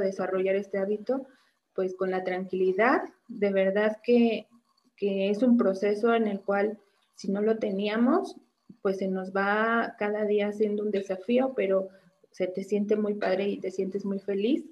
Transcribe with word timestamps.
desarrollar 0.00 0.56
este 0.56 0.78
hábito, 0.78 1.26
pues 1.74 1.94
con 1.94 2.10
la 2.10 2.24
tranquilidad. 2.24 3.02
De 3.28 3.52
verdad 3.52 3.98
que, 4.02 4.46
que 4.96 5.30
es 5.30 5.42
un 5.42 5.56
proceso 5.56 6.14
en 6.14 6.28
el 6.28 6.40
cual 6.40 6.78
si 7.14 7.30
no 7.30 7.40
lo 7.40 7.58
teníamos, 7.58 8.36
pues 8.82 8.98
se 8.98 9.08
nos 9.08 9.32
va 9.32 9.94
cada 9.98 10.24
día 10.24 10.48
haciendo 10.48 10.82
un 10.82 10.90
desafío, 10.90 11.54
pero 11.54 11.88
se 12.30 12.46
te 12.48 12.64
siente 12.64 12.96
muy 12.96 13.14
padre 13.14 13.48
y 13.48 13.60
te 13.60 13.70
sientes 13.70 14.04
muy 14.04 14.18
feliz 14.18 14.64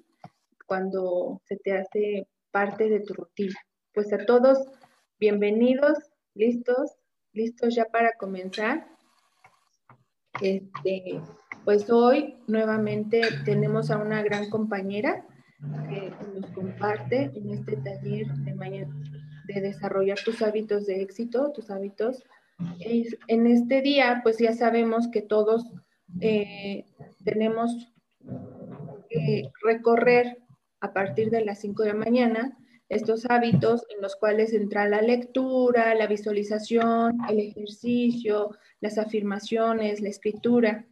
cuando 0.65 1.41
se 1.45 1.57
te 1.57 1.73
hace 1.73 2.27
parte 2.51 2.89
de 2.89 2.99
tu 2.99 3.13
rutina. 3.13 3.55
Pues 3.93 4.11
a 4.13 4.25
todos, 4.25 4.59
bienvenidos, 5.19 5.97
listos, 6.33 6.91
listos 7.31 7.75
ya 7.75 7.85
para 7.85 8.13
comenzar. 8.13 8.87
Este, 10.41 11.21
pues 11.65 11.89
hoy 11.89 12.35
nuevamente 12.47 13.21
tenemos 13.45 13.91
a 13.91 13.97
una 13.97 14.21
gran 14.21 14.49
compañera 14.49 15.25
que 15.89 16.11
nos 16.33 16.51
comparte 16.51 17.31
en 17.33 17.49
este 17.51 17.77
taller 17.77 18.27
de 18.27 18.53
mañana 18.55 18.93
de 19.47 19.61
desarrollar 19.61 20.19
tus 20.23 20.41
hábitos 20.41 20.85
de 20.85 21.01
éxito, 21.01 21.51
tus 21.51 21.69
hábitos. 21.69 22.23
En 22.79 23.47
este 23.47 23.81
día, 23.81 24.21
pues 24.23 24.37
ya 24.37 24.53
sabemos 24.53 25.07
que 25.09 25.21
todos 25.21 25.65
eh, 26.21 26.85
tenemos 27.23 27.93
que 29.09 29.51
recorrer 29.63 30.37
a 30.79 30.93
partir 30.93 31.29
de 31.29 31.43
las 31.43 31.59
5 31.61 31.83
de 31.83 31.89
la 31.89 31.95
mañana 31.95 32.57
estos 32.89 33.25
hábitos 33.29 33.85
en 33.95 34.01
los 34.01 34.15
cuales 34.15 34.53
entra 34.53 34.87
la 34.87 35.01
lectura, 35.01 35.95
la 35.95 36.07
visualización, 36.07 37.17
el 37.29 37.39
ejercicio, 37.39 38.51
las 38.81 38.97
afirmaciones, 38.97 39.99
la 40.01 40.09
escritura, 40.09 40.85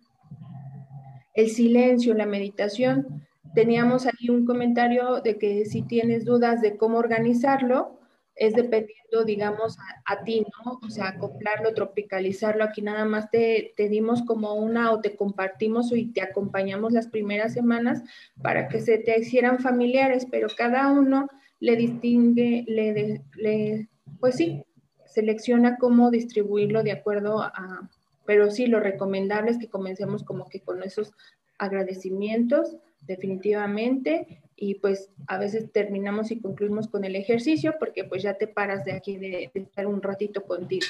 el 1.34 1.50
silencio, 1.50 2.14
la 2.14 2.26
meditación. 2.26 3.26
Teníamos 3.54 4.06
ahí 4.06 4.30
un 4.30 4.46
comentario 4.46 5.22
de 5.22 5.38
que 5.38 5.66
si 5.66 5.84
tienes 5.84 6.26
dudas 6.26 6.62
de 6.62 6.78
cómo 6.78 6.98
organizarlo, 6.98 8.00
es 8.36 8.54
dependiendo, 8.54 9.24
digamos, 9.26 9.78
a, 10.06 10.24
ti, 10.24 10.42
¿no? 10.42 10.80
O 10.82 10.90
sea, 10.90 11.10
acoplarlo, 11.10 11.74
tropicalizarlo. 11.74 12.64
Aquí 12.64 12.82
nada 12.82 13.06
más 13.06 13.30
te, 13.30 13.74
te, 13.76 13.90
dimos 13.90 14.24
como 14.24 14.56
una 14.56 14.92
o 14.92 15.02
te 15.02 15.16
compartimos 15.16 15.92
y 15.92 16.12
te 16.12 16.22
acompañamos 16.22 16.94
las 16.94 17.08
primeras 17.08 17.54
semanas 17.54 18.04
para 18.42 18.68
que 18.68 18.80
se 18.80 18.98
te 18.98 19.20
hicieran 19.20 19.60
familiares, 19.60 20.26
pero 20.32 20.48
cada 20.58 20.92
uno 20.92 21.28
le 21.60 21.76
distingue, 21.76 22.64
le, 22.68 23.22
le 23.36 23.90
pues 24.20 24.36
sí, 24.36 24.64
selecciona 25.06 25.78
cómo 25.78 26.10
distribuirlo 26.10 26.84
de 26.84 26.94
acuerdo 26.94 27.42
a, 27.42 27.90
pero 28.32 28.50
sí, 28.50 28.66
lo 28.68 28.80
recomendable 28.80 29.52
es 29.52 29.58
que 29.58 29.68
comencemos 29.68 30.24
como 30.24 30.48
que 30.48 30.62
con 30.62 30.84
esos 30.84 31.12
agradecimientos, 31.58 32.78
definitivamente, 33.02 34.42
y 34.56 34.76
pues 34.76 35.12
a 35.28 35.38
veces 35.38 35.70
terminamos 35.74 36.32
y 36.32 36.40
concluimos 36.40 36.88
con 36.88 37.04
el 37.04 37.18
ejercicio 37.18 37.76
porque 37.78 38.06
pues 38.06 38.24
ya 38.24 38.36
te 38.36 38.48
paras 38.48 38.86
de 38.86 38.94
aquí 38.94 39.18
de, 39.18 39.52
estar 39.54 39.86
un 39.86 40.02
ratito 40.02 40.46
contigo. 40.46 40.86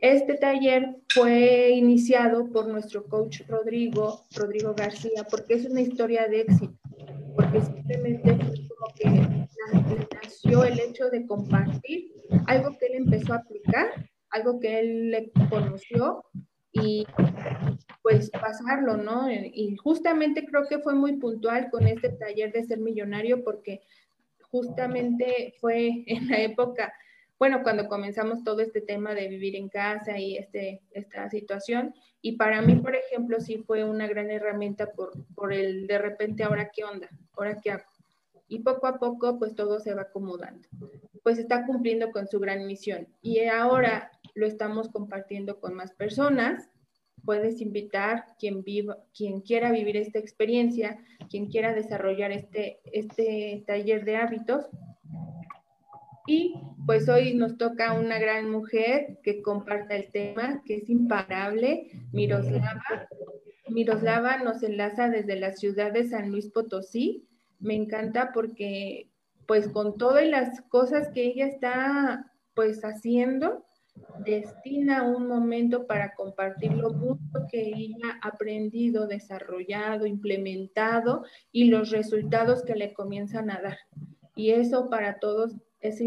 Este 0.00 0.34
taller 0.34 0.96
fue 1.10 1.70
iniciado 1.70 2.50
por 2.50 2.66
nuestro 2.66 3.04
coach 3.04 3.42
Rodrigo, 3.46 4.24
Rodrigo 4.34 4.74
García, 4.76 5.24
porque 5.30 5.54
es 5.54 5.66
una 5.66 5.80
historia 5.80 6.26
de 6.26 6.40
éxito, 6.40 6.76
porque 7.36 7.60
simplemente 7.60 8.32
como 8.32 8.94
que 8.96 9.46
nació 10.12 10.64
el 10.64 10.80
hecho 10.80 11.08
de 11.08 11.24
compartir 11.24 12.10
algo 12.48 12.76
que 12.76 12.86
él 12.86 12.94
empezó 12.96 13.34
a 13.34 13.36
aplicar, 13.36 14.10
algo 14.30 14.58
que 14.58 14.80
él 14.80 15.12
le 15.12 15.30
conoció 15.48 16.24
y 16.74 17.06
pues 18.02 18.30
pasarlo, 18.30 18.96
¿no? 18.96 19.30
Y 19.30 19.76
justamente 19.76 20.44
creo 20.44 20.66
que 20.68 20.80
fue 20.80 20.94
muy 20.94 21.16
puntual 21.16 21.70
con 21.70 21.86
este 21.86 22.10
taller 22.10 22.52
de 22.52 22.64
ser 22.64 22.78
millonario 22.78 23.42
porque 23.42 23.80
justamente 24.50 25.54
fue 25.60 26.04
en 26.06 26.28
la 26.28 26.40
época, 26.40 26.92
bueno, 27.38 27.62
cuando 27.62 27.88
comenzamos 27.88 28.44
todo 28.44 28.60
este 28.60 28.80
tema 28.80 29.14
de 29.14 29.28
vivir 29.28 29.56
en 29.56 29.68
casa 29.68 30.18
y 30.18 30.36
este, 30.36 30.82
esta 30.90 31.30
situación. 31.30 31.94
Y 32.20 32.32
para 32.32 32.62
mí, 32.62 32.76
por 32.76 32.94
ejemplo, 32.94 33.40
sí 33.40 33.58
fue 33.66 33.84
una 33.84 34.06
gran 34.06 34.30
herramienta 34.30 34.92
por, 34.92 35.12
por 35.34 35.52
el 35.52 35.86
de 35.86 35.98
repente, 35.98 36.44
ahora 36.44 36.70
qué 36.70 36.84
onda, 36.84 37.08
ahora 37.36 37.60
qué 37.60 37.72
hago. 37.72 37.84
Y 38.48 38.60
poco 38.60 38.86
a 38.86 38.98
poco, 38.98 39.38
pues 39.38 39.54
todo 39.54 39.80
se 39.80 39.94
va 39.94 40.02
acomodando. 40.02 40.68
Pues 41.22 41.38
está 41.38 41.66
cumpliendo 41.66 42.12
con 42.12 42.28
su 42.28 42.38
gran 42.38 42.66
misión. 42.66 43.08
Y 43.22 43.44
ahora 43.46 44.10
lo 44.34 44.46
estamos 44.46 44.88
compartiendo 44.88 45.60
con 45.60 45.74
más 45.74 45.92
personas 45.92 46.70
puedes 47.24 47.60
invitar 47.60 48.24
quien 48.38 48.62
viva, 48.62 48.98
quien 49.16 49.40
quiera 49.40 49.72
vivir 49.72 49.96
esta 49.96 50.18
experiencia, 50.18 50.98
quien 51.28 51.46
quiera 51.46 51.72
desarrollar 51.74 52.32
este, 52.32 52.80
este 52.92 53.64
taller 53.66 54.04
de 54.04 54.16
hábitos. 54.16 54.66
Y 56.26 56.54
pues 56.86 57.08
hoy 57.08 57.34
nos 57.34 57.58
toca 57.58 57.92
una 57.92 58.18
gran 58.18 58.50
mujer 58.50 59.18
que 59.22 59.42
comparta 59.42 59.94
el 59.94 60.10
tema, 60.10 60.62
que 60.64 60.76
es 60.76 60.88
imparable, 60.88 61.90
Miroslava. 62.12 63.08
Miroslava 63.68 64.38
nos 64.38 64.62
enlaza 64.62 65.08
desde 65.08 65.36
la 65.36 65.52
ciudad 65.52 65.92
de 65.92 66.08
San 66.08 66.30
Luis 66.30 66.50
Potosí. 66.50 67.28
Me 67.60 67.74
encanta 67.74 68.30
porque 68.32 69.10
pues 69.46 69.68
con 69.68 69.98
todas 69.98 70.26
las 70.26 70.62
cosas 70.62 71.08
que 71.12 71.24
ella 71.26 71.46
está 71.46 72.32
pues 72.54 72.82
haciendo, 72.84 73.66
destina 74.24 75.02
un 75.02 75.26
momento 75.26 75.86
para 75.86 76.14
compartir 76.14 76.72
lo 76.72 76.90
mucho 76.90 77.46
que 77.50 77.62
ella 77.62 78.18
ha 78.22 78.28
aprendido, 78.28 79.06
desarrollado, 79.06 80.06
implementado 80.06 81.24
y 81.52 81.64
los 81.66 81.90
resultados 81.90 82.62
que 82.64 82.74
le 82.74 82.92
comienzan 82.92 83.50
a 83.50 83.60
dar. 83.60 83.78
Y 84.34 84.50
eso 84.50 84.88
para 84.90 85.18
todos 85.18 85.56
es 85.80 86.00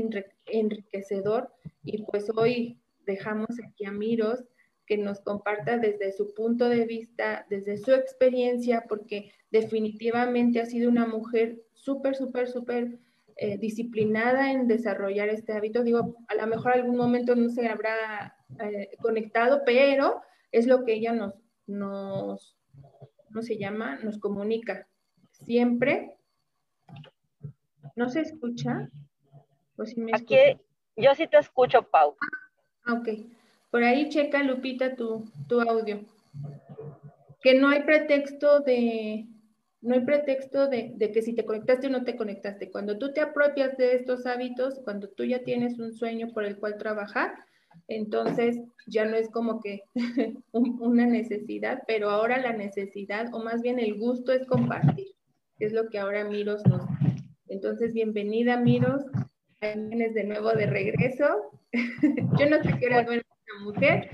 enriquecedor 0.45 1.53
y 1.83 2.03
pues 2.03 2.29
hoy 2.35 2.79
dejamos 3.05 3.49
aquí 3.63 3.85
a 3.85 3.91
Miros 3.91 4.43
que 4.85 4.97
nos 4.97 5.19
comparta 5.19 5.77
desde 5.77 6.11
su 6.13 6.33
punto 6.33 6.69
de 6.69 6.85
vista, 6.85 7.45
desde 7.49 7.77
su 7.77 7.91
experiencia, 7.91 8.85
porque 8.87 9.31
definitivamente 9.51 10.61
ha 10.61 10.65
sido 10.65 10.89
una 10.89 11.05
mujer 11.05 11.61
súper, 11.73 12.15
súper, 12.15 12.47
súper 12.47 12.97
eh, 13.39 13.57
disciplinada 13.57 14.51
en 14.51 14.67
desarrollar 14.67 15.29
este 15.29 15.53
hábito. 15.53 15.83
Digo, 15.83 16.15
a 16.27 16.35
lo 16.35 16.47
mejor 16.47 16.73
algún 16.73 16.97
momento 16.97 17.35
no 17.35 17.49
se 17.49 17.67
habrá 17.67 18.35
eh, 18.59 18.89
conectado, 18.99 19.61
pero 19.65 20.21
es 20.51 20.65
lo 20.65 20.83
que 20.83 20.93
ella 20.93 21.13
nos, 21.13 21.35
nos, 21.67 22.57
¿cómo 23.27 23.41
se 23.43 23.57
llama? 23.57 23.99
Nos 24.03 24.17
comunica. 24.17 24.87
Siempre. 25.31 26.17
¿No 27.95 28.09
se 28.09 28.21
escucha? 28.21 28.89
Aquí, 30.13 30.35
yo 30.95 31.13
sí 31.13 31.27
te 31.27 31.37
escucho, 31.37 31.83
Pau. 31.83 32.15
Ah, 32.85 32.93
ok. 32.93 33.09
Por 33.69 33.83
ahí 33.83 34.09
checa, 34.09 34.41
Lupita, 34.41 34.95
tu, 34.95 35.25
tu 35.47 35.61
audio. 35.61 36.01
Que 37.41 37.53
no 37.53 37.69
hay 37.69 37.83
pretexto 37.83 38.61
de, 38.61 39.27
no 39.81 39.93
hay 39.93 40.01
pretexto 40.01 40.67
de, 40.67 40.95
que 41.13 41.21
si 41.21 41.33
te 41.33 41.45
conectaste 41.45 41.87
o 41.87 41.89
no 41.89 42.03
te 42.03 42.15
conectaste. 42.15 42.71
Cuando 42.71 42.97
tú 42.97 43.13
te 43.13 43.21
apropias 43.21 43.77
de 43.77 43.95
estos 43.95 44.25
hábitos, 44.25 44.79
cuando 44.83 45.09
tú 45.09 45.23
ya 45.23 45.43
tienes 45.43 45.79
un 45.79 45.93
sueño 45.93 46.29
por 46.33 46.43
el 46.43 46.57
cual 46.57 46.77
trabajar, 46.77 47.33
entonces 47.87 48.57
ya 48.87 49.05
no 49.05 49.15
es 49.15 49.29
como 49.29 49.61
que 49.61 49.83
una 50.51 51.05
necesidad, 51.05 51.83
pero 51.87 52.09
ahora 52.09 52.39
la 52.39 52.53
necesidad, 52.53 53.33
o 53.33 53.43
más 53.43 53.61
bien 53.61 53.79
el 53.79 53.97
gusto 53.97 54.31
es 54.31 54.45
compartir, 54.45 55.07
es 55.59 55.73
lo 55.73 55.89
que 55.89 55.99
ahora 55.99 56.23
Miros 56.23 56.65
nos... 56.65 56.83
Entonces, 57.49 57.93
bienvenida 57.93 58.57
Miros, 58.57 59.03
vienes 59.61 60.13
de 60.13 60.25
nuevo 60.25 60.51
de 60.51 60.65
regreso. 60.65 61.51
Yo 62.39 62.49
no 62.49 62.61
sé 62.61 62.77
qué 62.79 62.89
duerme 62.89 63.21
una 63.21 63.63
mujer, 63.63 64.09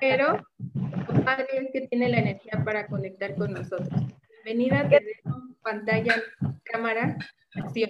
pero 0.00 0.42
padre 1.24 1.46
es 1.52 1.70
que 1.72 1.86
tiene 1.88 2.08
la 2.08 2.18
energía 2.18 2.62
para 2.64 2.86
conectar 2.86 3.34
con 3.36 3.52
nosotros. 3.52 3.88
Bienvenida, 4.44 4.88
te 4.88 5.22
pantalla, 5.62 6.16
cámara. 6.64 7.16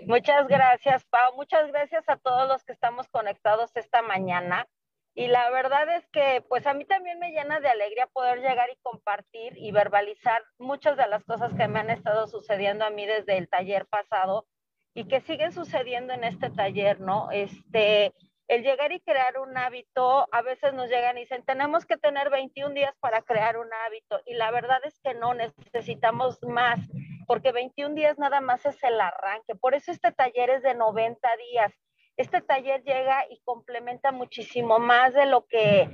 Muchas 0.06 0.48
gracias, 0.48 1.04
Pau. 1.04 1.34
Muchas 1.34 1.68
gracias 1.68 2.06
a 2.08 2.16
todos 2.16 2.46
los 2.46 2.62
que 2.64 2.72
estamos 2.72 3.08
conectados 3.08 3.70
esta 3.74 4.02
mañana. 4.02 4.66
Y 5.14 5.28
la 5.28 5.50
verdad 5.50 5.96
es 5.96 6.06
que, 6.08 6.44
pues 6.48 6.66
a 6.66 6.74
mí 6.74 6.84
también 6.84 7.18
me 7.18 7.30
llena 7.30 7.60
de 7.60 7.68
alegría 7.68 8.06
poder 8.06 8.40
llegar 8.40 8.68
y 8.70 8.78
compartir 8.82 9.56
y 9.56 9.70
verbalizar 9.72 10.42
muchas 10.58 10.96
de 10.96 11.06
las 11.06 11.24
cosas 11.24 11.54
que 11.54 11.68
me 11.68 11.80
han 11.80 11.90
estado 11.90 12.26
sucediendo 12.26 12.84
a 12.84 12.90
mí 12.90 13.06
desde 13.06 13.38
el 13.38 13.48
taller 13.48 13.86
pasado 13.86 14.46
y 14.94 15.08
que 15.08 15.20
siguen 15.20 15.52
sucediendo 15.52 16.12
en 16.12 16.24
este 16.24 16.50
taller, 16.50 17.00
¿no? 17.00 17.30
Este, 17.30 18.12
el 18.52 18.62
llegar 18.62 18.92
y 18.92 19.00
crear 19.00 19.38
un 19.38 19.56
hábito, 19.56 20.28
a 20.30 20.42
veces 20.42 20.74
nos 20.74 20.90
llegan 20.90 21.16
y 21.16 21.22
dicen, 21.22 21.42
tenemos 21.42 21.86
que 21.86 21.96
tener 21.96 22.28
21 22.28 22.74
días 22.74 22.94
para 23.00 23.22
crear 23.22 23.56
un 23.56 23.72
hábito. 23.72 24.20
Y 24.26 24.34
la 24.34 24.50
verdad 24.50 24.78
es 24.84 25.00
que 25.00 25.14
no, 25.14 25.32
necesitamos 25.32 26.38
más, 26.42 26.78
porque 27.26 27.50
21 27.50 27.94
días 27.94 28.18
nada 28.18 28.42
más 28.42 28.66
es 28.66 28.82
el 28.84 29.00
arranque. 29.00 29.54
Por 29.54 29.74
eso 29.74 29.90
este 29.90 30.12
taller 30.12 30.50
es 30.50 30.62
de 30.62 30.74
90 30.74 31.28
días. 31.50 31.72
Este 32.18 32.42
taller 32.42 32.82
llega 32.82 33.24
y 33.30 33.40
complementa 33.42 34.12
muchísimo 34.12 34.78
más 34.78 35.14
de 35.14 35.24
lo 35.24 35.46
que, 35.46 35.88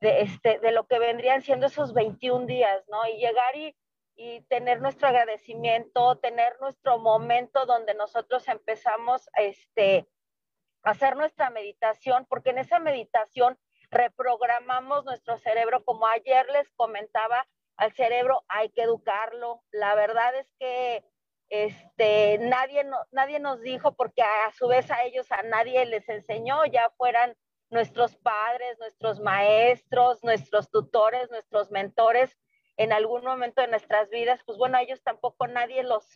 de, 0.00 0.22
este, 0.22 0.58
de 0.58 0.72
lo 0.72 0.88
que 0.88 0.98
vendrían 0.98 1.42
siendo 1.42 1.66
esos 1.66 1.94
21 1.94 2.46
días, 2.46 2.82
¿no? 2.88 3.06
Y 3.06 3.18
llegar 3.18 3.54
y 3.54 3.76
y 4.14 4.42
tener 4.42 4.80
nuestro 4.82 5.08
agradecimiento, 5.08 6.16
tener 6.16 6.60
nuestro 6.60 6.98
momento 6.98 7.64
donde 7.64 7.94
nosotros 7.94 8.46
empezamos 8.46 9.28
este, 9.38 10.06
hacer 10.82 11.16
nuestra 11.16 11.50
meditación, 11.50 12.26
porque 12.28 12.50
en 12.50 12.58
esa 12.58 12.78
meditación 12.78 13.58
reprogramamos 13.90 15.04
nuestro 15.04 15.38
cerebro, 15.38 15.84
como 15.84 16.06
ayer 16.06 16.46
les 16.50 16.70
comentaba, 16.72 17.46
al 17.76 17.92
cerebro 17.92 18.44
hay 18.48 18.70
que 18.70 18.82
educarlo. 18.82 19.62
La 19.70 19.94
verdad 19.94 20.34
es 20.36 20.48
que 20.58 21.04
este, 21.48 22.38
nadie, 22.38 22.86
nadie 23.10 23.38
nos 23.38 23.60
dijo, 23.60 23.94
porque 23.94 24.22
a 24.22 24.52
su 24.56 24.68
vez 24.68 24.90
a 24.90 25.04
ellos 25.04 25.30
a 25.30 25.42
nadie 25.42 25.84
les 25.86 26.08
enseñó, 26.08 26.64
ya 26.66 26.90
fueran 26.96 27.36
nuestros 27.70 28.16
padres, 28.16 28.78
nuestros 28.78 29.20
maestros, 29.20 30.22
nuestros 30.22 30.70
tutores, 30.70 31.30
nuestros 31.30 31.70
mentores 31.70 32.36
en 32.76 32.92
algún 32.92 33.24
momento 33.24 33.60
de 33.60 33.68
nuestras 33.68 34.08
vidas, 34.10 34.40
pues 34.44 34.58
bueno, 34.58 34.78
a 34.78 34.82
ellos 34.82 35.02
tampoco 35.02 35.46
nadie 35.46 35.82
los, 35.82 36.06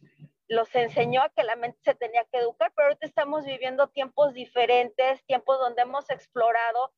los 0.49 0.75
enseñó 0.75 1.23
a 1.23 1.29
que 1.31 1.43
la 1.43 1.57
mente 1.57 1.79
se 1.83 1.95
tenía 1.95 2.25
que 2.31 2.39
educar, 2.39 2.73
pero 2.75 2.89
ahorita 2.89 3.07
estamos 3.07 3.45
viviendo 3.45 3.89
tiempos 3.89 4.33
diferentes, 4.35 5.25
tiempos 5.27 5.59
donde 5.59 5.83
hemos 5.83 6.09
explorado 6.11 6.93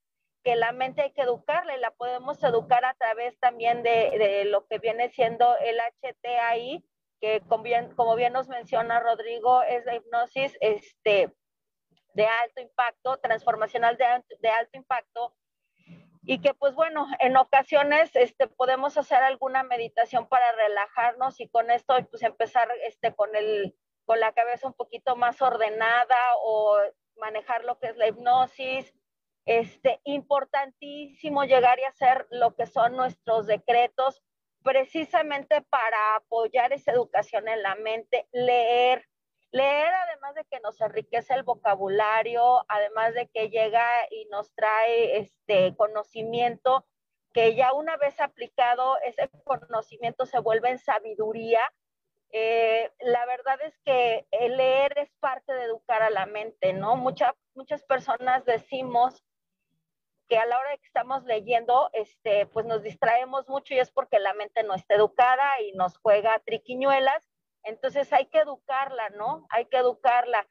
que 0.45 0.56
la 0.56 0.73
mente 0.73 1.03
hay 1.03 1.12
que 1.12 1.23
educarla 1.23 1.77
y 1.77 1.81
la 1.81 1.91
podemos 1.91 2.43
educar 2.43 2.85
a 2.85 2.95
través 2.95 3.39
también 3.39 3.83
de, 3.83 4.11
de 4.19 4.45
lo 4.45 4.67
que 4.67 4.79
viene 4.79 5.11
siendo 5.11 5.56
el 5.59 5.79
HTAI, 5.79 6.85
que 7.21 7.41
como 7.49 7.65
bien, 7.65 7.95
como 7.95 8.15
bien 8.15 8.33
nos 8.33 8.49
menciona 8.49 9.00
Rodrigo, 9.00 9.62
es 9.62 9.85
la 9.85 9.97
hipnosis 9.97 10.56
este, 10.61 11.35
de 12.15 12.27
alto 12.27 12.61
impacto, 12.61 13.19
transformacional 13.19 13.97
de, 13.97 14.05
de 14.39 14.49
alto 14.49 14.77
impacto, 14.77 15.35
y 16.30 16.42
que 16.42 16.52
pues 16.52 16.75
bueno, 16.75 17.06
en 17.20 17.38
ocasiones 17.38 18.14
este, 18.14 18.48
podemos 18.48 18.98
hacer 18.98 19.22
alguna 19.22 19.62
meditación 19.62 20.28
para 20.28 20.52
relajarnos 20.52 21.40
y 21.40 21.48
con 21.48 21.70
esto 21.70 21.94
pues 22.10 22.22
empezar 22.22 22.69
este, 22.86 23.14
con, 23.14 23.34
el, 23.34 23.75
con 24.04 24.20
la 24.20 24.32
cabeza 24.32 24.66
un 24.66 24.75
poquito 24.75 25.16
más 25.16 25.40
ordenada 25.40 26.19
o 26.42 26.76
manejar 27.16 27.64
lo 27.64 27.78
que 27.78 27.86
es 27.86 27.96
la 27.96 28.08
hipnosis, 28.08 28.94
este, 29.46 30.02
importantísimo 30.04 31.44
llegar 31.44 31.78
y 31.78 31.84
hacer 31.84 32.26
lo 32.30 32.54
que 32.54 32.66
son 32.66 32.94
nuestros 32.94 33.46
decretos, 33.46 34.22
precisamente 34.62 35.62
para 35.62 36.16
apoyar 36.16 36.75
esa 36.75 36.92
educación 36.92 37.48
en 37.48 37.62
la 37.62 37.75
mente, 37.76 38.28
leer. 38.32 39.08
Leer, 39.50 39.93
además 39.95 40.35
de 40.35 40.45
que 40.45 40.61
nos 40.61 40.81
enriquece 40.81 41.35
el 41.35 41.43
vocabulario, 41.43 42.65
además 42.69 43.15
de 43.15 43.29
que 43.29 43.49
llega 43.49 43.87
y 44.11 44.27
nos 44.27 44.53
trae 44.55 45.19
este 45.19 45.75
conocimiento, 45.77 46.87
que 47.33 47.55
ya 47.55 47.73
una 47.73 47.97
vez 47.97 48.21
aplicado, 48.21 48.99
ese 49.05 49.31
conocimiento 49.45 50.27
se 50.27 50.39
vuelve 50.39 50.71
en 50.71 50.79
sabiduría. 50.79 51.61
Eh, 52.31 52.91
la 53.00 53.25
verdad 53.25 53.59
es 53.62 53.79
que 53.85 54.27
leer 54.50 54.99
es 54.99 55.11
parte 55.21 55.53
de 55.55 55.65
educar 55.65 56.03
a 56.03 56.11
la 56.11 56.27
mente, 56.27 56.75
¿no? 56.75 56.97
muchas 56.97 57.83
personas 57.85 58.45
decimos 58.45 59.25
que 60.29 60.37
a 60.37 60.47
la 60.47 60.59
hora 60.59 60.77
que 60.77 60.87
estamos 60.87 61.25
leyendo, 61.25 61.89
este, 61.95 62.47
pues 62.47 62.67
nos 62.67 62.83
distraemos 62.83 63.49
mucho 63.49 63.75
y 63.75 63.79
es 63.79 63.91
porque 63.91 64.19
la 64.19 64.35
mente 64.35 64.62
no 64.62 64.75
está 64.75 64.95
educada 64.95 65.61
y 65.62 65.73
nos 65.73 65.97
juega 65.99 66.39
triquiñuelas. 66.41 67.25
Entonces 67.69 68.12
hay 68.12 68.26
que 68.26 68.38
educarla, 68.38 69.11
¿no? 69.11 69.47
Hay 69.50 69.67
que 69.67 69.76
educarla. 69.76 70.47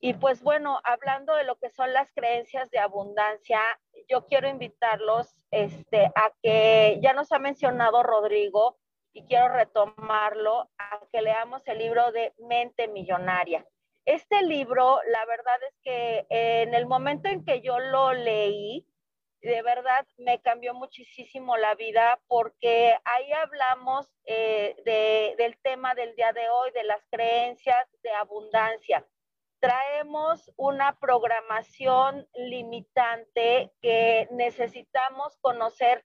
Y 0.00 0.14
pues 0.14 0.42
bueno, 0.42 0.80
hablando 0.84 1.34
de 1.34 1.44
lo 1.44 1.56
que 1.56 1.70
son 1.70 1.92
las 1.92 2.12
creencias 2.12 2.70
de 2.70 2.78
abundancia, 2.78 3.60
yo 4.08 4.26
quiero 4.26 4.48
invitarlos 4.48 5.34
este, 5.50 6.06
a 6.14 6.32
que 6.42 6.98
ya 7.02 7.12
nos 7.14 7.32
ha 7.32 7.38
mencionado 7.38 8.02
Rodrigo 8.02 8.78
y 9.12 9.24
quiero 9.24 9.48
retomarlo, 9.48 10.70
a 10.78 11.00
que 11.12 11.22
leamos 11.22 11.66
el 11.66 11.78
libro 11.78 12.12
de 12.12 12.32
Mente 12.38 12.86
Millonaria. 12.86 13.66
Este 14.04 14.42
libro, 14.42 15.00
la 15.10 15.24
verdad 15.26 15.58
es 15.68 15.76
que 15.82 16.26
en 16.28 16.74
el 16.74 16.86
momento 16.86 17.28
en 17.28 17.44
que 17.44 17.60
yo 17.60 17.78
lo 17.78 18.12
leí, 18.12 18.86
de 19.40 19.62
verdad 19.62 20.06
me 20.18 20.40
cambió 20.40 20.74
muchísimo 20.74 21.56
la 21.56 21.74
vida 21.74 22.20
porque 22.26 22.96
ahí 23.04 23.32
hablamos 23.32 24.08
eh, 24.24 24.76
del 25.36 25.58
tema 25.62 25.94
del 25.94 26.14
día 26.16 26.32
de 26.32 26.48
hoy, 26.48 26.70
de 26.72 26.84
las 26.84 27.04
creencias 27.10 27.88
de 28.02 28.10
abundancia. 28.10 29.06
Traemos 29.60 30.52
una 30.56 30.98
programación 30.98 32.28
limitante 32.34 33.72
que 33.80 34.28
necesitamos 34.30 35.36
conocer 35.40 36.04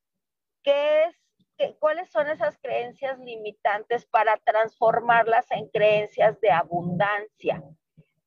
qué 0.64 1.06
es, 1.06 1.76
cuáles 1.80 2.10
son 2.12 2.28
esas 2.30 2.58
creencias 2.60 3.20
limitantes 3.20 4.06
para 4.06 4.38
transformarlas 4.38 5.50
en 5.52 5.68
creencias 5.70 6.40
de 6.42 6.52
abundancia 6.52 7.64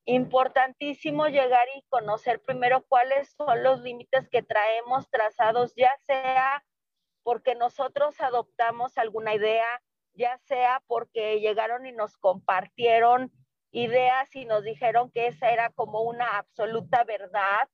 importantísimo 0.07 1.27
llegar 1.27 1.67
y 1.77 1.83
conocer 1.89 2.41
primero 2.41 2.85
cuáles 2.89 3.29
son 3.35 3.63
los 3.63 3.81
límites 3.81 4.29
que 4.29 4.43
traemos 4.43 5.11
trazados, 5.11 5.75
ya 5.77 5.93
sea 6.07 6.65
porque 7.25 7.57
nosotros 7.57 8.21
adoptamos 8.21 8.97
alguna 8.99 9.35
idea, 9.35 9.67
ya 10.15 10.39
sea 10.39 10.81
porque 10.87 11.41
llegaron 11.41 11.87
y 11.87 11.93
nos 11.93 12.17
compartieron 12.17 13.33
ideas 13.73 14.35
y 14.37 14.45
nos 14.45 14.63
dijeron 14.63 15.11
que 15.11 15.27
esa 15.27 15.51
era 15.51 15.71
como 15.71 16.03
una 16.03 16.39
absoluta 16.39 17.03
verdad, 17.03 17.69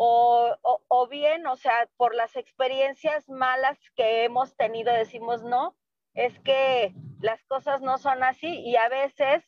o, 0.00 0.56
o, 0.62 1.08
bien, 1.08 1.44
o 1.48 1.56
sea, 1.56 1.88
por 1.96 2.14
las 2.14 2.36
experiencias 2.36 3.28
malas 3.28 3.78
que 3.96 4.24
hemos 4.24 4.56
tenido, 4.56 4.92
decimos, 4.92 5.42
no, 5.42 5.76
es 6.14 6.38
que 6.40 6.94
las 7.20 7.44
cosas 7.46 7.82
no 7.82 7.98
son 7.98 8.22
así 8.22 8.60
y 8.60 8.76
a 8.76 8.88
veces 8.88 9.47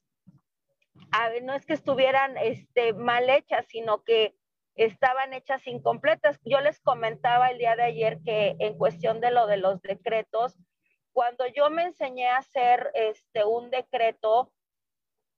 no 1.43 1.55
es 1.55 1.67
que 1.67 1.75
estuvieran 1.75 2.37
este, 2.39 2.93
mal 2.93 3.29
hechas, 3.29 3.67
sino 3.69 4.03
que 4.03 4.35
estaban 4.75 5.33
hechas 5.33 5.67
incompletas. 5.67 6.39
Yo 6.45 6.61
les 6.61 6.81
comentaba 6.81 7.51
el 7.51 7.59
día 7.59 7.77
de 7.77 7.83
ayer 7.83 8.21
que 8.25 8.57
en 8.59 8.79
cuestión 8.79 9.21
de 9.21 9.31
lo 9.31 9.47
de 9.47 9.57
los 9.57 9.81
decretos, 9.83 10.57
cuando 11.13 11.47
yo 11.47 11.71
me 11.71 11.83
enseñé 11.83 12.29
a 12.29 12.39
hacer 12.39 12.91
este, 12.95 13.45
un 13.45 13.71
decreto, 13.71 14.53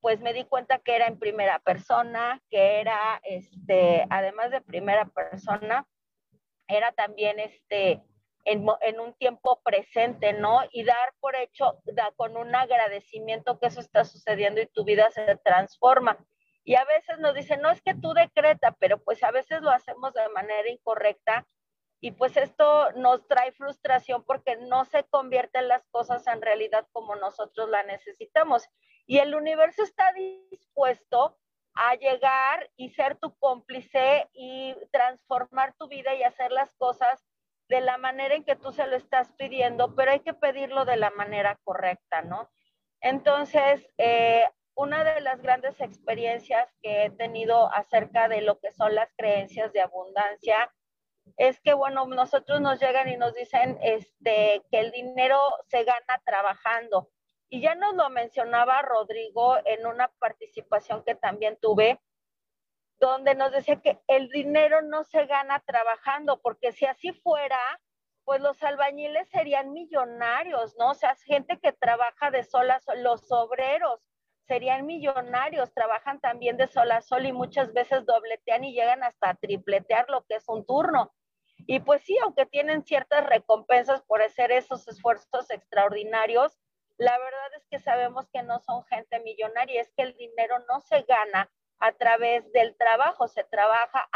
pues 0.00 0.20
me 0.20 0.32
di 0.32 0.44
cuenta 0.44 0.78
que 0.78 0.96
era 0.96 1.06
en 1.06 1.18
primera 1.18 1.58
persona, 1.60 2.42
que 2.50 2.80
era, 2.80 3.20
este, 3.24 4.04
además 4.10 4.50
de 4.50 4.60
primera 4.60 5.06
persona, 5.06 5.86
era 6.68 6.92
también 6.92 7.38
este, 7.38 8.02
en, 8.44 9.00
un 9.00 9.14
tiempo 9.14 9.60
presente, 9.64 10.32
¿no? 10.32 10.60
Y 10.70 10.84
dar 10.84 11.14
por 11.20 11.36
hecho, 11.36 11.80
con 12.16 12.36
un 12.36 12.54
agradecimiento 12.54 13.58
que 13.58 13.66
eso 13.66 13.80
está 13.80 14.04
sucediendo 14.04 14.60
y 14.60 14.66
tu 14.66 14.84
vida 14.84 15.10
se 15.10 15.36
transforma. 15.44 16.18
Y 16.64 16.76
a 16.76 16.84
veces 16.84 17.18
nos 17.18 17.34
dicen, 17.34 17.60
no 17.60 17.70
es 17.70 17.80
que 17.82 17.94
tú 17.94 18.12
decreta, 18.14 18.76
pero 18.78 18.98
pues 18.98 19.22
a 19.22 19.30
veces 19.30 19.62
lo 19.62 19.70
hacemos 19.70 20.12
de 20.14 20.28
manera 20.28 20.68
incorrecta 20.68 21.46
y 22.00 22.12
pues 22.12 22.36
esto 22.36 22.90
nos 22.92 23.26
trae 23.28 23.52
frustración 23.52 24.24
porque 24.24 24.56
no 24.56 24.84
se 24.84 25.04
convierten 25.04 25.68
las 25.68 25.86
cosas 25.90 26.26
en 26.26 26.42
realidad 26.42 26.86
como 26.92 27.14
nosotros 27.16 27.68
la 27.68 27.84
necesitamos. 27.84 28.68
Y 29.06 29.18
el 29.18 29.34
universo 29.34 29.82
está 29.82 30.12
dispuesto 30.12 31.38
a 31.74 31.94
llegar 31.94 32.70
y 32.76 32.90
ser 32.90 33.16
tu 33.16 33.36
cómplice 33.38 34.28
y 34.32 34.74
transformar 34.90 35.74
tu 35.78 35.88
vida 35.88 36.14
y 36.14 36.22
hacer 36.22 36.52
las 36.52 36.74
cosas 36.74 37.24
de 37.72 37.80
la 37.80 37.96
manera 37.96 38.34
en 38.34 38.44
que 38.44 38.54
tú 38.54 38.70
se 38.70 38.86
lo 38.86 38.96
estás 38.96 39.32
pidiendo, 39.38 39.94
pero 39.94 40.10
hay 40.10 40.20
que 40.20 40.34
pedirlo 40.34 40.84
de 40.84 40.96
la 40.98 41.10
manera 41.10 41.58
correcta, 41.64 42.20
¿no? 42.20 42.50
Entonces, 43.00 43.88
eh, 43.96 44.44
una 44.74 45.04
de 45.04 45.22
las 45.22 45.40
grandes 45.40 45.80
experiencias 45.80 46.68
que 46.82 47.06
he 47.06 47.10
tenido 47.10 47.72
acerca 47.74 48.28
de 48.28 48.42
lo 48.42 48.60
que 48.60 48.72
son 48.72 48.94
las 48.94 49.08
creencias 49.16 49.72
de 49.72 49.80
abundancia 49.80 50.70
es 51.38 51.60
que, 51.62 51.72
bueno, 51.72 52.04
nosotros 52.06 52.60
nos 52.60 52.78
llegan 52.78 53.08
y 53.08 53.16
nos 53.16 53.32
dicen 53.32 53.78
este, 53.80 54.62
que 54.70 54.78
el 54.78 54.90
dinero 54.90 55.40
se 55.68 55.84
gana 55.84 56.20
trabajando. 56.26 57.08
Y 57.48 57.62
ya 57.62 57.74
nos 57.74 57.94
lo 57.94 58.10
mencionaba 58.10 58.82
Rodrigo 58.82 59.56
en 59.64 59.86
una 59.86 60.08
participación 60.18 61.04
que 61.04 61.14
también 61.14 61.56
tuve, 61.58 62.02
donde 63.00 63.34
nos 63.34 63.52
decía 63.52 63.80
que 63.80 64.00
el 64.06 64.28
dinero 64.28 64.82
no 64.82 65.04
se 65.04 65.26
gana 65.26 65.60
trabajando, 65.66 66.40
porque 66.40 66.72
si 66.72 66.86
así 66.86 67.12
fuera, 67.12 67.58
pues 68.24 68.40
los 68.40 68.62
albañiles 68.62 69.28
serían 69.28 69.72
millonarios, 69.72 70.76
¿no? 70.78 70.90
O 70.90 70.94
sea, 70.94 71.16
gente 71.16 71.58
que 71.58 71.72
trabaja 71.72 72.30
de 72.30 72.44
sol 72.44 72.70
a 72.70 72.80
sol, 72.80 73.02
los 73.02 73.30
obreros 73.32 74.00
serían 74.46 74.86
millonarios, 74.86 75.72
trabajan 75.72 76.20
también 76.20 76.56
de 76.56 76.66
sol 76.66 76.90
a 76.92 77.00
sol 77.00 77.26
y 77.26 77.32
muchas 77.32 77.72
veces 77.72 78.04
dobletean 78.06 78.64
y 78.64 78.74
llegan 78.74 79.02
hasta 79.02 79.34
tripletear 79.34 80.08
lo 80.08 80.24
que 80.24 80.36
es 80.36 80.48
un 80.48 80.64
turno. 80.64 81.12
Y 81.66 81.80
pues 81.80 82.02
sí, 82.02 82.16
aunque 82.22 82.46
tienen 82.46 82.84
ciertas 82.84 83.24
recompensas 83.24 84.02
por 84.02 84.20
hacer 84.22 84.50
esos 84.50 84.86
esfuerzos 84.88 85.50
extraordinarios, 85.50 86.58
la 86.98 87.16
verdad 87.18 87.54
es 87.56 87.66
que 87.70 87.78
sabemos 87.78 88.28
que 88.32 88.42
no 88.42 88.60
son 88.60 88.84
gente 88.84 89.20
millonaria, 89.20 89.80
es 89.80 89.92
que 89.96 90.02
el 90.02 90.14
dinero 90.16 90.58
no 90.68 90.80
se 90.80 91.02
gana 91.02 91.50
a 91.82 91.90
través 91.90 92.50
del 92.52 92.76
trabajo, 92.76 93.26
se 93.26 93.42
trabaja, 93.42 94.08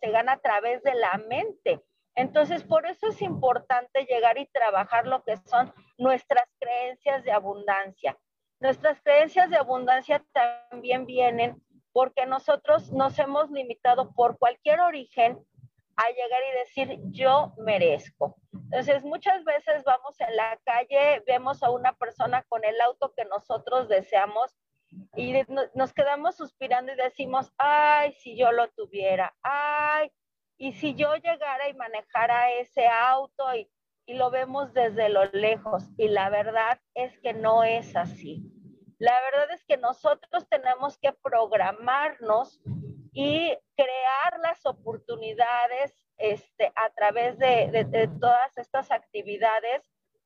se 0.00 0.10
gana 0.10 0.32
a 0.32 0.38
través 0.38 0.82
de 0.82 0.94
la 0.94 1.18
mente. 1.28 1.82
Entonces, 2.14 2.64
por 2.64 2.86
eso 2.86 3.08
es 3.08 3.20
importante 3.20 4.06
llegar 4.06 4.38
y 4.38 4.46
trabajar 4.46 5.06
lo 5.06 5.22
que 5.22 5.36
son 5.36 5.74
nuestras 5.98 6.48
creencias 6.58 7.22
de 7.22 7.32
abundancia. 7.32 8.16
Nuestras 8.60 9.02
creencias 9.02 9.50
de 9.50 9.58
abundancia 9.58 10.24
también 10.32 11.04
vienen 11.04 11.62
porque 11.92 12.24
nosotros 12.24 12.90
nos 12.90 13.18
hemos 13.18 13.50
limitado 13.50 14.14
por 14.14 14.38
cualquier 14.38 14.80
origen 14.80 15.38
a 15.96 16.08
llegar 16.08 16.40
y 16.48 16.58
decir 16.60 16.98
yo 17.10 17.52
merezco. 17.58 18.36
Entonces, 18.54 19.04
muchas 19.04 19.44
veces 19.44 19.84
vamos 19.84 20.18
en 20.20 20.34
la 20.34 20.58
calle, 20.64 21.22
vemos 21.26 21.62
a 21.62 21.70
una 21.70 21.92
persona 21.92 22.42
con 22.48 22.64
el 22.64 22.80
auto 22.80 23.12
que 23.14 23.26
nosotros 23.26 23.86
deseamos 23.90 24.56
y 25.16 25.34
nos 25.74 25.92
quedamos 25.92 26.36
suspirando 26.36 26.92
y 26.92 26.96
decimos, 26.96 27.52
ay, 27.58 28.12
si 28.12 28.36
yo 28.36 28.52
lo 28.52 28.68
tuviera, 28.68 29.34
ay, 29.42 30.10
y 30.58 30.72
si 30.72 30.94
yo 30.94 31.14
llegara 31.16 31.68
y 31.68 31.74
manejara 31.74 32.52
ese 32.52 32.86
auto 32.86 33.54
y, 33.54 33.68
y 34.06 34.14
lo 34.14 34.30
vemos 34.30 34.72
desde 34.72 35.08
lo 35.08 35.24
lejos, 35.26 35.84
y 35.98 36.08
la 36.08 36.30
verdad 36.30 36.80
es 36.94 37.18
que 37.20 37.32
no 37.32 37.64
es 37.64 37.96
así. 37.96 38.42
La 38.98 39.20
verdad 39.20 39.50
es 39.52 39.64
que 39.64 39.76
nosotros 39.76 40.48
tenemos 40.48 40.96
que 40.98 41.12
programarnos 41.12 42.60
y 43.12 43.54
crear 43.76 44.40
las 44.42 44.64
oportunidades 44.64 46.06
este, 46.16 46.72
a 46.74 46.90
través 46.94 47.38
de, 47.38 47.70
de, 47.70 47.84
de, 47.84 48.08
todas 48.08 48.56
estas 48.56 48.90
actividades 48.90 49.82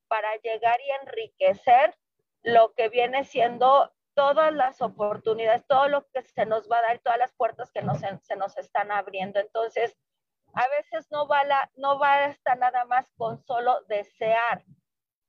para 0.06 0.36
llegar 0.36 0.78
y 0.80 1.06
enriquecer 1.06 1.96
lo 2.42 2.72
que 2.74 2.88
viene 2.88 3.24
siendo 3.24 3.92
todas 4.20 4.52
las 4.52 4.82
oportunidades, 4.82 5.66
todo 5.66 5.88
lo 5.88 6.06
que 6.12 6.20
se 6.20 6.44
nos 6.44 6.70
va 6.70 6.76
a 6.76 6.82
dar, 6.82 6.98
todas 6.98 7.18
las 7.18 7.32
puertas 7.32 7.70
que 7.72 7.80
nos, 7.80 8.00
se 8.00 8.36
nos 8.36 8.54
están 8.58 8.92
abriendo. 8.92 9.40
Entonces, 9.40 9.96
a 10.52 10.68
veces 10.68 11.06
no, 11.10 11.26
va 11.26 11.42
la, 11.44 11.70
no 11.76 11.98
nada 12.58 12.84
más 12.84 13.10
con 13.16 13.38
solo 13.38 13.80
desear. 13.88 14.62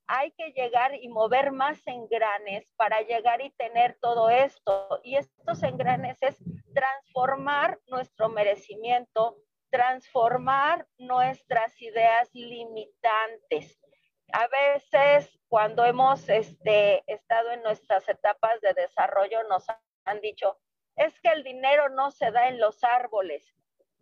Hay 0.07 0.31
que 0.31 0.51
llegar 0.51 0.93
y 0.93 1.07
mover 1.07 1.53
más 1.53 1.79
engranes 1.87 2.69
para 2.75 3.01
llegar 3.03 3.39
y 3.39 3.51
tener 3.51 3.97
todo 4.01 4.29
esto. 4.29 4.99
Y 5.03 5.15
estos 5.15 5.63
engranes 5.63 6.17
es 6.21 6.35
transformar 6.73 7.79
nuestro 7.87 8.27
merecimiento, 8.27 9.37
transformar 9.69 10.85
nuestras 10.97 11.81
ideas 11.81 12.29
limitantes. 12.33 13.80
A 14.33 14.47
veces 14.47 15.39
cuando 15.47 15.85
hemos 15.85 16.27
este, 16.29 17.03
estado 17.11 17.51
en 17.51 17.63
nuestras 17.63 18.07
etapas 18.07 18.61
de 18.61 18.73
desarrollo 18.73 19.43
nos 19.43 19.65
han 20.05 20.21
dicho, 20.21 20.57
es 20.95 21.19
que 21.21 21.29
el 21.29 21.43
dinero 21.43 21.89
no 21.89 22.11
se 22.11 22.31
da 22.31 22.47
en 22.47 22.59
los 22.59 22.83
árboles, 22.83 23.53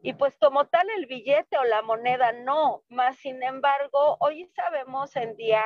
y 0.01 0.13
pues 0.13 0.37
como 0.37 0.65
tal 0.67 0.89
el 0.91 1.07
billete 1.07 1.57
o 1.57 1.63
la 1.65 1.81
moneda 1.81 2.31
no, 2.31 2.83
más 2.87 3.17
sin 3.17 3.43
embargo, 3.43 4.17
hoy 4.21 4.45
sabemos 4.55 5.13
en 5.17 5.35
día 5.35 5.63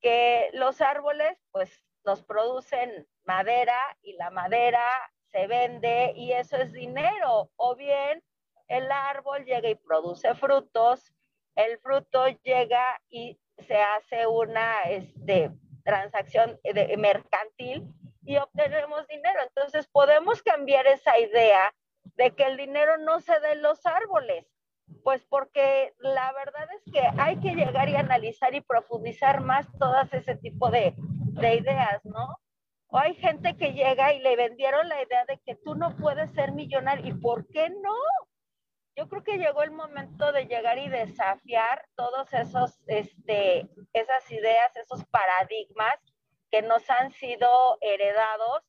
que 0.00 0.50
los 0.52 0.80
árboles 0.80 1.36
pues 1.50 1.84
nos 2.04 2.22
producen 2.22 3.08
madera 3.24 3.76
y 4.02 4.12
la 4.12 4.30
madera 4.30 4.84
se 5.32 5.48
vende 5.48 6.12
y 6.14 6.32
eso 6.32 6.56
es 6.56 6.72
dinero. 6.72 7.50
O 7.56 7.74
bien 7.74 8.22
el 8.68 8.90
árbol 8.92 9.44
llega 9.44 9.68
y 9.68 9.74
produce 9.74 10.34
frutos, 10.36 11.12
el 11.56 11.78
fruto 11.80 12.28
llega 12.44 13.00
y 13.08 13.36
se 13.58 13.80
hace 13.80 14.26
una 14.26 14.82
este, 14.82 15.50
transacción 15.84 16.60
mercantil 16.98 17.92
y 18.24 18.36
obtenemos 18.36 19.06
dinero. 19.06 19.40
Entonces 19.46 19.86
podemos 19.88 20.42
cambiar 20.42 20.86
esa 20.86 21.18
idea 21.18 21.72
de 22.16 22.34
que 22.34 22.44
el 22.44 22.56
dinero 22.56 22.98
no 22.98 23.20
se 23.20 23.38
dé 23.40 23.52
en 23.52 23.62
los 23.62 23.84
árboles. 23.86 24.46
Pues 25.02 25.24
porque 25.24 25.94
la 25.98 26.32
verdad 26.32 26.68
es 26.76 26.92
que 26.92 27.00
hay 27.18 27.40
que 27.40 27.54
llegar 27.54 27.88
y 27.88 27.96
analizar 27.96 28.54
y 28.54 28.60
profundizar 28.60 29.40
más 29.40 29.66
todas 29.78 30.12
ese 30.12 30.36
tipo 30.36 30.70
de, 30.70 30.94
de 30.96 31.54
ideas, 31.56 32.04
¿no? 32.04 32.36
O 32.88 32.98
hay 32.98 33.14
gente 33.14 33.56
que 33.56 33.72
llega 33.72 34.12
y 34.12 34.20
le 34.20 34.36
vendieron 34.36 34.88
la 34.88 35.02
idea 35.02 35.24
de 35.26 35.38
que 35.44 35.56
tú 35.56 35.74
no 35.74 35.96
puedes 35.96 36.30
ser 36.32 36.52
millonario. 36.52 37.06
¿Y 37.06 37.14
por 37.14 37.48
qué 37.48 37.68
no? 37.68 37.94
Yo 38.96 39.08
creo 39.08 39.22
que 39.22 39.36
llegó 39.36 39.62
el 39.62 39.72
momento 39.72 40.32
de 40.32 40.46
llegar 40.46 40.78
y 40.78 40.88
desafiar 40.88 41.86
todos 41.96 42.32
esos, 42.32 42.80
este, 42.86 43.68
esas 43.92 44.30
ideas, 44.30 44.74
esos 44.76 45.04
paradigmas 45.06 45.94
que 46.50 46.62
nos 46.62 46.88
han 46.88 47.12
sido 47.12 47.76
heredados 47.82 48.62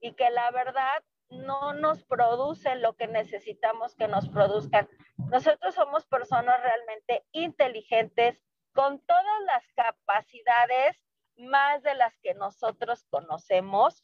y 0.00 0.14
que 0.14 0.30
la 0.30 0.50
verdad 0.52 1.02
no 1.28 1.74
nos 1.74 2.02
producen 2.04 2.80
lo 2.80 2.94
que 2.94 3.08
necesitamos 3.08 3.94
que 3.94 4.08
nos 4.08 4.28
produzcan. 4.30 4.88
Nosotros 5.30 5.74
somos 5.74 6.06
personas 6.06 6.60
realmente 6.62 7.24
inteligentes, 7.32 8.40
con 8.72 9.00
todas 9.00 9.40
las 9.46 9.64
capacidades 9.74 10.96
más 11.36 11.82
de 11.82 11.94
las 11.94 12.16
que 12.18 12.34
nosotros 12.34 13.04
conocemos 13.10 14.02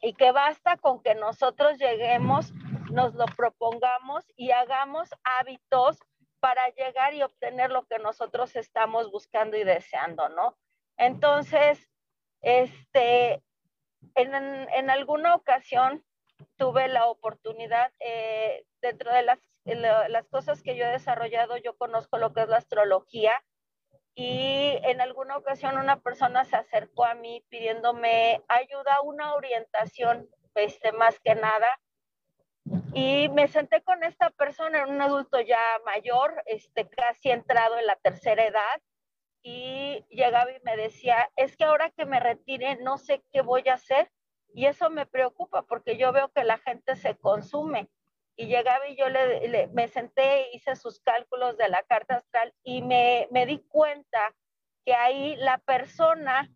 y 0.00 0.14
que 0.14 0.32
basta 0.32 0.76
con 0.76 1.02
que 1.02 1.14
nosotros 1.14 1.78
lleguemos, 1.78 2.52
nos 2.94 3.14
lo 3.14 3.26
propongamos 3.26 4.24
y 4.36 4.52
hagamos 4.52 5.10
hábitos 5.24 5.98
para 6.40 6.68
llegar 6.70 7.14
y 7.14 7.22
obtener 7.22 7.70
lo 7.70 7.86
que 7.86 7.98
nosotros 7.98 8.54
estamos 8.56 9.10
buscando 9.10 9.56
y 9.56 9.64
deseando, 9.64 10.28
¿no? 10.28 10.56
Entonces, 10.96 11.90
este, 12.42 13.42
en, 14.14 14.34
en 14.34 14.90
alguna 14.90 15.34
ocasión 15.34 16.04
tuve 16.56 16.88
la 16.88 17.06
oportunidad, 17.06 17.92
eh, 18.00 18.64
dentro 18.80 19.12
de 19.12 19.22
las, 19.22 19.38
las 19.64 20.28
cosas 20.28 20.62
que 20.62 20.76
yo 20.76 20.84
he 20.84 20.88
desarrollado, 20.88 21.56
yo 21.56 21.76
conozco 21.76 22.18
lo 22.18 22.32
que 22.32 22.42
es 22.42 22.48
la 22.48 22.58
astrología 22.58 23.32
y 24.14 24.78
en 24.82 25.00
alguna 25.00 25.36
ocasión 25.36 25.78
una 25.78 26.00
persona 26.00 26.44
se 26.44 26.56
acercó 26.56 27.04
a 27.04 27.14
mí 27.14 27.44
pidiéndome 27.48 28.42
ayuda, 28.48 29.00
una 29.02 29.34
orientación, 29.34 30.28
este, 30.54 30.92
más 30.92 31.18
que 31.20 31.34
nada. 31.34 31.66
Y 32.94 33.28
me 33.28 33.48
senté 33.48 33.82
con 33.82 34.02
esta 34.04 34.30
persona, 34.30 34.86
un 34.86 35.00
adulto 35.00 35.40
ya 35.40 35.60
mayor, 35.84 36.42
este, 36.46 36.88
casi 36.88 37.30
entrado 37.30 37.78
en 37.78 37.86
la 37.86 37.96
tercera 37.96 38.46
edad, 38.46 38.80
y 39.44 40.02
llegaba 40.08 40.50
y 40.50 40.60
me 40.64 40.76
decía, 40.76 41.30
es 41.36 41.56
que 41.56 41.64
ahora 41.64 41.90
que 41.90 42.06
me 42.06 42.18
retire 42.18 42.76
no 42.76 42.96
sé 42.96 43.22
qué 43.30 43.42
voy 43.42 43.68
a 43.68 43.74
hacer 43.74 44.10
y 44.54 44.66
eso 44.66 44.88
me 44.88 45.04
preocupa 45.04 45.62
porque 45.62 45.98
yo 45.98 46.12
veo 46.12 46.32
que 46.32 46.44
la 46.44 46.58
gente 46.58 46.96
se 46.96 47.16
consume. 47.16 47.90
Y 48.36 48.46
llegaba 48.46 48.88
y 48.88 48.96
yo 48.96 49.08
le, 49.10 49.68
me 49.74 49.86
senté, 49.86 50.50
hice 50.52 50.74
sus 50.74 50.98
cálculos 51.00 51.56
de 51.56 51.68
la 51.68 51.82
carta 51.84 52.16
astral 52.16 52.52
y 52.64 52.82
me, 52.82 53.28
me 53.30 53.46
di 53.46 53.58
cuenta 53.68 54.34
que 54.84 54.94
ahí 54.94 55.36
la 55.36 55.58
persona 55.58 56.50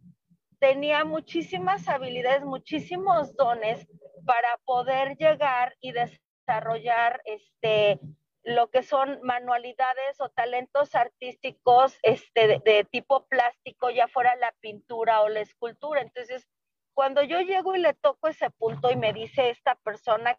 tenía 0.59 1.05
muchísimas 1.05 1.89
habilidades, 1.89 2.45
muchísimos 2.45 3.35
dones 3.37 3.87
para 4.25 4.57
poder 4.65 5.17
llegar 5.17 5.77
y 5.81 5.93
desarrollar 5.93 7.21
este, 7.25 8.01
lo 8.43 8.71
que 8.71 8.83
son 8.83 9.21
manualidades 9.23 10.21
o 10.21 10.29
talentos 10.31 10.95
artísticos 10.95 11.99
este, 12.03 12.47
de, 12.47 12.63
de, 12.65 12.85
tipo 12.85 13.27
plástico, 13.27 13.91
ya 13.91 14.09
fuera 14.09 14.37
la 14.37 14.53
pintura 14.61 15.23
o 15.23 15.29
la 15.29 15.41
escultura. 15.41 16.01
Entonces, 16.01 16.47
cuando 16.95 17.23
yo 17.23 17.41
llego 17.41 17.77
y 17.77 17.81
le 17.81 17.95
toco 17.95 18.29
ese 18.29 18.51
punto 18.51 18.91
y 18.91 18.97
me 18.97 19.13
dice 19.13 19.51
esta 19.51 19.77
persona, 19.77 20.39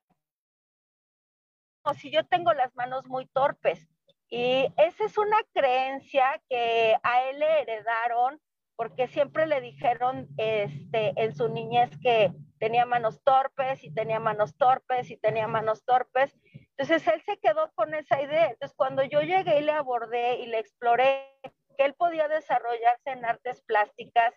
o 1.83 1.93
si 1.93 2.11
yo 2.11 2.25
tengo 2.25 2.53
las 2.53 2.75
manos 2.75 3.07
muy 3.07 3.25
torpes. 3.27 3.87
Y 4.29 4.67
esa 4.77 5.05
es 5.05 5.17
una 5.17 5.37
creencia 5.53 6.39
que 6.49 6.95
a 7.01 7.29
él 7.29 7.39
le 7.39 7.61
heredaron 7.61 8.39
porque 8.79 9.09
siempre 9.09 9.45
le 9.45 9.59
dijeron 9.59 10.29
este, 10.37 11.11
en 11.21 11.35
su 11.35 11.49
niñez 11.49 11.89
que 12.01 12.31
tenía 12.59 12.85
manos 12.85 13.21
torpes 13.25 13.83
y 13.83 13.93
tenía 13.93 14.21
manos 14.21 14.55
torpes 14.55 15.11
y 15.11 15.17
tenía 15.17 15.49
manos 15.49 15.83
torpes. 15.83 16.33
Entonces 16.77 17.05
él 17.09 17.21
se 17.25 17.37
quedó 17.39 17.73
con 17.73 17.93
esa 17.93 18.21
idea. 18.21 18.45
Entonces 18.45 18.73
cuando 18.77 19.03
yo 19.03 19.19
llegué 19.19 19.59
y 19.59 19.63
le 19.63 19.73
abordé 19.73 20.39
y 20.39 20.45
le 20.45 20.59
exploré 20.59 21.29
que 21.77 21.83
él 21.83 21.93
podía 21.93 22.29
desarrollarse 22.29 23.09
en 23.09 23.25
artes 23.25 23.61
plásticas, 23.63 24.33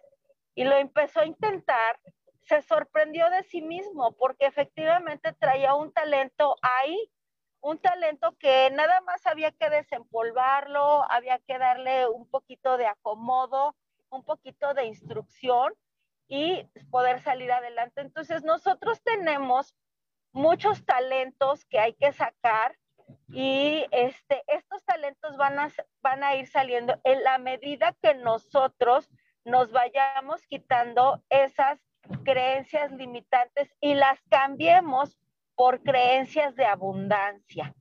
y 0.56 0.64
lo 0.64 0.76
empezó 0.76 1.20
a 1.20 1.26
intentar, 1.26 2.00
se 2.40 2.62
sorprendió 2.62 3.30
de 3.30 3.44
sí 3.44 3.62
mismo 3.62 4.16
porque 4.16 4.46
efectivamente 4.46 5.32
traía 5.34 5.76
un 5.76 5.92
talento 5.92 6.56
ahí, 6.62 6.99
un 7.61 7.78
talento 7.78 8.37
que 8.40 8.70
nada 8.72 9.02
más 9.02 9.25
había 9.25 9.52
que 9.52 9.70
desempolvarlo, 9.70 11.08
había 11.08 11.38
que 11.46 11.58
darle 11.58 12.08
un 12.08 12.28
poquito 12.28 12.76
de 12.76 12.88
acomodo, 12.88 13.76
un 14.12 14.25
poquito 14.25 14.75
de 14.75 14.87
instrucción 14.87 15.73
y 16.28 16.64
poder 16.90 17.21
salir 17.23 17.50
adelante. 17.50 18.00
Entonces 18.00 18.42
nosotros 18.45 19.02
tenemos 19.02 19.75
muchos 20.33 20.85
talentos 20.85 21.64
que 21.66 21.78
hay 21.78 21.95
que 21.95 22.12
sacar 22.12 22.76
y 23.28 23.85
este, 23.90 24.42
estos 24.47 24.85
talentos 24.85 25.37
van 25.37 25.59
a, 25.59 25.71
van 26.02 26.23
a 26.23 26.37
ir 26.37 26.47
saliendo 26.47 26.99
en 27.04 27.23
la 27.23 27.38
medida 27.38 27.95
que 28.00 28.14
nosotros 28.14 29.11
nos 29.45 29.73
vayamos 29.73 30.42
quitando 30.47 31.23
esas 31.28 31.81
creencias 32.25 32.92
limitantes 32.92 33.75
y 33.81 33.95
las 33.95 34.21
cambiemos 34.31 35.19
por 35.54 35.83
creencias 35.83 36.54
de 36.54 36.64
abundancia. 36.64 37.75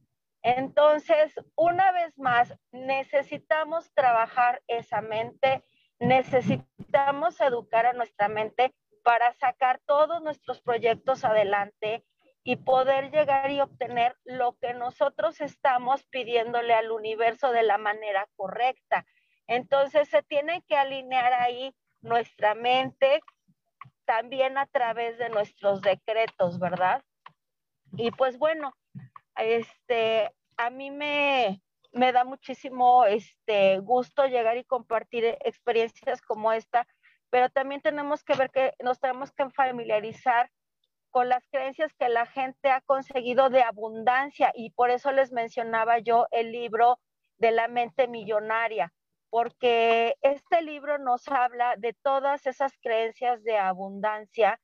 Entonces, 0.43 1.33
una 1.55 1.91
vez 1.91 2.17
más, 2.17 2.53
necesitamos 2.71 3.91
trabajar 3.93 4.61
esa 4.67 5.01
mente, 5.01 5.63
necesitamos 6.01 7.39
educar 7.39 7.86
a 7.86 7.93
nuestra 7.93 8.27
mente 8.27 8.74
para 9.03 9.34
sacar 9.34 9.79
todos 9.86 10.22
nuestros 10.22 10.60
proyectos 10.62 11.24
adelante 11.24 12.03
y 12.43 12.55
poder 12.55 13.12
llegar 13.12 13.51
y 13.51 13.62
obtener 13.62 14.17
lo 14.25 14.58
que 14.60 14.74
nosotros 14.74 15.39
estamos 15.41 16.03
pidiéndole 16.05 16.74
al 16.74 16.91
universo 16.91 17.51
de 17.51 17.62
la 17.62 17.77
manera 17.77 18.27
correcta. 18.36 19.05
Entonces 19.46 20.10
se 20.10 20.24
tiene 20.24 20.63
que 20.67 20.75
alinear 20.75 21.34
ahí 21.34 21.75
nuestra 22.01 22.55
mente 22.55 23.22
también 24.05 24.58
a 24.58 24.65
través 24.65 25.20
de 25.20 25.29
nuestros 25.29 25.81
decretos, 25.81 26.60
¿verdad? 26.60 27.03
Y 27.96 28.10
pues 28.10 28.39
bueno, 28.39 28.74
este, 29.36 30.31
a 30.58 30.72
mí 30.72 30.89
me, 30.89 31.62
me 31.91 32.12
da 32.12 32.24
muchísimo 32.24 33.05
este, 33.05 33.79
gusto 33.79 34.25
llegar 34.25 34.57
y 34.57 34.63
compartir 34.63 35.25
experiencias 35.43 36.21
como 36.21 36.51
esta, 36.53 36.88
pero 37.29 37.50
también 37.50 37.81
tenemos 37.81 38.24
que 38.24 38.36
ver 38.36 38.50
que 38.51 38.74
nos 38.83 39.00
tenemos 39.00 39.31
que 39.31 39.50
familiarizar 39.50 40.50
con 41.12 41.27
las 41.29 41.45
creencias 41.50 41.93
que 41.93 42.10
la 42.10 42.25
gente 42.25 42.69
ha 42.69 42.81
conseguido 42.81 43.50
de 43.50 43.63
abundancia 43.63 44.51
y 44.55 44.71
por 44.71 44.89
eso 44.89 45.12
les 45.12 45.31
mencionaba 45.31 46.00
yo 46.00 46.27
el 46.31 46.51
libro 46.51 47.00
de 47.38 47.51
la 47.51 47.67
mente 47.67 48.07
millonaria, 48.07 48.93
porque 49.29 50.15
este 50.21 50.62
libro 50.62 50.98
nos 50.98 51.27
habla 51.27 51.75
de 51.77 51.93
todas 52.01 52.45
esas 52.48 52.74
creencias 52.81 53.43
de 53.43 53.57
abundancia 53.57 54.60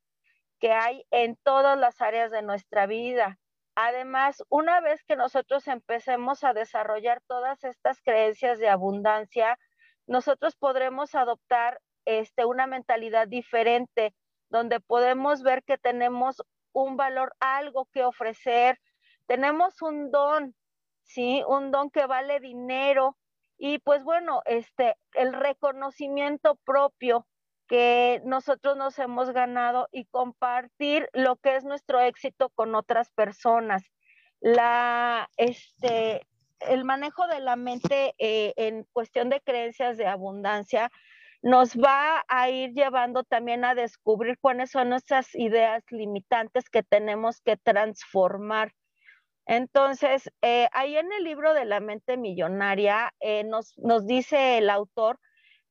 que 0.60 0.72
hay 0.72 1.06
en 1.12 1.36
todas 1.44 1.78
las 1.78 2.02
áreas 2.02 2.32
de 2.32 2.42
nuestra 2.42 2.86
vida. 2.86 3.38
Además, 3.80 4.44
una 4.50 4.82
vez 4.82 5.04
que 5.04 5.16
nosotros 5.16 5.68
empecemos 5.68 6.44
a 6.44 6.54
desarrollar 6.54 7.22
todas 7.28 7.64
estas 7.64 8.02
creencias 8.02 8.58
de 8.58 8.70
abundancia, 8.70 9.60
nosotros 10.08 10.56
podremos 10.56 11.14
adoptar 11.14 11.80
este, 12.06 12.44
una 12.44 12.66
mentalidad 12.66 13.28
diferente 13.28 14.16
donde 14.50 14.80
podemos 14.80 15.44
ver 15.44 15.64
que 15.64 15.78
tenemos 15.78 16.42
un 16.72 16.98
valor, 16.98 17.36
algo 17.40 17.88
que 17.94 18.04
ofrecer, 18.04 18.80
tenemos 19.28 19.80
un 19.84 20.10
don, 20.10 20.56
¿sí? 21.04 21.44
Un 21.48 21.70
don 21.70 21.92
que 21.92 22.08
vale 22.08 22.40
dinero 22.40 23.16
y 23.60 23.78
pues 23.78 24.04
bueno, 24.04 24.42
este, 24.46 24.96
el 25.14 25.34
reconocimiento 25.34 26.56
propio 26.66 27.28
que 27.68 28.22
nosotros 28.26 28.78
nos 28.78 28.98
hemos 29.00 29.32
ganado 29.32 29.88
y 29.92 30.06
compartir 30.06 31.10
lo 31.14 31.36
que 31.36 31.56
es 31.56 31.64
nuestro 31.64 32.00
éxito 32.00 32.50
con 32.50 32.76
otras 32.76 33.12
personas. 33.12 33.84
La, 34.40 35.30
este, 35.38 36.22
el 36.62 36.84
manejo 36.86 37.28
de 37.28 37.40
la 37.40 37.56
mente 37.56 38.14
eh, 38.18 38.54
en 38.56 38.86
cuestión 38.94 39.30
de 39.30 39.42
creencias 39.42 39.98
de 39.98 40.08
abundancia 40.08 40.92
nos 41.42 41.76
va 41.76 42.24
a 42.28 42.50
ir 42.50 42.74
llevando 42.74 43.24
también 43.24 43.64
a 43.64 43.76
descubrir 43.76 44.38
cuáles 44.40 44.72
son 44.72 44.90
nuestras 44.90 45.36
ideas 45.36 45.84
limitantes 45.92 46.70
que 46.70 46.84
tenemos 46.84 47.42
que 47.42 47.58
transformar. 47.58 48.74
Entonces, 49.46 50.30
eh, 50.42 50.68
ahí 50.74 50.98
en 50.98 51.12
el 51.14 51.24
libro 51.24 51.54
de 51.54 51.66
la 51.66 51.80
mente 51.80 52.18
millonaria 52.18 53.14
eh, 53.20 53.44
nos, 53.44 53.78
nos 53.78 54.06
dice 54.06 54.58
el 54.58 54.70
autor 54.70 55.20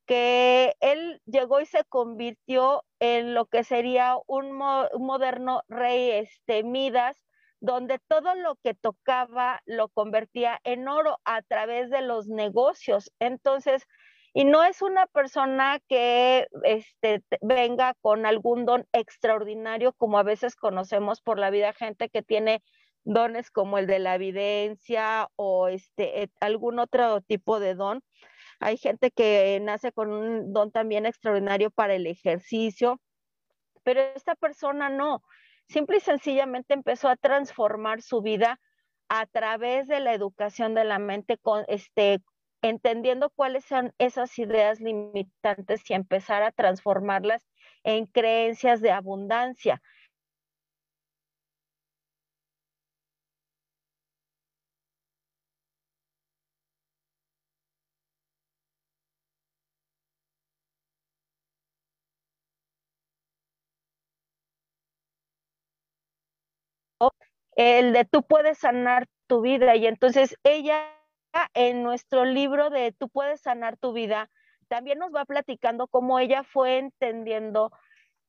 que 0.06 0.74
él 0.80 1.20
llegó 1.26 1.60
y 1.60 1.66
se 1.66 1.84
convirtió 1.84 2.84
en 3.00 3.34
lo 3.34 3.46
que 3.46 3.64
sería 3.64 4.16
un, 4.26 4.52
moderno 4.52 5.62
rey 5.68 6.10
este, 6.10 6.62
Midas, 6.62 7.16
donde 7.60 7.98
todo 8.06 8.34
lo 8.34 8.56
que 8.56 8.74
tocaba 8.74 9.60
lo 9.66 9.88
convertía 9.88 10.60
en 10.64 10.88
oro 10.88 11.18
a 11.24 11.42
través 11.42 11.90
de 11.90 12.02
los 12.02 12.28
negocios. 12.28 13.10
Entonces, 13.18 13.86
y 14.32 14.44
no 14.44 14.62
es 14.62 14.82
una 14.82 15.06
persona 15.06 15.80
que 15.88 16.46
este, 16.64 17.22
venga 17.40 17.94
con 18.02 18.26
algún 18.26 18.66
don 18.66 18.86
extraordinario, 18.92 19.92
como 19.94 20.18
a 20.18 20.22
veces 20.22 20.56
conocemos 20.56 21.20
por 21.22 21.38
la 21.38 21.50
vida, 21.50 21.72
gente 21.72 22.10
que 22.10 22.22
tiene 22.22 22.62
dones 23.04 23.50
como 23.50 23.78
el 23.78 23.86
de 23.86 23.98
la 23.98 24.16
evidencia 24.16 25.28
o 25.36 25.68
este, 25.68 26.30
algún 26.40 26.78
otro 26.78 27.22
tipo 27.22 27.60
de 27.60 27.74
don. 27.74 28.02
Hay 28.60 28.76
gente 28.76 29.10
que 29.10 29.58
nace 29.62 29.92
con 29.92 30.12
un 30.12 30.52
don 30.52 30.70
también 30.70 31.06
extraordinario 31.06 31.70
para 31.70 31.94
el 31.94 32.06
ejercicio, 32.06 33.00
pero 33.82 34.00
esta 34.00 34.34
persona 34.34 34.88
no. 34.88 35.22
Simple 35.68 35.98
y 35.98 36.00
sencillamente 36.00 36.74
empezó 36.74 37.08
a 37.08 37.16
transformar 37.16 38.02
su 38.02 38.22
vida 38.22 38.60
a 39.08 39.26
través 39.26 39.88
de 39.88 40.00
la 40.00 40.14
educación 40.14 40.74
de 40.74 40.84
la 40.84 40.98
mente, 40.98 41.38
con, 41.38 41.64
este, 41.68 42.20
entendiendo 42.62 43.30
cuáles 43.30 43.64
son 43.64 43.92
esas 43.98 44.38
ideas 44.38 44.80
limitantes 44.80 45.88
y 45.88 45.94
empezar 45.94 46.42
a 46.42 46.52
transformarlas 46.52 47.46
en 47.84 48.06
creencias 48.06 48.80
de 48.80 48.90
abundancia. 48.90 49.82
El 67.56 67.92
de 67.92 68.04
tú 68.04 68.22
puedes 68.22 68.58
sanar 68.58 69.06
tu 69.26 69.40
vida. 69.40 69.74
Y 69.76 69.86
entonces 69.86 70.36
ella 70.44 70.84
en 71.54 71.82
nuestro 71.82 72.24
libro 72.24 72.70
de 72.70 72.92
Tú 72.92 73.08
puedes 73.08 73.40
sanar 73.40 73.76
tu 73.76 73.92
vida, 73.92 74.30
también 74.68 74.98
nos 74.98 75.14
va 75.14 75.24
platicando 75.24 75.86
cómo 75.86 76.18
ella 76.18 76.42
fue 76.44 76.78
entendiendo 76.78 77.70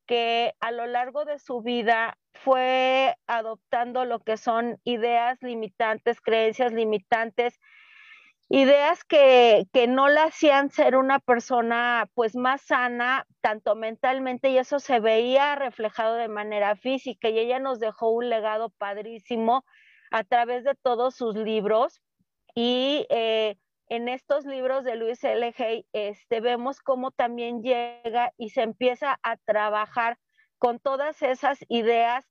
que 0.05 0.53
a 0.59 0.71
lo 0.71 0.85
largo 0.85 1.25
de 1.25 1.39
su 1.39 1.61
vida 1.61 2.17
fue 2.33 3.15
adoptando 3.27 4.05
lo 4.05 4.19
que 4.19 4.37
son 4.37 4.79
ideas 4.83 5.37
limitantes, 5.41 6.21
creencias 6.21 6.71
limitantes, 6.71 7.59
ideas 8.49 9.03
que, 9.03 9.65
que, 9.73 9.88
no 9.88 10.07
la 10.07 10.25
hacían 10.25 10.69
ser 10.69 10.95
una 10.95 11.19
persona 11.19 12.10
pues 12.13 12.36
más 12.36 12.62
sana, 12.62 13.25
tanto 13.41 13.75
mentalmente, 13.75 14.49
y 14.49 14.57
eso 14.57 14.79
se 14.79 14.99
veía 14.99 15.55
reflejado 15.55 16.15
de 16.15 16.27
manera 16.27 16.75
física, 16.75 17.29
y 17.29 17.39
ella 17.39 17.60
nos 17.60 17.79
dejó 17.79 18.10
un 18.10 18.29
legado 18.29 18.69
padrísimo 18.69 19.65
a 20.12 20.23
través 20.23 20.63
de 20.63 20.75
todos 20.75 21.15
sus 21.15 21.36
libros, 21.36 22.01
y 22.55 23.05
eh, 23.10 23.57
en 23.89 24.10
estos 24.10 24.45
libros 24.45 24.83
de 24.83 24.95
Luis 24.95 25.23
L. 25.23 25.53
Hay, 25.57 25.86
este, 25.93 26.41
vemos 26.41 26.81
cómo 26.81 27.12
también 27.12 27.62
llega 27.62 28.33
y 28.38 28.49
se 28.49 28.62
empieza 28.62 29.19
a 29.23 29.38
trabajar 29.38 30.17
con 30.57 30.79
todas 30.79 31.21
esas 31.21 31.60
ideas 31.69 32.25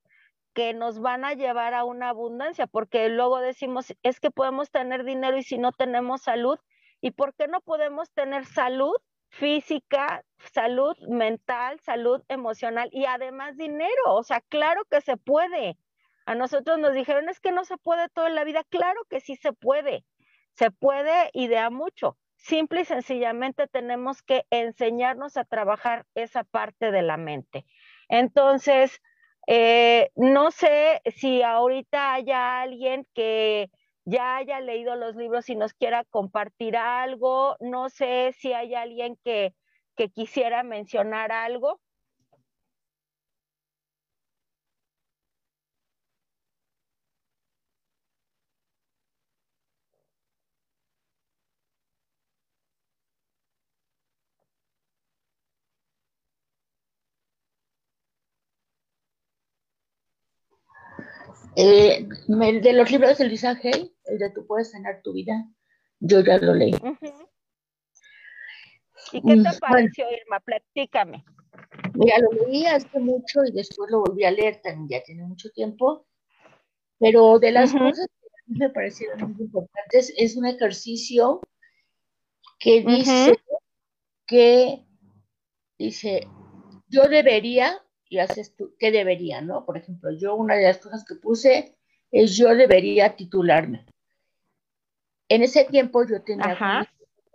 que 0.57 0.73
nos 0.73 1.01
van 1.01 1.27
a 1.27 1.35
llevar 1.35 1.75
a 1.75 1.85
una 1.85 2.09
abundancia, 2.09 2.67
porque 2.67 3.11
luego 3.11 3.41
decimos, 3.41 3.95
es 4.03 4.21
que 4.21 4.31
podemos 4.31 4.71
tener 4.71 5.05
dinero 5.05 5.37
y 5.37 5.43
si 5.43 5.59
no 5.59 5.71
tenemos 5.71 6.23
salud, 6.23 6.59
¿y 7.03 7.11
por 7.11 7.35
qué 7.35 7.47
no 7.47 7.61
podemos 7.61 8.11
tener 8.13 8.47
salud 8.47 8.95
física, 9.29 10.25
salud 10.55 10.97
mental, 11.11 11.79
salud 11.81 12.23
emocional 12.29 12.89
y 12.91 13.05
además 13.05 13.59
dinero? 13.59 14.07
O 14.07 14.23
sea, 14.23 14.41
claro 14.49 14.81
que 14.91 15.03
se 15.03 15.19
puede. 15.19 15.77
A 16.25 16.35
nosotros 16.35 16.79
nos 16.79 16.95
dijeron, 16.95 17.29
es 17.29 17.39
que 17.39 17.53
no 17.53 17.67
se 17.67 17.77
puede 17.77 18.09
todo 18.09 18.27
en 18.27 18.35
la 18.35 18.45
vida. 18.45 18.65
Claro 18.71 19.03
que 19.11 19.21
sí 19.21 19.37
se 19.37 19.53
puede. 19.53 20.07
Se 20.53 20.71
puede 20.71 21.29
y 21.35 21.49
de 21.49 21.69
mucho. 21.69 22.17
Simple 22.37 22.81
y 22.81 22.85
sencillamente 22.87 23.67
tenemos 23.67 24.23
que 24.23 24.47
enseñarnos 24.49 25.37
a 25.37 25.45
trabajar 25.45 26.07
esa 26.15 26.45
parte 26.45 26.93
de 26.93 27.03
la 27.03 27.19
mente. 27.19 27.67
Entonces, 28.09 29.03
eh, 29.47 30.11
no 30.17 30.51
sé 30.51 31.01
si 31.17 31.43
ahorita 31.43 32.15
haya 32.15 32.61
alguien 32.61 33.07
que 33.15 33.71
ya 34.05 34.37
haya 34.37 34.61
leído 34.61 34.97
los 34.97 35.17
libros 35.17 35.49
y 35.51 35.57
nos 35.57 35.75
quiera 35.75 36.05
compartir 36.05 36.77
algo. 36.77 37.57
No 37.61 37.89
sé 37.89 38.35
si 38.39 38.53
hay 38.53 38.75
alguien 38.75 39.17
que, 39.25 39.55
que 39.97 40.11
quisiera 40.11 40.63
mencionar 40.63 41.33
algo. 41.33 41.81
Eh, 61.57 62.07
de 62.29 62.73
los 62.75 62.91
libros 62.91 63.17
de 63.17 63.29
Lisa 63.29 63.59
Hay, 63.63 63.95
el 64.05 64.19
de 64.19 64.31
Tú 64.31 64.47
puedes 64.47 64.73
sanar 64.73 65.01
tu 65.03 65.15
vida, 65.15 65.49
yo 66.01 66.21
ya 66.21 66.37
lo 66.39 66.55
leí. 66.55 66.75
¿Y 69.13 69.23
qué 69.23 69.35
te 69.35 69.37
mm, 69.37 69.59
pareció, 69.61 70.05
Irma? 70.11 70.41
Platícame. 70.41 71.25
Mira, 71.95 72.19
lo 72.19 72.47
leí 72.47 72.67
hace 72.67 72.99
mucho 72.99 73.43
y 73.47 73.53
después 73.53 73.91
lo 73.91 74.01
volví 74.01 74.25
a 74.25 74.31
leer, 74.31 74.61
también 74.63 75.01
ya 75.01 75.03
tiene 75.05 75.25
mucho 75.25 75.49
tiempo, 75.51 76.07
pero 76.99 77.39
de 77.39 77.53
las 77.53 77.73
cosas 77.73 78.07
que 78.07 78.53
me 78.59 78.69
parecieron 78.69 79.33
muy 79.33 79.45
importantes. 79.45 80.13
Es 80.19 80.37
un 80.37 80.45
ejercicio 80.47 81.41
que 82.59 82.83
dice 82.83 83.39
que, 84.27 84.85
dice, 85.79 86.29
yo 86.89 87.09
debería, 87.09 87.83
y 88.09 88.19
haces 88.19 88.55
tú, 88.55 88.75
¿qué 88.79 88.91
debería, 88.91 89.41
no? 89.41 89.65
Por 89.65 89.77
ejemplo, 89.77 90.11
yo 90.13 90.35
una 90.35 90.55
de 90.55 90.65
las 90.65 90.79
cosas 90.79 91.05
que 91.05 91.17
puse 91.17 91.77
es 92.11 92.37
yo 92.37 92.55
debería 92.55 93.17
titularme. 93.17 93.87
En 95.29 95.43
ese 95.43 95.65
tiempo 95.65 96.07
yo 96.07 96.23
tenía 96.23 96.57
una 96.57 96.89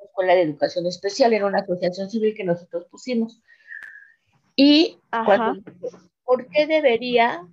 escuela 0.03 0.33
de 0.33 0.43
educación 0.43 0.85
especial, 0.85 1.33
era 1.33 1.45
una 1.45 1.59
asociación 1.59 2.09
civil 2.09 2.33
que 2.35 2.43
nosotros 2.43 2.85
pusimos. 2.89 3.41
Y 4.55 4.97
cuando, 5.25 5.61
¿por 6.23 6.47
qué 6.47 6.67
debería? 6.67 7.47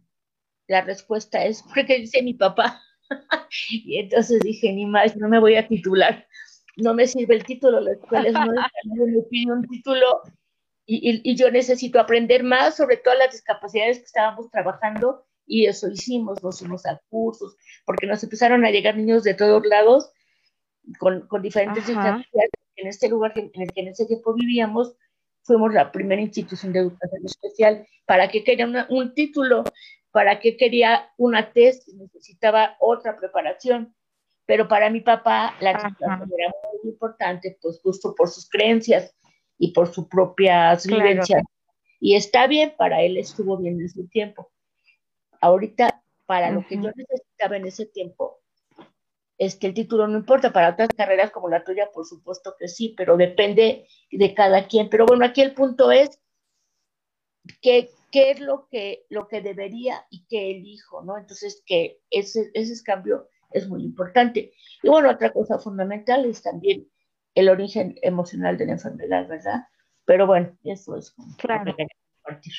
La 0.68 0.82
respuesta 0.82 1.44
es, 1.44 1.64
porque 1.74 1.98
dice 1.98 2.22
mi 2.22 2.34
papá. 2.34 2.82
y 3.70 3.98
entonces 3.98 4.40
dije, 4.40 4.72
ni 4.72 4.86
más, 4.86 5.16
no 5.16 5.28
me 5.28 5.40
voy 5.40 5.56
a 5.56 5.66
titular. 5.66 6.26
No 6.76 6.94
me 6.94 7.06
sirve 7.08 7.34
el 7.34 7.44
título, 7.44 7.80
la 7.80 7.92
escuela 7.92 8.30
no 8.84 9.06
me 9.06 9.22
pide 9.22 9.52
un 9.52 9.66
título 9.66 10.22
y, 10.90 11.20
y, 11.30 11.36
yo 11.36 11.50
necesito 11.50 12.00
aprender 12.00 12.42
más 12.42 12.78
sobre 12.78 12.96
todas 12.96 13.18
las 13.18 13.32
discapacidades 13.32 13.98
que 13.98 14.04
estábamos 14.04 14.50
trabajando 14.50 15.26
y 15.46 15.66
eso 15.66 15.86
hicimos, 15.88 16.42
nos 16.42 16.60
fuimos 16.60 16.86
a 16.86 16.98
cursos, 17.10 17.58
porque 17.84 18.06
nos 18.06 18.22
empezaron 18.22 18.64
a 18.64 18.70
llegar 18.70 18.96
niños 18.96 19.22
de 19.22 19.34
todos 19.34 19.66
lados 19.66 20.10
con, 20.98 21.28
con 21.28 21.42
diferentes 21.42 21.86
discapacidades. 21.86 22.50
En 22.76 22.86
este 22.86 23.10
lugar 23.10 23.34
en 23.36 23.50
el 23.52 23.70
que 23.70 23.82
en 23.82 23.88
ese 23.88 24.06
tiempo 24.06 24.32
vivíamos, 24.32 24.96
fuimos 25.42 25.74
la 25.74 25.92
primera 25.92 26.22
institución 26.22 26.72
de 26.72 26.78
educación 26.78 27.22
especial. 27.22 27.86
¿Para 28.06 28.28
qué 28.28 28.42
quería 28.42 28.86
un 28.88 29.14
título? 29.14 29.64
¿Para 30.10 30.40
qué 30.40 30.56
quería 30.56 31.10
una 31.18 31.52
test? 31.52 31.86
Necesitaba 31.88 32.76
otra 32.80 33.18
preparación. 33.18 33.94
Pero 34.46 34.68
para 34.68 34.88
mi 34.88 35.02
papá 35.02 35.54
la 35.60 35.74
titulación 35.74 36.30
era 36.38 36.50
muy 36.82 36.92
importante, 36.92 37.58
pues 37.60 37.78
justo 37.82 38.14
por 38.14 38.28
sus 38.28 38.48
creencias 38.48 39.14
y 39.58 39.72
por 39.72 39.92
sus 39.92 40.06
propias 40.06 40.86
vivencias. 40.86 41.42
Y 42.00 42.14
está 42.14 42.46
bien, 42.46 42.74
para 42.76 43.02
él 43.02 43.16
estuvo 43.16 43.56
bien 43.58 43.80
en 43.80 43.88
su 43.88 44.06
tiempo. 44.08 44.50
Ahorita, 45.40 46.02
para 46.26 46.50
lo 46.50 46.66
que 46.66 46.76
yo 46.76 46.90
necesitaba 46.94 47.56
en 47.56 47.66
ese 47.66 47.86
tiempo, 47.86 48.40
es 49.36 49.56
que 49.56 49.68
el 49.68 49.74
título 49.74 50.06
no 50.06 50.18
importa, 50.18 50.52
para 50.52 50.70
otras 50.70 50.88
carreras 50.96 51.30
como 51.30 51.48
la 51.48 51.64
tuya, 51.64 51.90
por 51.92 52.04
supuesto 52.06 52.54
que 52.58 52.68
sí, 52.68 52.94
pero 52.96 53.16
depende 53.16 53.86
de 54.10 54.34
cada 54.34 54.66
quien. 54.66 54.88
Pero 54.88 55.06
bueno, 55.06 55.24
aquí 55.24 55.40
el 55.40 55.54
punto 55.54 55.92
es 55.92 56.20
qué 57.60 57.90
es 58.12 58.40
lo 58.40 58.68
que, 58.68 59.04
lo 59.10 59.28
que 59.28 59.40
debería 59.40 60.06
y 60.10 60.26
qué 60.26 60.50
elijo, 60.50 61.02
¿no? 61.02 61.16
Entonces, 61.16 61.62
que 61.66 62.00
ese, 62.10 62.50
ese 62.54 62.82
cambio 62.82 63.28
es 63.52 63.68
muy 63.68 63.82
importante. 63.82 64.52
Y 64.82 64.88
bueno, 64.88 65.10
otra 65.10 65.32
cosa 65.32 65.58
fundamental 65.58 66.24
es 66.24 66.42
también 66.42 66.88
el 67.34 67.48
origen 67.48 67.96
emocional 68.02 68.56
de 68.58 68.66
la 68.66 68.72
enfermedad, 68.72 69.28
¿verdad? 69.28 69.66
Pero 70.04 70.26
bueno, 70.26 70.56
eso 70.64 70.96
es 70.96 71.14
claro. 71.36 71.74
compartir. 72.24 72.54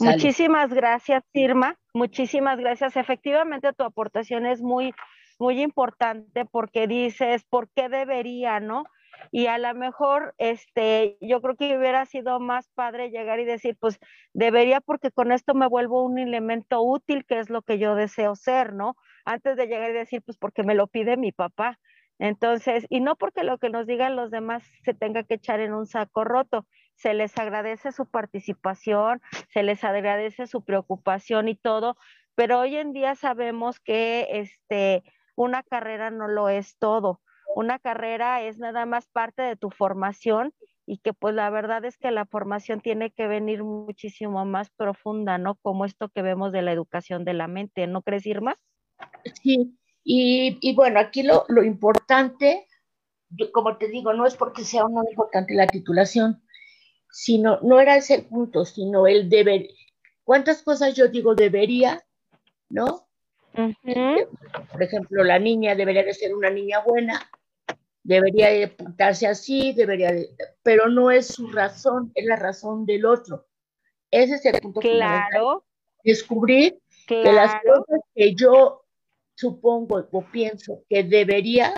Muchísimas 0.00 0.72
gracias, 0.72 1.22
Irma. 1.32 1.76
Muchísimas 1.92 2.58
gracias. 2.58 2.96
Efectivamente, 2.96 3.72
tu 3.72 3.84
aportación 3.84 4.46
es 4.46 4.62
muy, 4.62 4.94
muy 5.38 5.62
importante 5.62 6.44
porque 6.44 6.86
dices, 6.86 7.44
¿por 7.44 7.68
qué 7.70 7.88
debería, 7.88 8.60
no? 8.60 8.84
Y 9.30 9.46
a 9.46 9.58
lo 9.58 9.72
mejor, 9.74 10.34
este, 10.38 11.16
yo 11.20 11.40
creo 11.40 11.56
que 11.56 11.76
hubiera 11.76 12.04
sido 12.06 12.40
más 12.40 12.68
padre 12.74 13.10
llegar 13.10 13.40
y 13.40 13.44
decir, 13.44 13.76
pues 13.78 13.98
debería 14.32 14.80
porque 14.80 15.10
con 15.10 15.32
esto 15.32 15.54
me 15.54 15.68
vuelvo 15.68 16.04
un 16.04 16.18
elemento 16.18 16.82
útil, 16.82 17.24
que 17.24 17.38
es 17.38 17.50
lo 17.50 17.62
que 17.62 17.78
yo 17.78 17.94
deseo 17.94 18.34
ser, 18.34 18.72
¿no? 18.72 18.96
Antes 19.24 19.56
de 19.56 19.66
llegar 19.66 19.90
y 19.90 19.94
decir, 19.94 20.22
pues 20.22 20.36
porque 20.38 20.62
me 20.62 20.74
lo 20.74 20.86
pide 20.86 21.16
mi 21.16 21.32
papá. 21.32 21.78
Entonces, 22.18 22.86
y 22.88 23.00
no 23.00 23.16
porque 23.16 23.42
lo 23.42 23.58
que 23.58 23.70
nos 23.70 23.86
digan 23.86 24.16
los 24.16 24.30
demás 24.30 24.62
se 24.82 24.94
tenga 24.94 25.24
que 25.24 25.34
echar 25.34 25.60
en 25.60 25.74
un 25.74 25.86
saco 25.86 26.24
roto, 26.24 26.66
se 26.94 27.12
les 27.14 27.36
agradece 27.38 27.92
su 27.92 28.06
participación, 28.06 29.20
se 29.48 29.62
les 29.62 29.82
agradece 29.82 30.46
su 30.46 30.64
preocupación 30.64 31.48
y 31.48 31.56
todo, 31.56 31.96
pero 32.34 32.60
hoy 32.60 32.76
en 32.76 32.92
día 32.92 33.14
sabemos 33.14 33.80
que 33.80 34.28
este, 34.30 35.02
una 35.36 35.62
carrera 35.62 36.10
no 36.10 36.28
lo 36.28 36.48
es 36.48 36.76
todo. 36.78 37.20
Una 37.56 37.78
carrera 37.78 38.42
es 38.42 38.58
nada 38.58 38.86
más 38.86 39.06
parte 39.06 39.42
de 39.42 39.56
tu 39.56 39.70
formación 39.70 40.52
y 40.86 40.98
que 40.98 41.12
pues 41.12 41.34
la 41.34 41.50
verdad 41.50 41.84
es 41.84 41.96
que 41.96 42.10
la 42.10 42.26
formación 42.26 42.80
tiene 42.80 43.10
que 43.10 43.26
venir 43.26 43.62
muchísimo 43.62 44.44
más 44.44 44.70
profunda, 44.70 45.38
¿no? 45.38 45.54
Como 45.56 45.84
esto 45.84 46.08
que 46.08 46.22
vemos 46.22 46.52
de 46.52 46.62
la 46.62 46.72
educación 46.72 47.24
de 47.24 47.34
la 47.34 47.48
mente, 47.48 47.86
¿no 47.86 48.02
crees, 48.02 48.26
Irma? 48.26 48.56
Sí, 49.42 49.78
y, 50.04 50.58
y 50.60 50.74
bueno, 50.74 51.00
aquí 51.00 51.22
lo, 51.22 51.46
lo 51.48 51.64
importante, 51.64 52.66
como 53.52 53.76
te 53.78 53.88
digo, 53.88 54.12
no 54.12 54.26
es 54.26 54.36
porque 54.36 54.64
sea 54.64 54.84
o 54.84 54.88
no 54.88 55.02
importante 55.08 55.54
la 55.54 55.66
titulación, 55.66 56.42
sino, 57.10 57.58
no 57.62 57.80
era 57.80 57.96
ese 57.96 58.14
el 58.16 58.26
punto, 58.26 58.64
sino 58.64 59.06
el 59.06 59.28
deber. 59.28 59.68
¿Cuántas 60.24 60.62
cosas 60.62 60.94
yo 60.94 61.08
digo 61.08 61.34
debería, 61.34 62.04
no? 62.68 63.08
Por 63.52 64.82
ejemplo, 64.82 65.22
la 65.22 65.38
niña 65.38 65.74
debería 65.74 66.02
de 66.02 66.12
ser 66.12 66.34
una 66.34 66.50
niña 66.50 66.80
buena, 66.80 67.20
debería 68.02 68.48
de 68.48 68.74
así, 69.28 69.72
debería 69.72 70.12
de, 70.12 70.30
pero 70.62 70.88
no 70.88 71.10
es 71.10 71.28
su 71.28 71.48
razón, 71.48 72.10
es 72.14 72.26
la 72.26 72.36
razón 72.36 72.84
del 72.84 73.06
otro. 73.06 73.46
Ese 74.10 74.34
es 74.34 74.44
el 74.44 74.60
punto. 74.60 74.80
Claro. 74.80 75.64
Descubrir 76.02 76.78
que 77.06 77.32
las 77.32 77.54
cosas 77.62 78.00
que 78.14 78.34
yo 78.34 78.83
supongo 79.34 80.08
o 80.10 80.24
pienso 80.30 80.84
que 80.88 81.04
debería, 81.04 81.74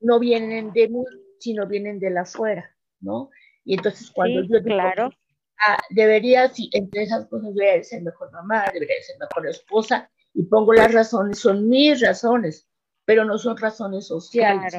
no 0.00 0.18
vienen 0.18 0.72
de 0.72 0.88
mí, 0.88 1.04
sino 1.38 1.66
vienen 1.66 1.98
de 1.98 2.10
la 2.10 2.22
afuera, 2.22 2.74
¿no? 3.00 3.30
Y 3.64 3.74
entonces 3.74 4.10
cuando 4.10 4.42
yo 4.42 4.60
digo, 4.60 4.76
claro. 4.76 5.10
ah, 5.66 5.78
debería, 5.90 6.48
sí, 6.48 6.70
entre 6.72 7.02
esas 7.02 7.26
cosas 7.26 7.54
debería 7.54 7.82
ser 7.82 8.02
mejor 8.02 8.30
mamá, 8.32 8.64
debería 8.72 9.02
ser 9.02 9.16
mejor 9.18 9.46
esposa, 9.46 10.10
y 10.34 10.42
pongo 10.44 10.72
las 10.72 10.92
razones, 10.92 11.38
son 11.38 11.68
mis 11.68 12.00
razones, 12.00 12.68
pero 13.04 13.24
no 13.24 13.38
son 13.38 13.56
razones 13.56 14.06
sociales, 14.06 14.74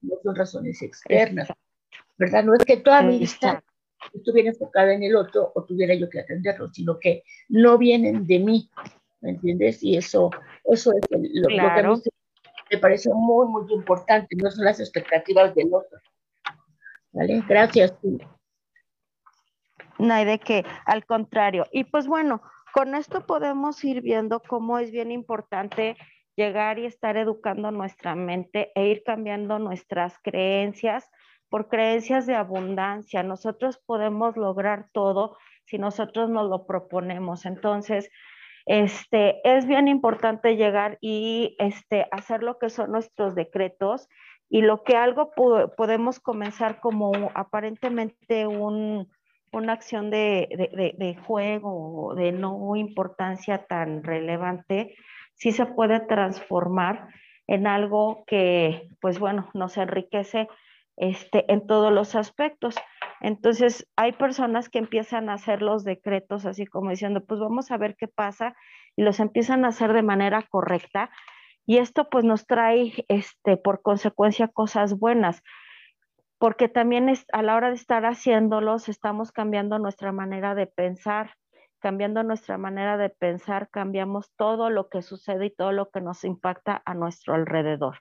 no 0.00 0.14
son 0.22 0.34
razones 0.34 0.80
externas, 0.82 1.48
¿verdad? 2.16 2.44
No 2.44 2.54
es 2.54 2.64
que 2.64 2.78
toda 2.78 3.02
mi 3.02 3.18
vista 3.18 3.62
estuviera 4.12 4.50
enfocada 4.50 4.94
en 4.94 5.02
el 5.02 5.16
otro 5.16 5.52
o 5.54 5.64
tuviera 5.64 5.94
yo 5.94 6.08
que 6.08 6.20
atenderlo, 6.20 6.72
sino 6.72 6.98
que 6.98 7.22
no 7.48 7.78
vienen 7.78 8.26
de 8.26 8.38
mí, 8.38 8.70
¿me 9.24 9.30
entiendes? 9.30 9.82
Y 9.82 9.96
eso, 9.96 10.30
eso 10.64 10.92
es 10.92 11.00
lo, 11.10 11.48
que 11.48 11.60
a 11.60 11.82
mí 11.82 12.00
me 12.70 12.78
parece 12.78 13.10
muy, 13.12 13.46
muy 13.46 13.72
importante, 13.72 14.36
no 14.36 14.50
son 14.50 14.64
las 14.66 14.80
expectativas 14.80 15.54
del 15.54 15.72
otro. 15.72 15.98
¿Vale? 17.12 17.42
Gracias. 17.48 17.94
No 19.98 20.14
hay 20.14 20.24
de 20.24 20.38
qué, 20.38 20.64
al 20.84 21.06
contrario. 21.06 21.66
Y 21.72 21.84
pues 21.84 22.06
bueno, 22.06 22.42
con 22.74 22.94
esto 22.94 23.24
podemos 23.26 23.82
ir 23.84 24.02
viendo 24.02 24.40
cómo 24.40 24.78
es 24.78 24.90
bien 24.90 25.10
importante 25.10 25.96
llegar 26.36 26.78
y 26.78 26.86
estar 26.86 27.16
educando 27.16 27.70
nuestra 27.70 28.14
mente 28.14 28.72
e 28.74 28.88
ir 28.88 29.04
cambiando 29.04 29.58
nuestras 29.58 30.18
creencias 30.18 31.08
por 31.48 31.68
creencias 31.68 32.26
de 32.26 32.34
abundancia. 32.34 33.22
Nosotros 33.22 33.80
podemos 33.86 34.36
lograr 34.36 34.88
todo 34.92 35.38
si 35.64 35.78
nosotros 35.78 36.28
nos 36.28 36.50
lo 36.50 36.66
proponemos. 36.66 37.46
Entonces, 37.46 38.10
este, 38.66 39.40
es 39.44 39.66
bien 39.66 39.88
importante 39.88 40.56
llegar 40.56 40.98
y 41.00 41.56
este, 41.58 42.06
hacer 42.10 42.42
lo 42.42 42.58
que 42.58 42.70
son 42.70 42.92
nuestros 42.92 43.34
decretos 43.34 44.08
y 44.48 44.62
lo 44.62 44.82
que 44.84 44.96
algo 44.96 45.30
podemos 45.76 46.20
comenzar 46.20 46.80
como 46.80 47.12
aparentemente 47.34 48.46
un, 48.46 49.08
una 49.52 49.72
acción 49.72 50.10
de, 50.10 50.94
de, 50.96 51.16
juego, 51.16 52.14
de 52.14 52.32
no 52.32 52.76
importancia 52.76 53.66
tan 53.66 54.02
relevante, 54.02 54.94
sí 55.34 55.52
se 55.52 55.66
puede 55.66 56.00
transformar 56.00 57.08
en 57.46 57.66
algo 57.66 58.24
que, 58.26 58.88
pues 59.00 59.18
bueno, 59.18 59.50
nos 59.54 59.76
enriquece 59.76 60.48
este, 60.96 61.50
en 61.52 61.66
todos 61.66 61.92
los 61.92 62.14
aspectos. 62.14 62.76
Entonces, 63.20 63.86
hay 63.96 64.12
personas 64.12 64.68
que 64.68 64.78
empiezan 64.78 65.28
a 65.28 65.34
hacer 65.34 65.62
los 65.62 65.84
decretos 65.84 66.46
así 66.46 66.66
como 66.66 66.90
diciendo, 66.90 67.24
pues 67.24 67.40
vamos 67.40 67.70
a 67.70 67.76
ver 67.76 67.96
qué 67.96 68.08
pasa, 68.08 68.54
y 68.96 69.02
los 69.02 69.20
empiezan 69.20 69.64
a 69.64 69.68
hacer 69.68 69.92
de 69.92 70.02
manera 70.02 70.42
correcta. 70.48 71.10
Y 71.66 71.78
esto 71.78 72.08
pues 72.10 72.24
nos 72.24 72.46
trae 72.46 72.92
este, 73.08 73.56
por 73.56 73.82
consecuencia 73.82 74.48
cosas 74.48 74.98
buenas, 74.98 75.42
porque 76.38 76.68
también 76.68 77.08
es, 77.08 77.24
a 77.32 77.42
la 77.42 77.56
hora 77.56 77.68
de 77.68 77.76
estar 77.76 78.04
haciéndolos 78.04 78.88
estamos 78.88 79.32
cambiando 79.32 79.78
nuestra 79.78 80.12
manera 80.12 80.54
de 80.54 80.66
pensar, 80.66 81.34
cambiando 81.80 82.22
nuestra 82.22 82.58
manera 82.58 82.98
de 82.98 83.08
pensar, 83.08 83.68
cambiamos 83.70 84.30
todo 84.36 84.68
lo 84.68 84.88
que 84.88 85.00
sucede 85.00 85.46
y 85.46 85.50
todo 85.50 85.72
lo 85.72 85.90
que 85.90 86.00
nos 86.00 86.24
impacta 86.24 86.82
a 86.84 86.94
nuestro 86.94 87.34
alrededor. 87.34 87.98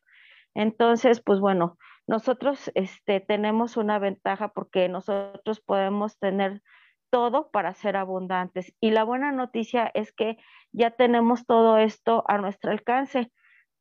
Entonces, 0.55 1.21
pues 1.21 1.39
bueno, 1.39 1.77
nosotros 2.07 2.71
este, 2.75 3.19
tenemos 3.21 3.77
una 3.77 3.99
ventaja 3.99 4.49
porque 4.49 4.89
nosotros 4.89 5.61
podemos 5.61 6.17
tener 6.19 6.61
todo 7.09 7.51
para 7.51 7.73
ser 7.75 7.95
abundantes. 7.95 8.73
Y 8.79 8.91
la 8.91 9.03
buena 9.03 9.31
noticia 9.31 9.91
es 9.93 10.11
que 10.11 10.37
ya 10.71 10.91
tenemos 10.91 11.45
todo 11.45 11.77
esto 11.77 12.23
a 12.27 12.37
nuestro 12.39 12.71
alcance. 12.71 13.31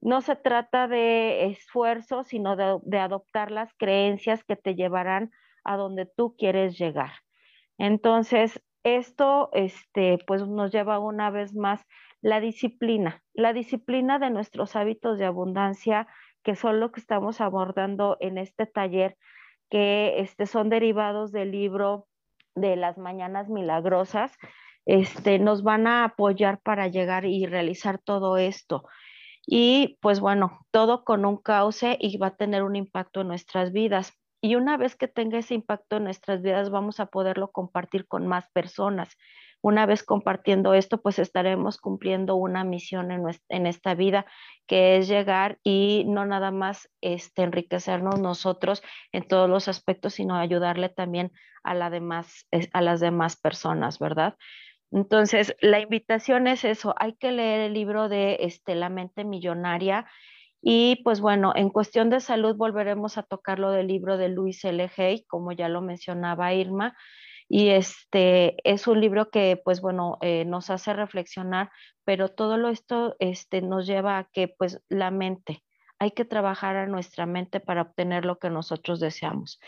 No 0.00 0.20
se 0.20 0.36
trata 0.36 0.86
de 0.86 1.46
esfuerzo, 1.46 2.24
sino 2.24 2.56
de, 2.56 2.98
adoptar 2.98 3.50
las 3.50 3.72
creencias 3.74 4.44
que 4.44 4.56
te 4.56 4.74
llevarán 4.74 5.30
a 5.64 5.76
donde 5.76 6.06
tú 6.06 6.36
quieres 6.36 6.78
llegar. 6.78 7.12
Entonces, 7.78 8.62
esto, 8.84 9.48
este, 9.52 10.18
pues 10.26 10.46
nos 10.46 10.70
lleva 10.70 10.98
una 10.98 11.30
vez 11.30 11.54
más 11.54 11.84
la 12.20 12.40
disciplina, 12.40 13.22
la 13.32 13.52
disciplina 13.52 14.18
de 14.18 14.30
nuestros 14.30 14.76
hábitos 14.76 15.18
de 15.18 15.24
abundancia, 15.24 16.06
que 16.42 16.56
son 16.56 16.80
lo 16.80 16.92
que 16.92 17.00
estamos 17.00 17.40
abordando 17.40 18.16
en 18.20 18.38
este 18.38 18.66
taller, 18.66 19.16
que 19.70 20.20
este, 20.20 20.46
son 20.46 20.68
derivados 20.68 21.32
del 21.32 21.50
libro 21.50 22.06
de 22.54 22.76
las 22.76 22.98
mañanas 22.98 23.48
milagrosas, 23.48 24.36
este, 24.84 25.38
nos 25.38 25.62
van 25.62 25.86
a 25.86 26.04
apoyar 26.04 26.60
para 26.60 26.88
llegar 26.88 27.24
y 27.24 27.46
realizar 27.46 27.98
todo 27.98 28.36
esto. 28.36 28.84
Y 29.46 29.98
pues 30.00 30.20
bueno, 30.20 30.60
todo 30.70 31.04
con 31.04 31.24
un 31.24 31.36
cauce 31.36 31.96
y 32.00 32.16
va 32.18 32.28
a 32.28 32.36
tener 32.36 32.62
un 32.62 32.76
impacto 32.76 33.22
en 33.22 33.28
nuestras 33.28 33.72
vidas. 33.72 34.12
Y 34.40 34.56
una 34.56 34.76
vez 34.76 34.96
que 34.96 35.08
tenga 35.08 35.38
ese 35.38 35.54
impacto 35.54 35.96
en 35.96 36.04
nuestras 36.04 36.42
vidas, 36.42 36.70
vamos 36.70 37.00
a 37.00 37.06
poderlo 37.06 37.50
compartir 37.50 38.06
con 38.06 38.26
más 38.26 38.48
personas. 38.50 39.16
Una 39.62 39.86
vez 39.86 40.02
compartiendo 40.02 40.74
esto, 40.74 41.00
pues 41.00 41.18
estaremos 41.18 41.78
cumpliendo 41.78 42.34
una 42.34 42.64
misión 42.64 43.10
en, 43.10 43.22
en 43.48 43.66
esta 43.66 43.94
vida, 43.94 44.26
que 44.66 44.96
es 44.96 45.08
llegar 45.08 45.58
y 45.62 46.04
no 46.06 46.26
nada 46.26 46.50
más 46.50 46.90
este, 47.00 47.42
enriquecernos 47.42 48.20
nosotros 48.20 48.82
en 49.12 49.26
todos 49.26 49.48
los 49.48 49.68
aspectos, 49.68 50.14
sino 50.14 50.36
ayudarle 50.36 50.88
también 50.88 51.32
a 51.62 51.74
las 51.74 53.00
demás 53.00 53.36
personas, 53.40 53.98
¿verdad? 53.98 54.36
Entonces, 54.90 55.56
la 55.60 55.80
invitación 55.80 56.46
es 56.46 56.64
eso, 56.64 56.94
hay 56.98 57.14
que 57.14 57.32
leer 57.32 57.60
el 57.60 57.72
libro 57.72 58.10
de 58.10 58.38
este, 58.40 58.74
La 58.74 58.90
mente 58.90 59.24
millonaria 59.24 60.06
y 60.60 61.00
pues 61.02 61.20
bueno, 61.20 61.52
en 61.56 61.70
cuestión 61.70 62.10
de 62.10 62.20
salud 62.20 62.56
volveremos 62.56 63.18
a 63.18 63.24
tocar 63.24 63.58
lo 63.58 63.70
del 63.72 63.88
libro 63.88 64.16
de 64.16 64.28
Luis 64.28 64.64
L. 64.64 64.88
Hay, 64.96 65.24
como 65.24 65.50
ya 65.52 65.68
lo 65.68 65.80
mencionaba 65.80 66.52
Irma, 66.52 66.94
y 67.54 67.68
este 67.68 68.56
es 68.64 68.86
un 68.86 69.02
libro 69.02 69.28
que 69.28 69.60
pues 69.62 69.82
bueno, 69.82 70.16
eh, 70.22 70.46
nos 70.46 70.70
hace 70.70 70.94
reflexionar, 70.94 71.70
pero 72.02 72.30
todo 72.30 72.66
esto 72.70 73.14
este, 73.18 73.60
nos 73.60 73.86
lleva 73.86 74.16
a 74.16 74.24
que 74.32 74.48
pues 74.48 74.80
la 74.88 75.10
mente, 75.10 75.62
hay 75.98 76.12
que 76.12 76.24
trabajar 76.24 76.76
a 76.76 76.86
nuestra 76.86 77.26
mente 77.26 77.60
para 77.60 77.82
obtener 77.82 78.24
lo 78.24 78.38
que 78.38 78.48
nosotros 78.48 79.00
deseamos. 79.00 79.60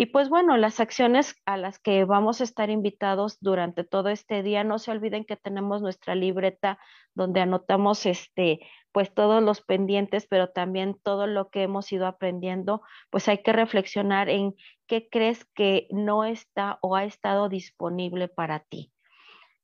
Y 0.00 0.06
pues 0.06 0.28
bueno, 0.28 0.56
las 0.56 0.78
acciones 0.78 1.34
a 1.44 1.56
las 1.56 1.80
que 1.80 2.04
vamos 2.04 2.40
a 2.40 2.44
estar 2.44 2.70
invitados 2.70 3.38
durante 3.40 3.82
todo 3.82 4.10
este 4.10 4.44
día, 4.44 4.62
no 4.62 4.78
se 4.78 4.92
olviden 4.92 5.24
que 5.24 5.34
tenemos 5.34 5.82
nuestra 5.82 6.14
libreta 6.14 6.78
donde 7.14 7.40
anotamos 7.40 8.06
este 8.06 8.60
pues 8.92 9.12
todos 9.12 9.42
los 9.42 9.60
pendientes, 9.60 10.28
pero 10.28 10.50
también 10.50 10.96
todo 11.02 11.26
lo 11.26 11.50
que 11.50 11.64
hemos 11.64 11.90
ido 11.90 12.06
aprendiendo, 12.06 12.80
pues 13.10 13.28
hay 13.28 13.42
que 13.42 13.52
reflexionar 13.52 14.28
en 14.28 14.54
qué 14.86 15.08
crees 15.10 15.44
que 15.46 15.88
no 15.90 16.24
está 16.24 16.78
o 16.80 16.94
ha 16.94 17.04
estado 17.04 17.48
disponible 17.48 18.28
para 18.28 18.60
ti. 18.60 18.92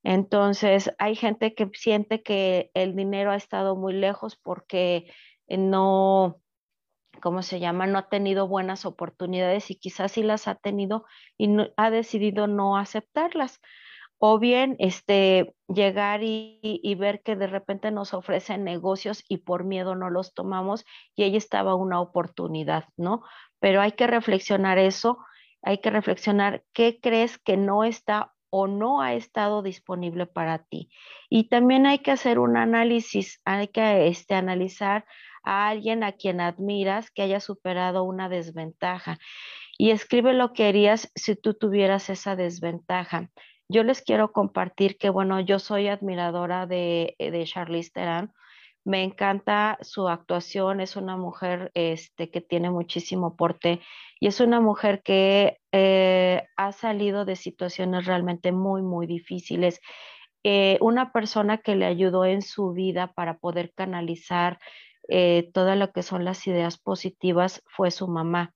Entonces, 0.02 0.92
hay 0.98 1.14
gente 1.14 1.54
que 1.54 1.70
siente 1.74 2.24
que 2.24 2.72
el 2.74 2.96
dinero 2.96 3.30
ha 3.30 3.36
estado 3.36 3.76
muy 3.76 3.92
lejos 3.92 4.34
porque 4.34 5.12
no, 5.46 6.40
¿cómo 7.24 7.40
se 7.40 7.58
llama? 7.58 7.86
No 7.86 7.98
ha 7.98 8.10
tenido 8.10 8.46
buenas 8.48 8.84
oportunidades 8.84 9.70
y 9.70 9.76
quizás 9.76 10.12
sí 10.12 10.22
las 10.22 10.46
ha 10.46 10.56
tenido 10.56 11.06
y 11.38 11.48
ha 11.78 11.90
decidido 11.90 12.48
no 12.48 12.76
aceptarlas. 12.76 13.62
O 14.18 14.38
bien 14.38 14.76
este, 14.78 15.54
llegar 15.66 16.20
y, 16.22 16.94
ver 16.98 17.22
que 17.22 17.34
de 17.34 17.46
repente 17.46 17.90
nos 17.90 18.12
ofrecen 18.12 18.62
negocios 18.62 19.24
y 19.26 19.38
por 19.38 19.64
miedo 19.64 19.94
no 19.94 20.10
los 20.10 20.34
tomamos 20.34 20.84
y 21.16 21.22
ahí 21.22 21.34
estaba 21.36 21.74
una 21.74 21.98
oportunidad, 21.98 22.84
¿no? 22.98 23.22
Pero 23.58 23.80
hay 23.80 23.92
que 23.92 24.06
reflexionar 24.06 24.76
eso, 24.76 25.16
hay 25.62 25.78
que 25.78 25.88
reflexionar 25.88 26.62
qué 26.74 27.00
crees 27.00 27.38
que 27.38 27.56
no 27.56 27.84
está 27.84 28.33
o 28.56 28.68
no 28.68 29.00
ha 29.00 29.14
estado 29.14 29.62
disponible 29.62 30.26
para 30.26 30.58
ti. 30.58 30.88
Y 31.28 31.48
también 31.48 31.86
hay 31.86 31.98
que 31.98 32.12
hacer 32.12 32.38
un 32.38 32.56
análisis, 32.56 33.40
hay 33.44 33.66
que 33.66 34.06
este, 34.06 34.36
analizar 34.36 35.06
a 35.42 35.66
alguien 35.66 36.04
a 36.04 36.12
quien 36.12 36.40
admiras 36.40 37.10
que 37.10 37.22
haya 37.22 37.40
superado 37.40 38.04
una 38.04 38.28
desventaja 38.28 39.18
y 39.76 39.90
escribe 39.90 40.34
lo 40.34 40.52
que 40.52 40.68
harías 40.68 41.10
si 41.16 41.34
tú 41.34 41.54
tuvieras 41.54 42.10
esa 42.10 42.36
desventaja. 42.36 43.28
Yo 43.68 43.82
les 43.82 44.02
quiero 44.02 44.30
compartir 44.30 44.98
que, 44.98 45.10
bueno, 45.10 45.40
yo 45.40 45.58
soy 45.58 45.88
admiradora 45.88 46.66
de, 46.66 47.16
de 47.18 47.44
Charlize 47.46 47.90
Theron. 47.92 48.32
Me 48.84 49.02
encanta 49.02 49.78
su 49.80 50.08
actuación, 50.08 50.80
es 50.80 50.96
una 50.96 51.16
mujer 51.16 51.70
este, 51.74 52.30
que 52.30 52.42
tiene 52.42 52.70
muchísimo 52.70 53.34
porte 53.34 53.80
y 54.20 54.26
es 54.26 54.40
una 54.40 54.60
mujer 54.60 55.02
que 55.02 55.58
eh, 55.72 56.42
ha 56.56 56.72
salido 56.72 57.24
de 57.24 57.36
situaciones 57.36 58.04
realmente 58.04 58.52
muy, 58.52 58.82
muy 58.82 59.06
difíciles. 59.06 59.80
Eh, 60.42 60.76
una 60.82 61.12
persona 61.12 61.58
que 61.58 61.76
le 61.76 61.86
ayudó 61.86 62.26
en 62.26 62.42
su 62.42 62.72
vida 62.72 63.12
para 63.14 63.38
poder 63.38 63.72
canalizar 63.74 64.58
eh, 65.08 65.50
todo 65.54 65.74
lo 65.76 65.90
que 65.92 66.02
son 66.02 66.26
las 66.26 66.46
ideas 66.46 66.78
positivas 66.78 67.62
fue 67.66 67.90
su 67.90 68.06
mamá. 68.06 68.54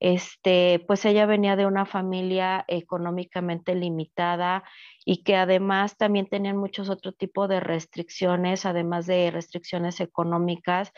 Este, 0.00 0.84
pues 0.86 1.04
ella 1.04 1.26
venía 1.26 1.56
de 1.56 1.66
una 1.66 1.86
familia 1.86 2.64
económicamente 2.68 3.74
limitada 3.74 4.64
y 5.04 5.22
que 5.22 5.36
además 5.36 5.96
también 5.96 6.26
tenían 6.26 6.56
muchos 6.56 6.90
otros 6.90 7.16
tipos 7.16 7.48
de 7.48 7.60
restricciones, 7.60 8.66
además 8.66 9.06
de 9.06 9.30
restricciones 9.30 10.00
económicas. 10.00 10.92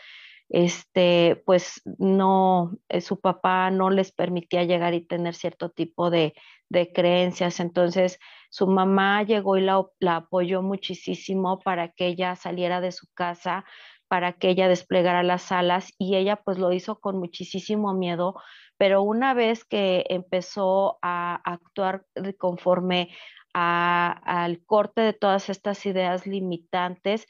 Este, 0.49 1.43
pues 1.45 1.81
no, 1.99 2.71
eh, 2.89 3.01
su 3.01 3.19
papá 3.19 3.69
no 3.69 3.91
les 3.91 4.11
permitía 4.11 4.63
llegar 4.63 4.95
y 4.95 5.05
tener 5.05 5.35
cierto 5.35 5.69
tipo 5.69 6.09
de, 6.09 6.33
de 6.69 6.91
creencias. 6.91 7.59
Entonces, 7.59 8.19
su 8.49 8.67
mamá 8.67 9.23
llegó 9.23 9.57
y 9.57 9.61
la, 9.61 9.85
la 9.99 10.17
apoyó 10.17 10.61
muchísimo 10.63 11.59
para 11.59 11.89
que 11.89 12.07
ella 12.07 12.35
saliera 12.35 12.81
de 12.81 12.91
su 12.91 13.07
casa, 13.13 13.63
para 14.07 14.33
que 14.33 14.49
ella 14.49 14.67
desplegara 14.67 15.21
las 15.23 15.51
alas 15.51 15.93
y 15.99 16.15
ella 16.15 16.37
pues 16.37 16.57
lo 16.57 16.73
hizo 16.73 16.99
con 16.99 17.19
muchísimo 17.19 17.93
miedo, 17.93 18.35
pero 18.79 19.01
una 19.01 19.33
vez 19.33 19.65
que 19.65 20.05
empezó 20.07 20.99
a 21.01 21.35
actuar 21.43 22.05
conforme 22.37 23.09
al 23.53 24.63
corte 24.65 25.01
de 25.01 25.11
todas 25.11 25.49
estas 25.49 25.85
ideas 25.85 26.25
limitantes, 26.25 27.27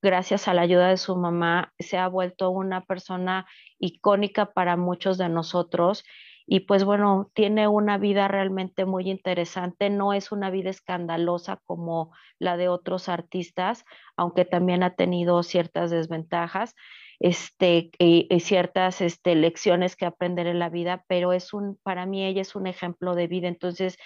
gracias 0.00 0.48
a 0.48 0.54
la 0.54 0.62
ayuda 0.62 0.88
de 0.88 0.96
su 0.96 1.16
mamá, 1.16 1.74
se 1.78 1.98
ha 1.98 2.08
vuelto 2.08 2.48
una 2.48 2.80
persona 2.86 3.46
icónica 3.78 4.54
para 4.54 4.78
muchos 4.78 5.18
de 5.18 5.28
nosotros. 5.28 6.02
Y 6.46 6.60
pues 6.60 6.84
bueno, 6.84 7.30
tiene 7.34 7.68
una 7.68 7.98
vida 7.98 8.26
realmente 8.26 8.86
muy 8.86 9.10
interesante, 9.10 9.90
no 9.90 10.14
es 10.14 10.32
una 10.32 10.48
vida 10.48 10.70
escandalosa 10.70 11.60
como 11.66 12.10
la 12.38 12.56
de 12.56 12.68
otros 12.68 13.10
artistas, 13.10 13.84
aunque 14.16 14.46
también 14.46 14.82
ha 14.82 14.94
tenido 14.94 15.42
ciertas 15.42 15.90
desventajas 15.90 16.74
este, 17.20 17.90
y, 17.98 18.28
ciertas 18.40 19.00
este, 19.00 19.34
lecciones 19.34 19.94
que 19.94 20.06
aprender 20.06 20.46
en 20.46 20.58
la 20.58 20.70
vida, 20.70 21.04
pero 21.06 21.32
es 21.32 21.52
un, 21.52 21.78
para 21.82 22.06
mí 22.06 22.24
ella 22.24 22.42
es 22.42 22.56
un 22.56 22.66
ejemplo 22.66 23.14
de 23.14 23.26
vida, 23.28 23.46
entonces 23.46 23.98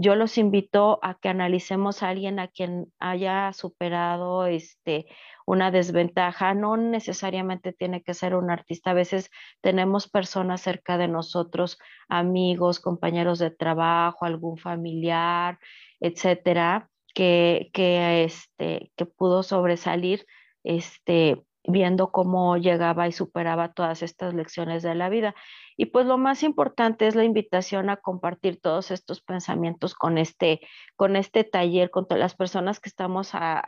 yo 0.00 0.14
los 0.14 0.38
invito 0.38 1.00
a 1.02 1.18
que 1.18 1.28
analicemos 1.28 2.02
a 2.02 2.10
alguien 2.10 2.38
a 2.38 2.46
quien 2.46 2.92
haya 3.00 3.52
superado 3.52 4.46
este, 4.46 5.06
una 5.44 5.72
desventaja. 5.72 6.54
No 6.54 6.76
necesariamente 6.76 7.72
tiene 7.72 8.04
que 8.04 8.14
ser 8.14 8.36
un 8.36 8.48
artista. 8.48 8.92
A 8.92 8.94
veces 8.94 9.28
tenemos 9.60 10.08
personas 10.08 10.60
cerca 10.60 10.98
de 10.98 11.08
nosotros, 11.08 11.78
amigos, 12.08 12.78
compañeros 12.78 13.40
de 13.40 13.50
trabajo, 13.50 14.24
algún 14.24 14.56
familiar, 14.56 15.58
etcétera, 15.98 16.88
que, 17.12 17.68
que, 17.72 18.22
este, 18.22 18.92
que 18.94 19.04
pudo 19.04 19.42
sobresalir 19.42 20.26
este, 20.62 21.42
viendo 21.68 22.10
cómo 22.10 22.56
llegaba 22.56 23.06
y 23.06 23.12
superaba 23.12 23.72
todas 23.72 24.02
estas 24.02 24.34
lecciones 24.34 24.82
de 24.82 24.94
la 24.94 25.08
vida. 25.08 25.34
Y 25.76 25.86
pues 25.86 26.06
lo 26.06 26.18
más 26.18 26.42
importante 26.42 27.06
es 27.06 27.14
la 27.14 27.24
invitación 27.24 27.90
a 27.90 27.98
compartir 27.98 28.60
todos 28.60 28.90
estos 28.90 29.20
pensamientos 29.20 29.94
con 29.94 30.18
este, 30.18 30.60
con 30.96 31.14
este 31.14 31.44
taller, 31.44 31.90
con 31.90 32.08
todas 32.08 32.20
las 32.20 32.34
personas 32.34 32.80
que 32.80 32.88
estamos 32.88 33.30
a, 33.34 33.62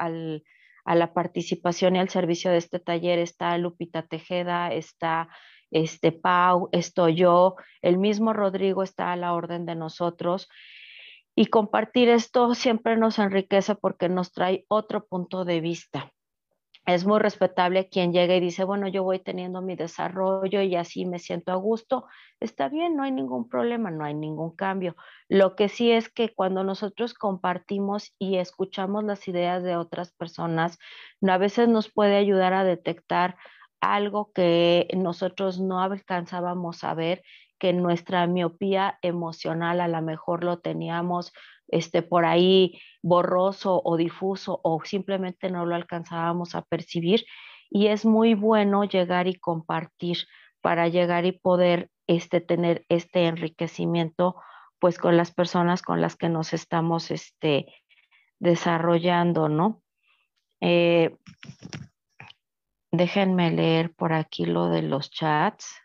la 0.87 1.13
participación 1.13 1.95
y 1.95 1.99
al 2.01 2.09
servicio 2.09 2.51
de 2.51 2.57
este 2.57 2.81
taller. 2.81 3.19
Está 3.19 3.57
Lupita 3.59 4.03
Tejeda, 4.03 4.73
está 4.73 5.29
este 5.71 6.11
Pau, 6.11 6.69
estoy 6.73 7.15
yo, 7.15 7.55
el 7.83 7.99
mismo 7.99 8.33
Rodrigo 8.33 8.83
está 8.83 9.13
a 9.13 9.17
la 9.17 9.35
orden 9.35 9.67
de 9.67 9.77
nosotros. 9.77 10.49
Y 11.37 11.47
compartir 11.47 12.09
esto 12.09 12.55
siempre 12.55 12.97
nos 12.97 13.19
enriquece 13.19 13.75
porque 13.75 14.09
nos 14.09 14.33
trae 14.33 14.65
otro 14.69 15.07
punto 15.07 15.45
de 15.45 15.61
vista. 15.61 16.13
Es 16.95 17.07
muy 17.07 17.19
respetable 17.19 17.89
quien 17.89 18.13
llega 18.13 18.35
y 18.37 18.41
dice, 18.41 18.65
bueno, 18.65 18.89
yo 18.89 19.03
voy 19.03 19.19
teniendo 19.19 19.63
mi 19.63 19.77
desarrollo 19.77 20.63
y 20.63 20.77
así 20.77 21.07
me 21.07 21.19
siento 21.19 21.53
a 21.53 21.57
gusto. 21.57 22.07
Está 22.41 22.69
bien, 22.69 22.97
no 22.97 23.03
hay 23.03 23.13
ningún 23.13 23.49
problema, 23.49 23.91
no 23.91 24.05
hay 24.05 24.15
ningún 24.15 24.55
cambio. 24.55 24.97
Lo 25.29 25.57
que 25.57 25.69
sí 25.69 25.91
es 25.91 26.09
que 26.09 26.35
cuando 26.35 26.65
nosotros 26.65 27.15
compartimos 27.15 28.15
y 28.19 28.37
escuchamos 28.37 29.05
las 29.05 29.27
ideas 29.29 29.63
de 29.63 29.77
otras 29.77 30.13
personas, 30.13 30.79
a 31.27 31.39
veces 31.39 31.69
nos 31.69 31.91
puede 31.93 32.17
ayudar 32.17 32.53
a 32.53 32.65
detectar 32.65 33.37
algo 33.81 34.33
que 34.33 34.89
nosotros 34.97 35.59
no 35.61 35.81
alcanzábamos 35.81 36.85
a 36.85 36.95
ver, 36.95 37.23
que 37.61 37.73
nuestra 37.73 38.27
miopía 38.27 38.99
emocional 39.03 39.81
a 39.81 39.87
lo 39.87 40.03
mejor 40.03 40.43
lo 40.43 40.59
teníamos 40.59 41.33
este, 41.69 42.03
por 42.03 42.25
ahí 42.25 42.81
borroso 43.03 43.81
o 43.85 43.97
difuso 43.97 44.61
o 44.65 44.81
simplemente 44.85 45.51
no 45.51 45.67
lo 45.67 45.77
alcanzábamos 45.77 46.57
a 46.57 46.63
percibir. 46.63 47.25
Y 47.71 47.87
es 47.89 48.05
muy 48.05 48.35
bueno 48.35 48.85
llegar 48.85 49.29
y 49.29 49.35
compartir 49.35 50.19
para 50.61 50.89
llegar 50.89 51.27
y 51.27 51.33
poder 51.33 51.91
este, 52.09 52.41
tener 52.41 52.85
este 52.89 53.27
enriquecimiento 53.27 54.37
pues 54.81 54.99
con 54.99 55.17
las 55.17 55.31
personas 55.31 55.83
con 55.83 56.01
las 56.01 56.17
que 56.17 56.31
nos 56.31 56.55
estamos 56.55 57.11
este, 57.11 57.67
desarrollando, 58.39 59.49
¿no? 59.51 59.83
Eh, 60.63 61.17
déjenme 62.91 63.51
leer 63.51 63.93
por 63.95 64.15
aquí 64.15 64.47
lo 64.47 64.69
de 64.71 64.83
los 64.83 65.11
chats. 65.11 65.81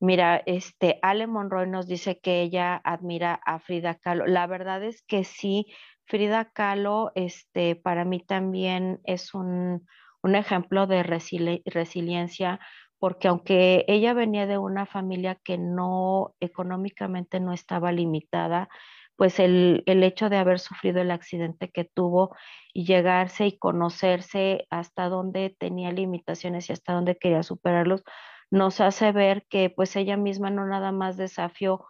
Mira, 0.00 0.42
este 0.46 0.98
Ale 1.02 1.26
Monroy 1.26 1.68
nos 1.68 1.88
dice 1.88 2.20
que 2.20 2.40
ella 2.42 2.80
admira 2.84 3.40
a 3.44 3.58
Frida 3.58 3.96
Kahlo. 3.96 4.26
La 4.26 4.46
verdad 4.46 4.82
es 4.84 5.02
que 5.02 5.24
sí, 5.24 5.66
Frida 6.06 6.52
Kahlo, 6.52 7.10
este, 7.16 7.74
para 7.74 8.04
mí 8.04 8.20
también 8.20 9.00
es 9.04 9.34
un, 9.34 9.86
ejemplo 10.22 10.86
de 10.86 11.02
resiliencia, 11.02 12.60
porque 12.98 13.28
aunque 13.28 13.84
ella 13.88 14.12
venía 14.12 14.46
de 14.46 14.58
una 14.58 14.84
familia 14.86 15.36
que 15.42 15.56
no 15.58 16.34
económicamente 16.38 17.40
no 17.40 17.52
estaba 17.52 17.92
limitada, 17.92 18.68
pues 19.16 19.40
el, 19.40 19.82
el, 19.86 20.04
hecho 20.04 20.28
de 20.28 20.36
haber 20.36 20.60
sufrido 20.60 21.00
el 21.00 21.10
accidente 21.10 21.70
que 21.70 21.84
tuvo 21.84 22.36
y 22.72 22.84
llegarse 22.84 23.46
y 23.46 23.58
conocerse 23.58 24.66
hasta 24.70 25.08
dónde 25.08 25.56
tenía 25.58 25.90
limitaciones 25.92 26.68
y 26.68 26.72
hasta 26.74 26.92
dónde 26.92 27.16
quería 27.16 27.42
superarlos, 27.42 28.04
nos 28.50 28.80
hace 28.80 29.12
ver 29.12 29.46
que 29.48 29.70
pues 29.70 29.96
ella 29.96 30.16
misma 30.16 30.50
no 30.50 30.66
nada 30.66 30.92
más 30.92 31.16
desafió 31.16 31.84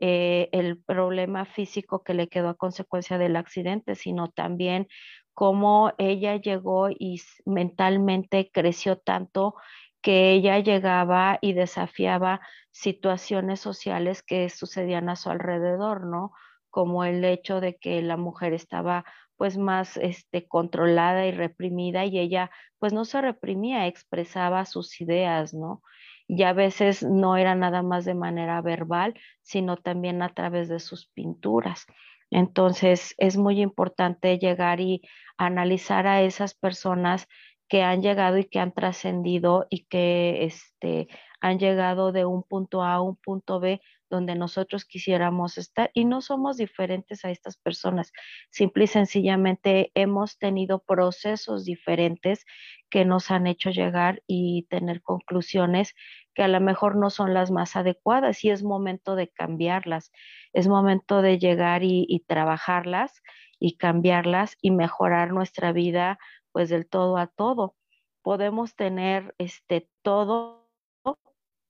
eh, 0.00 0.48
el 0.52 0.82
problema 0.82 1.44
físico 1.44 2.02
que 2.02 2.14
le 2.14 2.28
quedó 2.28 2.48
a 2.50 2.56
consecuencia 2.56 3.18
del 3.18 3.36
accidente, 3.36 3.94
sino 3.94 4.30
también 4.30 4.88
cómo 5.34 5.92
ella 5.98 6.36
llegó 6.36 6.88
y 6.90 7.20
mentalmente 7.44 8.50
creció 8.52 8.98
tanto 8.98 9.54
que 10.02 10.32
ella 10.32 10.58
llegaba 10.58 11.38
y 11.40 11.54
desafiaba 11.54 12.40
situaciones 12.70 13.60
sociales 13.60 14.22
que 14.22 14.50
sucedían 14.50 15.08
a 15.08 15.16
su 15.16 15.30
alrededor, 15.30 16.06
¿no? 16.06 16.32
Como 16.70 17.04
el 17.04 17.24
hecho 17.24 17.60
de 17.60 17.76
que 17.76 18.02
la 18.02 18.16
mujer 18.16 18.52
estaba 18.52 19.04
pues 19.36 19.56
más 19.56 19.96
este, 19.96 20.46
controlada 20.46 21.26
y 21.26 21.32
reprimida 21.32 22.04
y 22.04 22.18
ella 22.18 22.50
pues 22.78 22.92
no 22.92 23.04
se 23.04 23.20
reprimía, 23.20 23.86
expresaba 23.86 24.64
sus 24.66 25.00
ideas, 25.00 25.54
¿no? 25.54 25.82
Y 26.26 26.42
a 26.44 26.52
veces 26.52 27.02
no 27.02 27.36
era 27.36 27.54
nada 27.54 27.82
más 27.82 28.04
de 28.04 28.14
manera 28.14 28.60
verbal, 28.62 29.14
sino 29.42 29.76
también 29.76 30.22
a 30.22 30.32
través 30.34 30.68
de 30.68 30.80
sus 30.80 31.06
pinturas. 31.08 31.86
Entonces 32.30 33.14
es 33.18 33.36
muy 33.36 33.60
importante 33.60 34.38
llegar 34.38 34.80
y 34.80 35.02
analizar 35.36 36.06
a 36.06 36.22
esas 36.22 36.54
personas 36.54 37.28
que 37.68 37.82
han 37.82 38.02
llegado 38.02 38.38
y 38.38 38.44
que 38.44 38.58
han 38.58 38.72
trascendido 38.72 39.66
y 39.70 39.84
que 39.86 40.44
este, 40.44 41.08
han 41.40 41.58
llegado 41.58 42.12
de 42.12 42.24
un 42.24 42.42
punto 42.42 42.82
A 42.82 42.94
a 42.94 43.02
un 43.02 43.16
punto 43.16 43.60
B 43.60 43.80
donde 44.10 44.34
nosotros 44.34 44.84
quisiéramos 44.84 45.58
estar 45.58 45.90
y 45.94 46.04
no 46.04 46.20
somos 46.20 46.56
diferentes 46.56 47.24
a 47.24 47.30
estas 47.30 47.56
personas. 47.56 48.12
Simple 48.50 48.84
y 48.84 48.86
sencillamente 48.86 49.90
hemos 49.94 50.38
tenido 50.38 50.80
procesos 50.80 51.64
diferentes 51.64 52.44
que 52.90 53.04
nos 53.04 53.30
han 53.30 53.46
hecho 53.46 53.70
llegar 53.70 54.22
y 54.26 54.66
tener 54.70 55.02
conclusiones 55.02 55.94
que 56.34 56.42
a 56.42 56.48
lo 56.48 56.60
mejor 56.60 56.96
no 56.96 57.10
son 57.10 57.34
las 57.34 57.50
más 57.50 57.76
adecuadas 57.76 58.44
y 58.44 58.50
es 58.50 58.62
momento 58.62 59.16
de 59.16 59.28
cambiarlas. 59.28 60.12
Es 60.52 60.68
momento 60.68 61.22
de 61.22 61.38
llegar 61.38 61.82
y, 61.82 62.06
y 62.08 62.20
trabajarlas 62.20 63.22
y 63.58 63.76
cambiarlas 63.76 64.56
y 64.60 64.70
mejorar 64.70 65.32
nuestra 65.32 65.72
vida 65.72 66.18
pues 66.52 66.68
del 66.68 66.88
todo 66.88 67.16
a 67.16 67.26
todo. 67.26 67.74
Podemos 68.22 68.76
tener 68.76 69.34
este 69.38 69.88
todo 70.02 70.63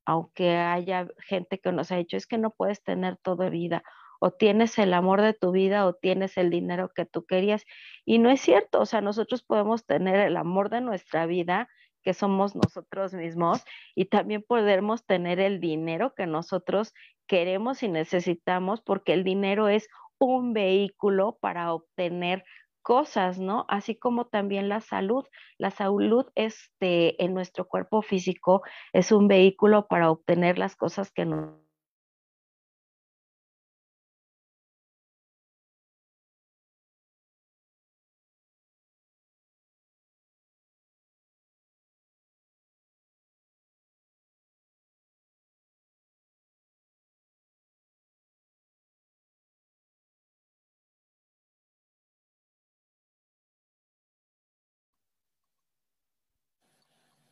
aunque 0.04 0.56
haya 0.56 1.08
gente 1.18 1.58
que 1.58 1.72
nos 1.72 1.92
ha 1.92 1.96
dicho, 1.96 2.16
es 2.16 2.26
que 2.26 2.38
no 2.38 2.50
puedes 2.50 2.82
tener 2.82 3.16
toda 3.16 3.48
vida, 3.48 3.82
o 4.20 4.30
tienes 4.30 4.78
el 4.78 4.94
amor 4.94 5.20
de 5.20 5.34
tu 5.34 5.52
vida 5.52 5.86
o 5.86 5.94
tienes 5.94 6.38
el 6.38 6.48
dinero 6.48 6.90
que 6.94 7.04
tú 7.04 7.26
querías. 7.26 7.64
Y 8.06 8.18
no 8.18 8.30
es 8.30 8.40
cierto, 8.40 8.80
o 8.80 8.86
sea, 8.86 9.00
nosotros 9.00 9.42
podemos 9.42 9.84
tener 9.84 10.16
el 10.16 10.36
amor 10.36 10.70
de 10.70 10.80
nuestra 10.80 11.26
vida, 11.26 11.68
que 12.02 12.14
somos 12.14 12.54
nosotros 12.54 13.14
mismos, 13.14 13.64
y 13.94 14.06
también 14.06 14.42
podemos 14.46 15.04
tener 15.04 15.40
el 15.40 15.60
dinero 15.60 16.14
que 16.14 16.26
nosotros 16.26 16.94
queremos 17.26 17.82
y 17.82 17.88
necesitamos, 17.88 18.80
porque 18.82 19.12
el 19.12 19.24
dinero 19.24 19.68
es 19.68 19.88
un 20.18 20.52
vehículo 20.52 21.38
para 21.40 21.72
obtener 21.72 22.44
cosas, 22.84 23.40
¿no? 23.40 23.64
Así 23.68 23.96
como 23.96 24.26
también 24.26 24.68
la 24.68 24.80
salud. 24.80 25.24
La 25.58 25.72
salud 25.72 26.26
este, 26.36 27.22
en 27.24 27.34
nuestro 27.34 27.66
cuerpo 27.66 28.02
físico 28.02 28.62
es 28.92 29.10
un 29.10 29.26
vehículo 29.26 29.88
para 29.88 30.10
obtener 30.12 30.58
las 30.58 30.76
cosas 30.76 31.10
que 31.10 31.24
nos 31.24 31.63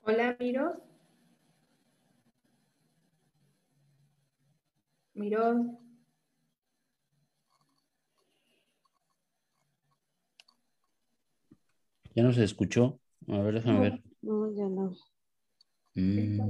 Hola, 0.05 0.37
Miros. 0.41 0.79
Miros. 5.15 5.67
Ya 12.15 12.25
no 12.25 12.33
se 12.33 12.43
escuchó. 12.43 12.99
A 13.29 13.39
ver, 13.39 13.55
déjame 13.55 13.81
ver. 13.81 14.03
No, 14.23 14.53
ya 14.53 14.69
no. 14.69 14.93
Mm. 15.95 16.41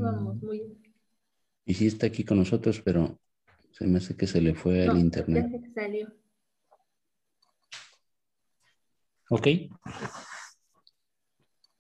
Y 1.67 1.75
sí 1.75 1.87
está 1.87 2.07
aquí 2.07 2.25
con 2.25 2.39
nosotros, 2.39 2.81
pero 2.81 3.19
se 3.73 3.87
me 3.87 3.99
hace 3.99 4.17
que 4.17 4.27
se 4.27 4.41
le 4.41 4.55
fue 4.55 4.89
al 4.89 4.99
internet. 4.99 5.47
Ya 5.51 5.73
salió. 5.75 6.13
Ok. 9.29 9.47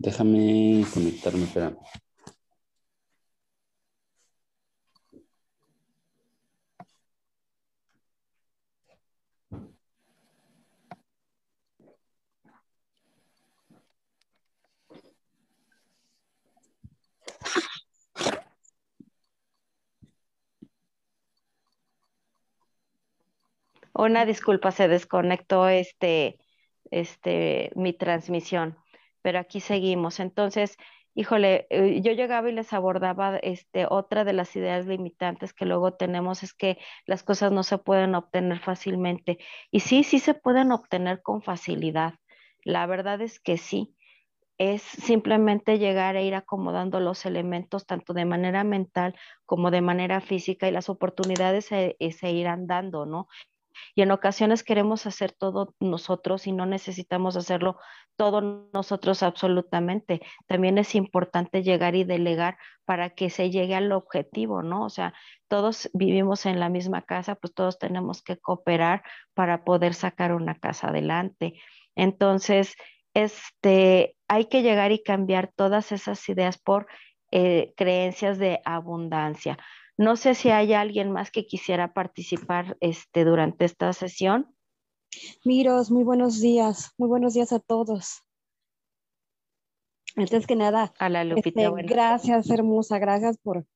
Déjame 0.05 0.85
conectarme, 0.93 1.45
espera. 1.45 1.77
Una 23.95 24.25
disculpa, 24.27 24.73
se 24.73 24.89
desconectó 24.89 25.69
este, 25.69 26.39
este, 26.91 27.71
mi 27.77 27.93
transmisión 27.93 28.82
pero 29.23 29.39
aquí 29.39 29.61
seguimos. 29.61 30.21
Entonces, 30.21 30.77
híjole, 31.15 31.67
eh, 31.71 32.01
yo 32.03 32.13
llegaba 32.13 32.49
y 32.51 32.53
les 32.53 32.73
abordaba 32.73 33.37
este, 33.39 33.87
otra 33.89 34.25
de 34.25 34.33
las 34.33 34.55
ideas 34.57 34.87
limitantes 34.87 35.53
que 35.55 35.67
luego 35.67 35.95
tenemos 35.95 36.43
es 36.43 36.55
que 36.55 36.79
las 37.07 37.23
cosas 37.23 37.53
no 37.53 37.63
se 37.63 37.79
pueden 37.79 38.15
obtener 38.15 38.59
fácilmente. 38.61 39.39
Y 39.71 39.81
sí, 39.81 40.05
sí 40.05 40.19
se 40.19 40.35
pueden 40.35 40.73
obtener 40.73 41.23
con 41.23 41.43
facilidad. 41.43 42.15
La 42.65 42.87
verdad 42.87 43.21
es 43.21 43.41
que 43.41 43.59
sí. 43.59 43.97
Es 44.59 44.83
simplemente 44.83 45.79
llegar 45.79 46.17
e 46.17 46.25
ir 46.25 46.35
acomodando 46.35 47.01
los 47.01 47.27
elementos 47.27 47.87
tanto 47.87 48.13
de 48.15 48.25
manera 48.25 48.65
mental 48.65 49.15
como 49.47 49.71
de 49.71 49.81
manera 49.81 50.21
física 50.21 50.69
y 50.69 50.71
las 50.73 50.89
oportunidades 50.89 51.65
se, 51.67 51.97
se 52.13 52.31
irán 52.31 52.67
dando, 52.67 53.05
¿no? 53.07 53.29
Y 53.95 54.03
en 54.03 54.11
ocasiones 54.11 54.63
queremos 54.63 55.07
hacer 55.07 55.33
todo 55.33 55.75
nosotros 55.81 56.47
y 56.47 56.53
no 56.53 56.67
necesitamos 56.67 57.37
hacerlo 57.37 57.79
todo 58.17 58.69
nosotros 58.73 59.23
absolutamente. 59.23 60.21
También 60.47 60.79
es 60.79 60.95
importante 60.95 61.63
llegar 61.63 61.95
y 61.95 62.05
delegar 62.05 62.59
para 62.85 63.11
que 63.11 63.31
se 63.31 63.51
llegue 63.51 63.75
al 63.75 63.93
objetivo, 63.93 64.63
¿no? 64.63 64.85
O 64.85 64.91
sea, 64.91 65.15
todos 65.49 65.91
vivimos 65.93 66.47
en 66.47 66.61
la 66.61 66.69
misma 66.69 67.03
casa, 67.03 67.35
pues 67.35 67.55
todos 67.55 67.79
tenemos 67.79 68.23
que 68.23 68.39
cooperar 68.39 69.03
para 69.35 69.65
poder 69.65 69.95
sacar 69.95 70.35
una 70.35 70.55
casa 70.55 70.89
adelante. 70.89 71.55
Entonces, 71.95 72.75
este, 73.15 74.17
hay 74.29 74.47
que 74.47 74.63
llegar 74.63 74.93
y 74.93 75.03
cambiar 75.03 75.53
todas 75.55 75.93
esas 75.93 76.27
ideas 76.29 76.59
por 76.59 76.87
eh, 77.31 77.73
creencias 77.77 78.39
de 78.39 78.61
abundancia. 78.65 79.59
No 79.99 80.17
sé 80.17 80.35
si 80.35 80.51
hay 80.51 80.73
alguien 80.73 81.11
más 81.13 81.31
que 81.31 81.47
quisiera 81.47 81.93
participar 81.93 82.77
este, 82.81 83.25
durante 83.25 83.65
esta 83.65 83.93
sesión. 83.93 84.55
Miros, 85.45 85.91
muy 85.91 86.05
buenos 86.05 86.41
días, 86.41 86.93
muy 86.97 87.09
buenos 87.09 87.35
días 87.35 87.53
a 87.53 87.61
todos. 87.61 88.23
Antes 90.17 90.47
que 90.47 90.57
nada, 90.57 90.93
a 90.99 91.09
la 91.09 91.25
Lupita, 91.25 91.63
este, 91.63 91.83
gracias 91.83 92.51
hermosa, 92.51 92.99
gracias 92.99 93.39
por, 93.39 93.67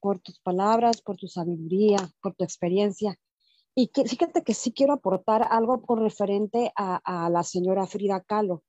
por 0.00 0.18
tus 0.18 0.40
palabras, 0.40 1.00
por 1.00 1.16
tu 1.16 1.26
sabiduría, 1.26 1.98
por 2.20 2.34
tu 2.34 2.44
experiencia. 2.44 3.16
Y 3.74 3.88
que, 3.88 4.04
fíjate 4.04 4.42
que 4.42 4.54
sí 4.54 4.72
quiero 4.72 4.94
aportar 4.94 5.46
algo 5.50 5.82
con 5.82 6.00
referente 6.00 6.72
a, 6.76 7.00
a 7.04 7.28
la 7.28 7.42
señora 7.42 7.86
Frida 7.86 8.22
Kahlo. 8.22 8.62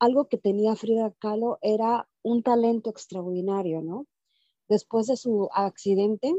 Algo 0.00 0.28
que 0.28 0.38
tenía 0.38 0.74
Frida 0.74 1.12
Kahlo 1.18 1.58
era 1.62 2.08
un 2.22 2.42
talento 2.42 2.90
extraordinario, 2.90 3.82
¿no? 3.82 4.06
Después 4.68 5.06
de 5.06 5.16
su 5.16 5.48
accidente, 5.52 6.34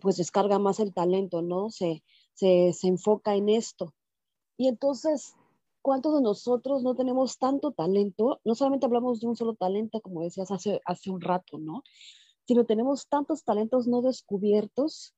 pues 0.00 0.16
descarga 0.16 0.58
más 0.58 0.80
el 0.80 0.92
talento, 0.92 1.42
¿no? 1.42 1.70
Se, 1.70 2.02
se, 2.34 2.72
se 2.72 2.88
enfoca 2.88 3.34
en 3.34 3.48
esto. 3.48 3.94
Y 4.56 4.68
entonces, 4.68 5.34
¿cuántos 5.82 6.14
de 6.14 6.22
nosotros 6.22 6.82
no 6.82 6.94
tenemos 6.94 7.38
tanto 7.38 7.72
talento? 7.72 8.40
No 8.44 8.54
solamente 8.54 8.86
hablamos 8.86 9.20
de 9.20 9.28
un 9.28 9.36
solo 9.36 9.54
talento, 9.54 10.00
como 10.00 10.22
decías 10.22 10.50
hace, 10.50 10.80
hace 10.84 11.10
un 11.10 11.20
rato, 11.20 11.58
¿no? 11.58 11.82
Sino 12.46 12.64
tenemos 12.64 13.08
tantos 13.08 13.44
talentos 13.44 13.86
no 13.86 14.02
descubiertos 14.02 15.14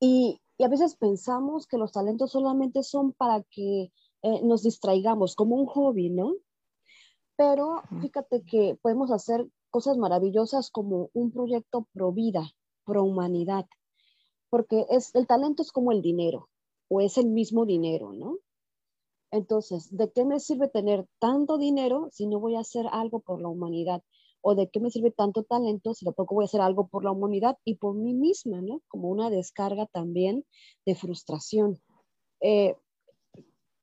y, 0.00 0.40
y 0.58 0.64
a 0.64 0.68
veces 0.68 0.96
pensamos 0.96 1.66
que 1.66 1.78
los 1.78 1.92
talentos 1.92 2.32
solamente 2.32 2.82
son 2.82 3.12
para 3.12 3.42
que 3.44 3.92
eh, 4.22 4.40
nos 4.42 4.62
distraigamos, 4.62 5.34
como 5.34 5.56
un 5.56 5.66
hobby, 5.66 6.10
¿no? 6.10 6.34
Pero 7.36 7.82
fíjate 8.00 8.44
que 8.44 8.78
podemos 8.80 9.10
hacer 9.10 9.48
cosas 9.72 9.96
maravillosas 9.96 10.70
como 10.70 11.10
un 11.14 11.32
proyecto 11.32 11.88
pro 11.92 12.12
vida, 12.12 12.52
pro 12.84 13.02
humanidad, 13.02 13.66
porque 14.50 14.86
es, 14.90 15.14
el 15.14 15.26
talento 15.26 15.62
es 15.62 15.72
como 15.72 15.90
el 15.90 16.02
dinero, 16.02 16.50
o 16.88 17.00
es 17.00 17.16
el 17.16 17.26
mismo 17.26 17.64
dinero, 17.64 18.12
¿no? 18.12 18.38
Entonces, 19.32 19.88
¿de 19.96 20.12
qué 20.12 20.26
me 20.26 20.40
sirve 20.40 20.68
tener 20.68 21.08
tanto 21.18 21.56
dinero 21.56 22.10
si 22.12 22.26
no 22.26 22.38
voy 22.38 22.54
a 22.56 22.60
hacer 22.60 22.86
algo 22.92 23.20
por 23.20 23.40
la 23.40 23.48
humanidad? 23.48 24.02
¿O 24.42 24.54
de 24.54 24.68
qué 24.68 24.78
me 24.78 24.90
sirve 24.90 25.10
tanto 25.10 25.42
talento 25.42 25.94
si 25.94 26.04
tampoco 26.04 26.34
voy 26.34 26.44
a 26.44 26.46
hacer 26.46 26.60
algo 26.60 26.88
por 26.88 27.02
la 27.02 27.12
humanidad 27.12 27.56
y 27.64 27.76
por 27.76 27.94
mí 27.94 28.12
misma, 28.12 28.60
¿no? 28.60 28.82
Como 28.88 29.08
una 29.08 29.30
descarga 29.30 29.86
también 29.86 30.44
de 30.84 30.94
frustración. 30.94 31.80
Eh, 32.40 32.76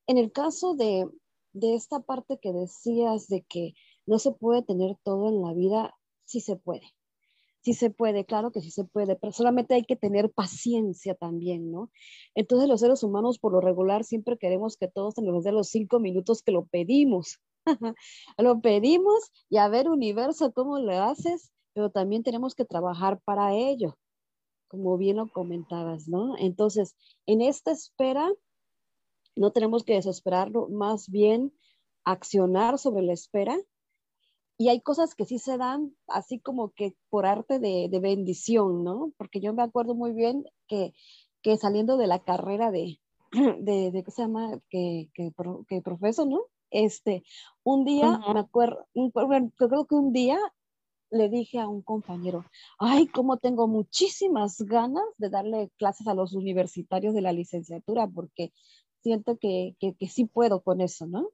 en 0.06 0.18
el 0.20 0.32
caso 0.32 0.76
de, 0.76 1.10
de 1.54 1.74
esta 1.74 2.02
parte 2.02 2.38
que 2.40 2.54
decías 2.54 3.28
de 3.28 3.42
que 3.42 3.74
no 4.10 4.18
se 4.18 4.32
puede 4.32 4.64
tener 4.64 4.98
todo 5.04 5.30
en 5.30 5.42
la 5.42 5.54
vida, 5.54 5.96
sí 6.26 6.42
se 6.42 6.56
puede. 6.56 6.82
Sí 7.62 7.74
se 7.74 7.92
puede, 7.92 8.26
claro 8.26 8.52
que 8.52 8.62
sí 8.62 8.72
se 8.72 8.84
puede, 8.84 9.16
pero 9.16 9.32
solamente 9.34 9.76
hay 9.76 9.84
que 9.84 9.96
tener 9.96 10.32
paciencia 10.32 11.14
también, 11.14 11.72
¿no? 11.72 11.92
Entonces 12.34 12.68
los 12.68 12.80
seres 12.80 13.04
humanos 13.04 13.38
por 13.38 13.52
lo 13.52 13.62
regular 13.62 14.04
siempre 14.04 14.38
queremos 14.38 14.78
que 14.78 14.88
todos 14.88 15.14
tenemos 15.14 15.44
de 15.44 15.52
los 15.52 15.70
cinco 15.70 16.00
minutos 16.00 16.42
que 16.42 16.52
lo 16.52 16.66
pedimos. 16.66 17.40
lo 18.40 18.62
pedimos 18.62 19.32
y 19.48 19.58
a 19.58 19.68
ver 19.68 19.90
universo, 19.90 20.54
¿cómo 20.54 20.80
lo 20.80 20.92
haces? 21.04 21.52
Pero 21.74 21.92
también 21.92 22.24
tenemos 22.24 22.56
que 22.56 22.66
trabajar 22.66 23.20
para 23.24 23.54
ello, 23.54 23.96
como 24.70 24.98
bien 24.98 25.18
lo 25.18 25.30
comentabas, 25.32 26.08
¿no? 26.08 26.36
Entonces, 26.40 26.96
en 27.28 27.42
esta 27.42 27.72
espera, 27.72 28.28
no 29.36 29.52
tenemos 29.52 29.84
que 29.84 29.94
desesperarlo, 29.94 30.68
más 30.70 31.10
bien 31.10 31.54
accionar 32.06 32.80
sobre 32.80 33.04
la 33.04 33.14
espera. 33.14 33.56
Y 34.62 34.68
hay 34.68 34.82
cosas 34.82 35.16
que 35.16 35.24
sí 35.24 35.40
se 35.40 35.58
dan 35.58 35.96
así 36.08 36.38
como 36.38 36.72
que 36.72 36.94
por 37.10 37.26
arte 37.26 37.60
de, 37.60 37.88
bendición, 38.02 38.84
¿no? 38.84 39.14
Porque 39.18 39.40
yo 39.40 39.54
me 39.54 39.64
acuerdo 39.64 39.96
muy 39.96 40.12
bien 40.12 40.44
que, 40.68 40.94
que 41.42 41.56
saliendo 41.56 41.96
de 41.96 42.08
la 42.08 42.20
carrera 42.20 42.70
de, 42.70 43.00
de, 43.32 43.92
de 43.92 44.04
¿qué 44.04 44.12
se 44.12 44.24
llama? 44.24 44.60
Que, 44.70 45.10
que, 45.14 45.32
que 45.70 45.82
profeso, 45.82 46.26
¿no? 46.26 46.42
Este, 46.72 47.24
un 47.64 47.86
día, 47.86 48.20
me 48.34 48.42
acuerdo, 48.42 48.86
creo 49.56 49.86
que 49.86 49.96
un 49.96 50.12
día 50.12 50.38
le 51.10 51.30
dije 51.30 51.60
a 51.60 51.70
un 51.70 51.82
compañero, 51.82 52.46
ay, 52.78 53.08
cómo 53.08 53.38
tengo 53.38 53.66
muchísimas 53.68 54.62
ganas 54.62 55.06
de 55.18 55.30
darle 55.30 55.72
clases 55.78 56.06
a 56.08 56.14
los 56.14 56.34
universitarios 56.34 57.14
de 57.14 57.22
la 57.22 57.32
licenciatura, 57.32 58.08
porque 58.08 58.52
siento 59.02 59.38
que, 59.38 59.76
que, 59.80 60.08
sí 60.08 60.26
puedo 60.26 60.62
con 60.62 60.82
eso, 60.82 61.08
¿no? 61.08 61.30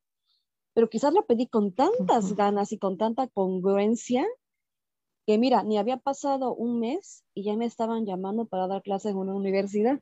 Pero 0.75 0.89
quizás 0.89 1.13
lo 1.13 1.25
pedí 1.25 1.47
con 1.47 1.73
tantas 1.73 2.35
ganas 2.35 2.71
y 2.71 2.77
con 2.77 2.99
tanta 2.99 3.27
congruencia 3.27 4.27
que 5.25 5.37
mira, 5.37 5.63
ni 5.63 5.77
había 5.77 5.97
pasado 5.97 6.53
un 6.53 6.79
mes 6.79 7.23
y 7.33 7.43
ya 7.43 7.55
me 7.55 7.65
estaban 7.65 8.05
llamando 8.05 8.45
para 8.45 8.67
dar 8.67 8.83
clases 8.83 9.11
en 9.11 9.17
una 9.17 9.33
universidad. 9.33 9.99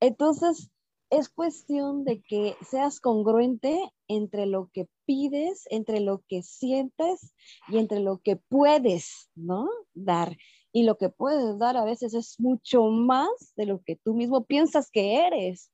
Entonces, 0.00 0.70
es 1.10 1.28
cuestión 1.28 2.04
de 2.04 2.22
que 2.22 2.56
seas 2.68 2.98
congruente 2.98 3.78
entre 4.08 4.46
lo 4.46 4.70
que 4.72 4.88
pides, 5.04 5.64
entre 5.70 6.00
lo 6.00 6.24
que 6.26 6.42
sientes 6.42 7.34
y 7.68 7.78
entre 7.78 8.00
lo 8.00 8.18
que 8.18 8.36
puedes, 8.36 9.30
¿no? 9.34 9.68
Dar. 9.94 10.36
Y 10.72 10.84
lo 10.84 10.96
que 10.96 11.10
puedes 11.10 11.58
dar 11.58 11.76
a 11.76 11.84
veces 11.84 12.14
es 12.14 12.40
mucho 12.40 12.84
más 12.84 13.28
de 13.56 13.66
lo 13.66 13.82
que 13.82 13.96
tú 13.96 14.14
mismo 14.14 14.44
piensas 14.44 14.90
que 14.90 15.26
eres. 15.26 15.70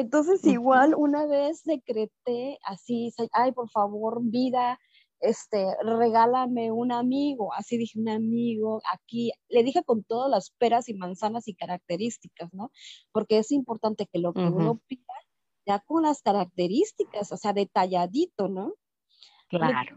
Entonces, 0.00 0.44
igual 0.46 0.94
una 0.96 1.26
vez 1.26 1.64
decreté 1.64 2.60
así, 2.62 3.12
ay, 3.32 3.50
por 3.50 3.68
favor, 3.68 4.20
vida, 4.22 4.78
este, 5.18 5.66
regálame 5.82 6.70
un 6.70 6.92
amigo, 6.92 7.52
así 7.52 7.76
dije, 7.76 7.98
un 7.98 8.08
amigo, 8.08 8.80
aquí, 8.92 9.32
le 9.48 9.64
dije 9.64 9.82
con 9.82 10.04
todas 10.04 10.30
las 10.30 10.50
peras 10.50 10.88
y 10.88 10.94
manzanas 10.94 11.48
y 11.48 11.54
características, 11.56 12.54
¿no? 12.54 12.70
Porque 13.10 13.38
es 13.38 13.50
importante 13.50 14.06
que 14.06 14.20
lo 14.20 14.32
que 14.32 14.42
uno 14.42 14.80
pida, 14.86 15.02
ya 15.66 15.80
con 15.80 16.04
las 16.04 16.22
características, 16.22 17.32
o 17.32 17.36
sea, 17.36 17.52
detalladito, 17.52 18.46
¿no? 18.46 18.74
Claro. 19.48 19.96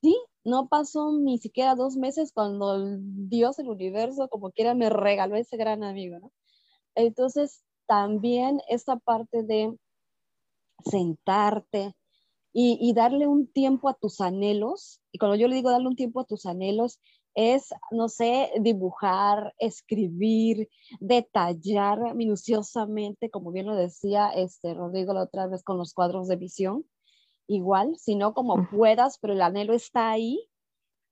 sí, 0.00 0.16
no 0.42 0.68
pasó 0.68 1.12
ni 1.20 1.36
siquiera 1.36 1.74
dos 1.74 1.98
meses 1.98 2.32
cuando 2.32 2.78
Dios, 2.98 3.58
el 3.58 3.68
universo, 3.68 4.28
como 4.30 4.52
quiera, 4.52 4.74
me 4.74 4.88
regaló 4.88 5.36
ese 5.36 5.58
gran 5.58 5.84
amigo, 5.84 6.18
¿no? 6.18 6.32
Entonces, 6.94 7.65
también 7.86 8.60
esta 8.68 8.96
parte 8.96 9.42
de 9.42 9.76
sentarte 10.84 11.94
y, 12.58 12.94
darle 12.94 13.26
un 13.26 13.46
tiempo 13.52 13.90
a 13.90 13.94
tus 13.94 14.22
anhelos, 14.22 15.02
y 15.12 15.18
cuando 15.18 15.36
yo 15.36 15.46
le 15.46 15.56
digo 15.56 15.70
darle 15.70 15.88
un 15.88 15.96
tiempo 15.96 16.20
a 16.20 16.24
tus 16.24 16.46
anhelos, 16.46 17.00
es, 17.34 17.68
no 17.90 18.08
sé, 18.08 18.50
dibujar, 18.60 19.54
escribir, 19.58 20.70
detallar 20.98 22.14
minuciosamente, 22.14 23.28
como 23.28 23.52
bien 23.52 23.66
lo 23.66 23.76
decía 23.76 24.30
este 24.30 24.72
Rodrigo 24.72 25.12
la 25.12 25.24
otra 25.24 25.46
vez 25.48 25.62
con 25.62 25.76
los 25.76 25.92
cuadros 25.92 26.28
de 26.28 26.36
visión, 26.36 26.86
igual, 27.46 27.94
sino 27.98 28.32
como 28.32 28.66
puedas, 28.70 29.18
pero 29.18 29.34
el 29.34 29.42
anhelo 29.42 29.74
está 29.74 30.10
ahí, 30.10 30.48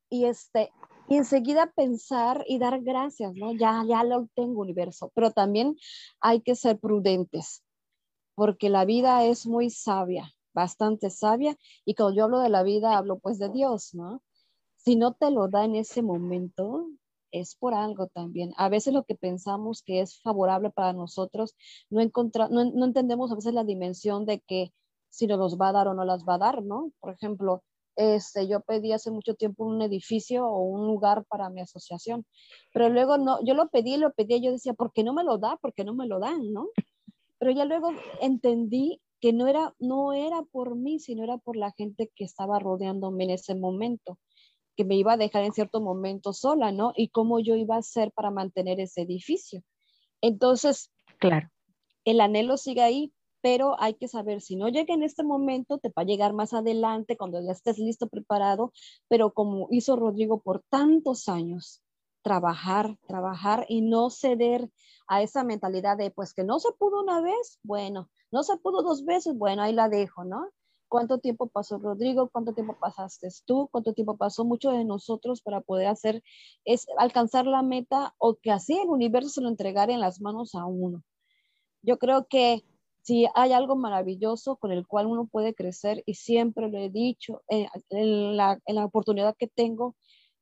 y 0.09 0.25
este, 0.25 0.73
y 1.09 1.17
enseguida 1.17 1.73
pensar 1.75 2.45
y 2.47 2.59
dar 2.59 2.81
gracias, 2.83 3.35
¿no? 3.35 3.53
Ya, 3.53 3.83
ya 3.87 4.05
lo 4.05 4.29
tengo, 4.35 4.63
universo, 4.63 5.11
pero 5.15 5.31
también 5.31 5.77
hay 6.21 6.41
que 6.41 6.55
ser 6.55 6.79
prudentes, 6.79 7.63
porque 8.35 8.71
la 8.71 8.85
vida 8.85 9.25
es 9.25 9.47
muy 9.47 9.71
sabia, 9.71 10.33
bastante 10.55 11.11
sabia, 11.11 11.57
y 11.85 11.95
cuando 11.95 12.17
yo 12.17 12.25
hablo 12.25 12.39
de 12.41 12.49
la 12.49 12.63
vida, 12.63 12.97
hablo 12.97 13.19
pues 13.19 13.39
de 13.39 13.49
Dios, 13.51 13.95
¿no? 13.95 14.23
Si 14.77 14.97
no 14.97 15.15
te 15.15 15.31
lo 15.31 15.49
da 15.49 15.65
en 15.65 15.77
ese 15.77 16.03
momento, 16.03 16.89
es 17.31 17.57
por 17.57 17.75
algo 17.75 18.07
también. 18.07 18.53
A 18.57 18.69
veces 18.69 18.95
lo 18.95 19.05
que 19.05 19.17
pensamos 19.17 19.83
que 19.83 20.01
es 20.01 20.21
favorable 20.21 20.71
para 20.71 20.93
nosotros, 20.93 21.57
no, 21.91 22.01
no, 22.03 22.65
no 22.65 22.85
entendemos 22.85 23.33
a 23.33 23.35
veces 23.35 23.55
la 23.55 23.65
dimensión 23.65 24.25
de 24.25 24.41
que 24.41 24.73
si 25.11 25.27
nos 25.27 25.39
los 25.39 25.59
va 25.59 25.69
a 25.69 25.73
dar 25.73 25.89
o 25.89 25.95
no 25.95 26.05
las 26.05 26.25
va 26.25 26.35
a 26.35 26.39
dar, 26.39 26.63
¿no? 26.63 26.93
Por 27.01 27.15
ejemplo, 27.15 27.63
este, 27.97 28.49
yo 28.49 28.61
pedí 28.61 28.93
hace 28.93 29.11
mucho 29.11 29.35
tiempo 29.35 29.65
un 29.65 29.83
edificio 29.83 30.47
o 30.47 30.63
un 30.63 30.87
lugar 30.87 31.25
para 31.27 31.51
mi 31.51 31.61
asociación, 31.61 32.25
pero 32.73 32.89
luego 32.89 33.19
no, 33.19 33.39
yo 33.45 33.55
lo 33.55 33.69
pedí, 33.69 33.97
lo 33.97 34.13
pedí, 34.13 34.41
yo 34.41 34.53
decía, 34.53 34.75
¿por 34.75 34.93
qué 34.93 35.05
no 35.05 35.13
me 35.13 35.25
lo 35.25 35.39
da? 35.39 35.57
¿Por 35.57 35.75
qué 35.75 35.85
no 35.85 35.95
me 35.95 36.07
lo 36.07 36.19
dan? 36.19 36.53
¿No? 36.53 36.69
Pero 37.39 37.53
ya 37.53 37.65
luego 37.65 37.93
entendí 38.21 39.01
que 39.21 39.33
no 39.33 39.47
era, 39.47 39.75
no 39.79 40.13
era 40.13 40.43
por 40.43 40.77
mí, 40.77 40.99
sino 40.99 41.25
era 41.25 41.39
por 41.39 41.57
la 41.57 41.73
gente 41.73 42.11
que 42.15 42.25
estaba 42.25 42.59
rodeándome 42.59 43.25
en 43.25 43.31
ese 43.31 43.55
momento, 43.55 44.19
que 44.77 44.85
me 44.85 44.97
iba 44.97 45.15
a 45.15 45.17
dejar 45.17 45.45
en 45.45 45.53
cierto 45.53 45.81
momento 45.81 46.33
sola, 46.33 46.73
¿no? 46.73 46.93
Y 46.97 47.09
cómo 47.09 47.41
yo 47.41 47.55
iba 47.55 47.77
a 47.77 47.79
hacer 47.79 48.13
para 48.13 48.31
mantener 48.31 48.81
ese 48.81 49.03
edificio. 49.03 49.63
Entonces, 50.21 50.91
claro. 51.19 51.49
el 52.05 52.21
anhelo 52.21 52.57
sigue 52.57 52.83
ahí, 52.83 53.13
pero 53.45 53.79
hay 53.79 53.93
que 53.93 54.09
saber 54.09 54.41
si 54.41 54.57
no 54.57 54.71
llega 54.71 54.95
en 54.95 55.03
este 55.03 55.23
momento, 55.23 55.77
te 55.77 55.91
va 55.91 56.01
a 56.01 56.05
llegar 56.07 56.33
más 56.33 56.55
adelante 56.55 57.19
cuando 57.19 57.43
ya 57.43 57.53
estés 57.53 57.79
listo, 57.79 58.09
preparado, 58.09 58.73
pero 59.07 59.35
como 59.35 59.69
hizo 59.71 59.97
Rodrigo 59.97 60.41
por 60.41 60.63
tantos 60.71 61.29
años, 61.29 61.83
trabajar, 62.23 62.97
trabajar 63.07 63.67
y 63.69 63.83
no 63.83 64.09
ceder 64.09 64.71
a 65.09 65.21
esa 65.21 65.45
mentalidad 65.45 65.99
de 65.99 66.11
pues 66.11 66.33
que 66.33 66.43
no 66.43 66.59
se 66.59 66.73
pudo 66.73 67.03
una 67.03 67.21
vez, 67.21 67.59
bueno, 67.63 68.09
no 68.33 68.45
se 68.45 68.57
pudo 68.57 68.83
dos 68.83 69.05
veces, 69.05 69.37
bueno, 69.37 69.61
ahí 69.61 69.75
la 69.75 69.91
dejo, 69.91 70.25
¿no? 70.25 70.49
¿Cuánto 70.89 71.19
tiempo 71.19 71.47
pasó 71.47 71.77
Rodrigo? 71.77 72.31
¿Cuánto 72.31 72.55
tiempo 72.55 72.79
pasaste 72.81 73.29
tú? 73.45 73.69
¿Cuánto 73.71 73.93
tiempo 73.93 74.17
pasó 74.17 74.47
muchos 74.47 74.73
de 74.73 74.87
nosotros 74.87 75.43
para 75.43 75.61
poder 75.61 75.89
hacer, 75.89 76.23
es 76.65 76.87
alcanzar 76.97 77.45
la 77.45 77.63
meta 77.63 78.15
o 78.17 78.37
que 78.37 78.51
así 78.51 78.79
el 78.79 78.89
universo 78.89 79.29
se 79.29 79.43
lo 79.43 79.51
entregara 79.51 79.93
en 79.93 80.01
las 80.01 80.23
manos 80.23 80.55
a 80.55 80.65
uno? 80.65 81.03
Yo 81.83 81.99
creo 81.99 82.27
que 82.27 82.65
si 83.05 83.27
hay 83.35 83.53
algo 83.53 83.77
maravilloso 83.77 84.57
con 84.57 84.73
el 84.73 84.87
cual 84.87 85.07
uno 85.07 85.27
puede 85.27 85.55
crecer, 85.55 86.03
y 86.07 86.15
siempre 86.15 86.71
lo 86.71 86.79
he 86.79 86.89
dicho, 86.89 87.43
eh, 87.49 87.69
en, 87.91 88.37
la, 88.37 88.59
en 88.65 88.77
la 88.77 88.87
oportunidad 88.87 89.37
que 89.37 89.47
tengo, 89.47 89.95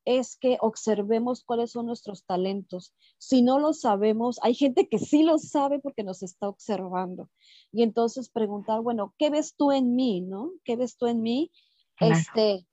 es 0.04 0.36
que 0.36 0.58
observemos 0.60 1.42
cuáles 1.44 1.72
son 1.72 1.86
nuestros 1.86 2.24
talentos. 2.24 2.94
Si 3.18 3.42
no 3.42 3.58
lo 3.58 3.72
sabemos, 3.72 4.38
hay 4.42 4.54
gente 4.54 4.88
que 4.88 4.98
sí 5.00 5.24
lo 5.24 5.38
sabe 5.38 5.80
porque 5.80 6.04
nos 6.04 6.22
está 6.22 6.48
observando. 6.48 7.28
Y 7.72 7.82
entonces 7.82 8.28
preguntar, 8.28 8.80
bueno, 8.80 9.12
¿qué 9.18 9.30
ves 9.30 9.54
tú 9.56 9.72
en 9.72 9.96
mí, 9.96 10.20
no? 10.20 10.52
¿Qué 10.64 10.76
ves 10.76 10.96
tú 10.96 11.06
en 11.06 11.20
mí? 11.20 11.50
Este, 11.98 12.64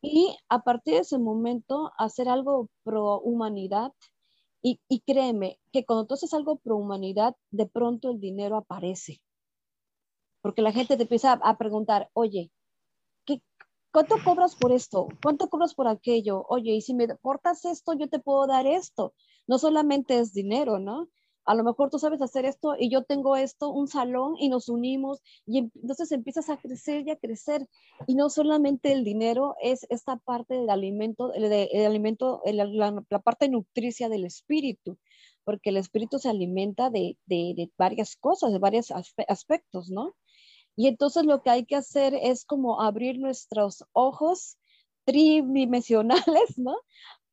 y 0.00 0.36
a 0.48 0.60
partir 0.60 0.94
de 0.94 1.00
ese 1.00 1.18
momento 1.18 1.90
hacer 1.98 2.28
algo 2.28 2.68
pro 2.84 3.20
humanidad. 3.20 3.92
Y, 4.64 4.80
y 4.88 5.00
créeme 5.00 5.58
que 5.72 5.84
cuando 5.84 6.06
tú 6.06 6.14
haces 6.14 6.32
algo 6.32 6.56
pro 6.56 6.76
humanidad, 6.76 7.34
de 7.50 7.66
pronto 7.66 8.10
el 8.10 8.20
dinero 8.20 8.56
aparece. 8.56 9.20
Porque 10.42 10.62
la 10.62 10.72
gente 10.72 10.96
te 10.96 11.04
empieza 11.04 11.32
a 11.32 11.56
preguntar, 11.56 12.10
oye, 12.12 12.50
¿Cuánto 13.92 14.16
cobras 14.24 14.56
por 14.56 14.72
esto? 14.72 15.08
¿Cuánto 15.22 15.50
cobras 15.50 15.74
por 15.74 15.86
aquello? 15.86 16.46
Oye, 16.48 16.72
y 16.72 16.80
si 16.80 16.94
me 16.94 17.04
aportas 17.04 17.66
esto, 17.66 17.92
yo 17.92 18.08
te 18.08 18.20
puedo 18.20 18.46
dar 18.46 18.66
esto. 18.66 19.12
No 19.46 19.58
solamente 19.58 20.18
es 20.18 20.32
dinero, 20.32 20.78
¿no? 20.78 21.10
A 21.44 21.54
lo 21.54 21.62
mejor 21.62 21.90
tú 21.90 21.98
sabes 21.98 22.22
hacer 22.22 22.46
esto 22.46 22.74
y 22.78 22.90
yo 22.90 23.04
tengo 23.04 23.36
esto, 23.36 23.70
un 23.70 23.88
salón 23.88 24.36
y 24.38 24.48
nos 24.48 24.70
unimos 24.70 25.20
y 25.44 25.58
em, 25.58 25.70
entonces 25.74 26.10
empiezas 26.10 26.48
a 26.48 26.56
crecer 26.56 27.06
y 27.06 27.10
a 27.10 27.16
crecer. 27.16 27.68
Y 28.06 28.14
no 28.14 28.30
solamente 28.30 28.92
el 28.92 29.04
dinero 29.04 29.56
es 29.60 29.86
esta 29.90 30.16
parte 30.16 30.54
del 30.54 30.70
alimento, 30.70 31.34
el, 31.34 31.52
alimento, 31.84 32.40
la, 32.46 33.20
parte 33.20 33.50
nutricia 33.50 34.08
del 34.08 34.24
espíritu, 34.24 34.96
porque 35.44 35.68
el 35.68 35.76
espíritu 35.76 36.18
se 36.18 36.30
alimenta 36.30 36.88
de, 36.88 37.18
de 37.26 37.70
varias 37.76 38.16
cosas, 38.16 38.52
de 38.52 38.58
varios 38.58 38.90
aspectos, 39.28 39.90
¿no? 39.90 40.14
Y 40.76 40.88
entonces 40.88 41.24
lo 41.24 41.42
que 41.42 41.50
hay 41.50 41.64
que 41.64 41.76
hacer 41.76 42.14
es 42.14 42.44
como 42.44 42.80
abrir 42.80 43.18
nuestros 43.18 43.84
ojos 43.92 44.58
tridimensionales, 45.04 46.24
¿no? 46.58 46.76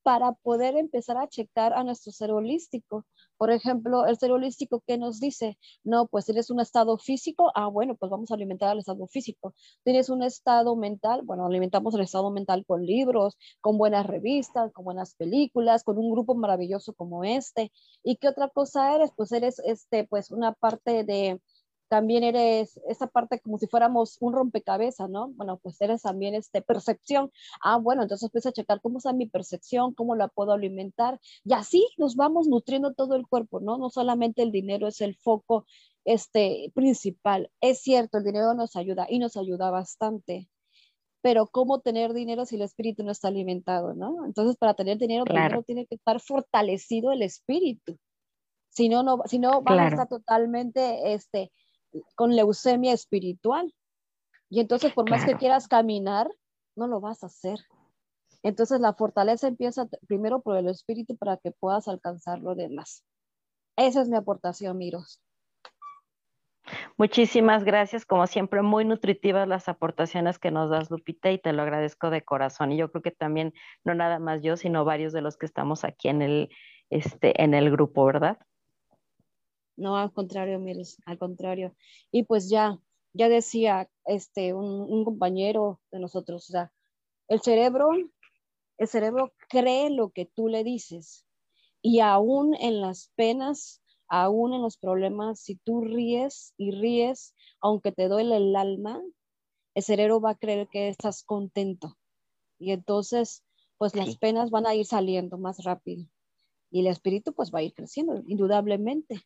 Para 0.04 0.32
poder 0.34 0.76
empezar 0.78 1.18
a 1.18 1.28
checar 1.28 1.74
a 1.74 1.84
nuestro 1.84 2.12
ser 2.12 2.32
holístico. 2.32 3.06
Por 3.38 3.52
ejemplo, 3.52 4.06
el 4.06 4.18
ser 4.18 4.32
holístico 4.32 4.82
que 4.86 4.98
nos 4.98 5.20
dice, 5.20 5.58
no, 5.84 6.08
pues 6.08 6.26
tienes 6.26 6.50
un 6.50 6.60
estado 6.60 6.98
físico, 6.98 7.52
ah, 7.56 7.68
bueno, 7.68 7.96
pues 7.96 8.10
vamos 8.10 8.32
a 8.32 8.34
alimentar 8.34 8.70
al 8.70 8.80
estado 8.80 9.08
físico. 9.08 9.54
Tienes 9.84 10.10
un 10.10 10.24
estado 10.24 10.76
mental, 10.76 11.22
bueno, 11.24 11.46
alimentamos 11.46 11.94
el 11.96 12.02
estado 12.02 12.32
mental 12.32 12.66
con 12.66 12.86
libros, 12.86 13.38
con 13.62 13.78
buenas 13.78 14.08
revistas, 14.08 14.72
con 14.74 14.86
buenas 14.86 15.16
películas, 15.16 15.84
con 15.84 15.98
un 15.98 16.12
grupo 16.12 16.34
maravilloso 16.36 16.94
como 16.94 17.24
este. 17.24 17.72
¿Y 18.04 18.18
qué 18.18 18.30
otra 18.30 18.50
cosa 18.50 18.96
eres? 18.96 19.12
Pues 19.16 19.32
eres, 19.32 19.60
este, 19.60 20.06
pues 20.06 20.32
una 20.32 20.54
parte 20.54 21.04
de, 21.04 21.40
también 21.90 22.24
eres 22.24 22.80
esa 22.88 23.08
parte 23.08 23.40
como 23.40 23.58
si 23.58 23.68
fuéramos 23.68 24.18
un 24.22 24.34
rompecabezas, 24.34 25.10
¿no? 25.10 25.30
Bueno, 25.30 25.58
pues 25.58 25.82
eres 25.82 26.04
también 26.04 26.36
este, 26.36 26.62
percepción. 26.62 27.32
Ah, 27.62 27.78
bueno, 27.78 28.04
entonces 28.04 28.28
empieza 28.28 28.50
a 28.50 28.54
checar 28.54 28.80
cómo 28.80 29.00
está 29.00 29.12
mi 29.12 29.28
percepción, 29.28 29.94
cómo 29.94 30.16
la 30.16 30.28
puedo 30.28 30.54
alimentar. 30.54 31.20
Y 31.44 31.54
así 31.54 31.88
nos 31.98 32.16
vamos 32.16 32.48
nutriendo 32.48 32.94
todo 32.94 33.16
el 33.16 33.28
cuerpo, 33.28 33.60
¿no? 33.60 33.78
No 33.78 33.90
solamente 33.90 34.44
el 34.44 34.52
dinero 34.52 34.88
es 34.88 35.02
el 35.02 35.16
foco 35.16 35.66
este, 36.06 36.72
principal. 36.76 37.52
Es 37.60 37.82
cierto, 37.82 38.20
el 38.20 38.24
dinero 38.24 38.54
nos 38.54 38.76
ayuda 38.76 39.08
y 39.10 39.20
nos 39.20 39.36
ayuda 39.36 39.72
bastante. 39.72 40.48
Pero 41.22 41.48
¿cómo 41.48 41.82
tener 41.82 42.14
dinero 42.14 42.46
si 42.46 42.56
el 42.56 42.62
espíritu 42.62 43.04
no 43.04 43.12
está 43.12 43.28
alimentado, 43.28 43.94
¿no? 43.94 44.26
Entonces, 44.26 44.56
para 44.58 44.76
tener 44.76 44.98
dinero, 45.00 45.26
primero 45.26 45.64
tiene 45.64 45.86
que 45.86 45.96
estar 45.96 46.22
fortalecido 46.22 47.12
el 47.12 47.24
espíritu. 47.24 47.98
Si 48.70 48.88
no, 48.88 49.04
no, 49.04 49.24
si 49.26 49.40
no 49.40 49.62
va 49.64 49.74
a 49.74 49.88
estar 49.88 50.08
totalmente, 50.08 51.14
este, 51.14 51.52
con 52.16 52.36
leucemia 52.36 52.94
espiritual. 52.94 53.74
Y 54.50 54.60
entonces, 54.60 54.94
por 54.94 55.10
más 55.10 55.26
que 55.26 55.36
quieras 55.36 55.68
caminar, 55.68 56.30
no 56.76 56.88
lo 56.88 57.00
vas 57.00 57.24
a 57.24 57.28
hacer. 57.28 57.60
Entonces, 58.42 58.80
la 58.80 58.94
fortaleza 58.94 59.48
empieza 59.48 59.88
primero 60.08 60.42
por 60.42 60.58
el 60.58 60.68
espíritu 60.68 61.18
para 61.18 61.38
que 61.38 61.52
puedas 61.52 61.88
alcanzar 61.88 62.40
lo 62.40 62.56
demás. 62.56 63.04
Esa 63.76 64.02
es 64.02 64.10
mi 64.10 64.16
aportación, 64.16 64.78
Miros. 64.78 65.22
Muchísimas 66.98 67.64
gracias, 67.64 68.06
como 68.06 68.28
siempre, 68.28 68.62
muy 68.62 68.86
nutritivas 68.86 69.48
las 69.48 69.70
aportaciones 69.70 70.40
que 70.40 70.52
nos 70.52 70.70
das, 70.70 70.92
Lupita, 70.92 71.32
y 71.32 71.40
te 71.40 71.54
lo 71.54 71.62
agradezco 71.62 72.10
de 72.10 72.24
corazón. 72.24 72.72
Y 72.72 72.78
yo 72.78 72.92
creo 72.92 73.02
que 73.02 73.12
también, 73.12 73.54
no 73.84 73.96
nada 73.96 74.20
más 74.20 74.42
yo, 74.42 74.58
sino 74.58 74.86
varios 74.86 75.14
de 75.14 75.22
los 75.22 75.38
que 75.38 75.46
estamos 75.46 75.84
aquí 75.84 76.10
en 76.10 76.22
el, 76.22 76.50
este, 76.90 77.42
en 77.42 77.54
el 77.54 77.72
grupo, 77.72 78.06
¿verdad? 78.06 78.38
No, 79.80 79.96
al 79.96 80.12
contrario, 80.12 80.60
Miros, 80.60 80.98
al 81.06 81.18
contrario. 81.18 81.74
Y 82.12 82.24
pues 82.24 82.50
ya, 82.50 82.78
ya 83.14 83.30
decía 83.30 83.90
este, 84.06 84.54
un, 84.54 85.06
compañero 85.06 85.80
de 85.90 86.00
nosotros, 86.00 86.50
o 86.50 86.52
sea, 86.52 86.74
el 87.30 87.40
cerebro, 87.40 87.90
el 88.78 88.88
cerebro 88.88 89.32
cree 89.48 89.90
lo 89.90 90.10
que 90.10 90.26
tú 90.26 90.50
le 90.50 90.66
dices. 90.66 91.26
Y 91.82 92.02
aún 92.02 92.56
en 92.60 92.82
las 92.82 93.12
penas, 93.16 93.82
aún 94.10 94.54
en 94.54 94.62
los 94.62 94.78
problemas, 94.78 95.40
si 95.40 95.56
tú 95.56 95.80
ríes 95.80 96.54
y 96.58 96.72
ríes, 96.72 97.34
aunque 97.62 97.94
te 97.94 98.10
duele 98.10 98.36
el 98.36 98.56
alma, 98.58 99.02
el 99.76 99.84
cerebro 99.84 100.20
va 100.20 100.32
a 100.32 100.38
creer 100.38 100.68
que 100.68 100.90
estás 100.90 101.24
contento. 101.24 101.98
Y 102.58 102.72
entonces, 102.72 103.46
pues 103.78 103.96
las 103.96 104.18
penas 104.18 104.50
van 104.52 104.68
a 104.68 104.76
ir 104.76 104.86
saliendo 104.86 105.38
más 105.38 105.64
rápido. 105.64 106.06
Y 106.70 106.82
el 106.82 106.88
espíritu 106.88 107.32
pues 107.34 107.50
va 107.54 107.60
a 107.60 107.64
ir 107.64 107.74
creciendo, 107.74 108.22
indudablemente. 108.28 109.24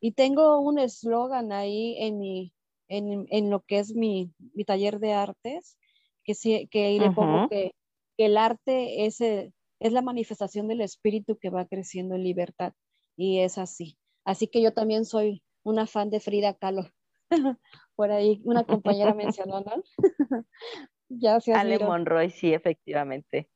Y 0.00 0.12
tengo 0.12 0.60
un 0.60 0.78
eslogan 0.78 1.52
ahí 1.52 1.96
en, 1.98 2.18
mi, 2.18 2.52
en, 2.88 3.26
en, 3.30 3.50
lo 3.50 3.60
que 3.60 3.78
es 3.78 3.94
mi, 3.94 4.32
mi 4.54 4.64
taller 4.64 4.98
de 4.98 5.12
artes, 5.12 5.78
que, 6.24 6.34
sí, 6.34 6.68
que 6.70 6.98
le 6.98 7.10
pongo 7.10 7.48
que, 7.48 7.72
que, 8.16 8.26
el 8.26 8.36
arte 8.36 9.06
es, 9.06 9.20
eh, 9.20 9.52
es 9.80 9.92
la 9.92 10.02
manifestación 10.02 10.68
del 10.68 10.80
espíritu 10.80 11.38
que 11.38 11.50
va 11.50 11.66
creciendo 11.66 12.14
en 12.14 12.24
libertad. 12.24 12.72
Y 13.16 13.40
es 13.40 13.58
así. 13.58 13.96
Así 14.24 14.48
que 14.48 14.60
yo 14.60 14.72
también 14.72 15.04
soy 15.04 15.42
una 15.62 15.86
fan 15.86 16.10
de 16.10 16.20
Frida 16.20 16.54
Kahlo. 16.54 16.90
Por 17.94 18.10
ahí 18.10 18.40
una 18.44 18.64
compañera 18.64 19.14
mencionó, 19.46 19.60
¿no? 19.60 19.82
ya 21.08 21.38
Ale 21.54 21.78
Monroy, 21.78 22.30
sí, 22.30 22.52
efectivamente. 22.52 23.48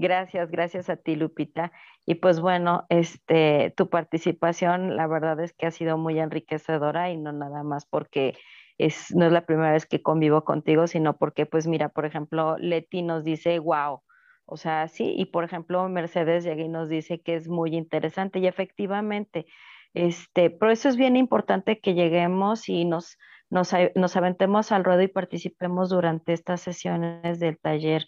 Gracias, 0.00 0.52
gracias 0.52 0.88
a 0.90 0.96
ti, 0.96 1.16
Lupita. 1.16 1.72
Y 2.06 2.14
pues 2.14 2.38
bueno, 2.38 2.86
este, 2.88 3.74
tu 3.76 3.90
participación, 3.90 4.96
la 4.96 5.08
verdad 5.08 5.40
es 5.40 5.52
que 5.52 5.66
ha 5.66 5.72
sido 5.72 5.98
muy 5.98 6.20
enriquecedora 6.20 7.10
y 7.10 7.16
no 7.16 7.32
nada 7.32 7.64
más 7.64 7.84
porque 7.84 8.36
es, 8.78 9.12
no 9.16 9.26
es 9.26 9.32
la 9.32 9.44
primera 9.44 9.72
vez 9.72 9.86
que 9.86 10.00
convivo 10.00 10.44
contigo, 10.44 10.86
sino 10.86 11.18
porque, 11.18 11.46
pues 11.46 11.66
mira, 11.66 11.88
por 11.88 12.06
ejemplo, 12.06 12.56
Leti 12.58 13.02
nos 13.02 13.24
dice, 13.24 13.58
wow, 13.58 14.02
o 14.46 14.56
sea, 14.56 14.86
sí, 14.86 15.14
y 15.18 15.26
por 15.26 15.42
ejemplo, 15.42 15.88
Mercedes 15.88 16.44
llega 16.44 16.62
y 16.62 16.68
nos 16.68 16.88
dice 16.88 17.20
que 17.20 17.34
es 17.34 17.48
muy 17.48 17.74
interesante 17.74 18.38
y 18.38 18.46
efectivamente, 18.46 19.46
este, 19.94 20.50
por 20.50 20.70
eso 20.70 20.88
es 20.88 20.96
bien 20.96 21.16
importante 21.16 21.80
que 21.80 21.94
lleguemos 21.94 22.68
y 22.68 22.84
nos, 22.84 23.18
nos, 23.50 23.72
nos 23.96 24.16
aventemos 24.16 24.70
al 24.70 24.84
ruedo 24.84 25.02
y 25.02 25.08
participemos 25.08 25.88
durante 25.90 26.34
estas 26.34 26.60
sesiones 26.60 27.40
del 27.40 27.58
taller 27.58 28.06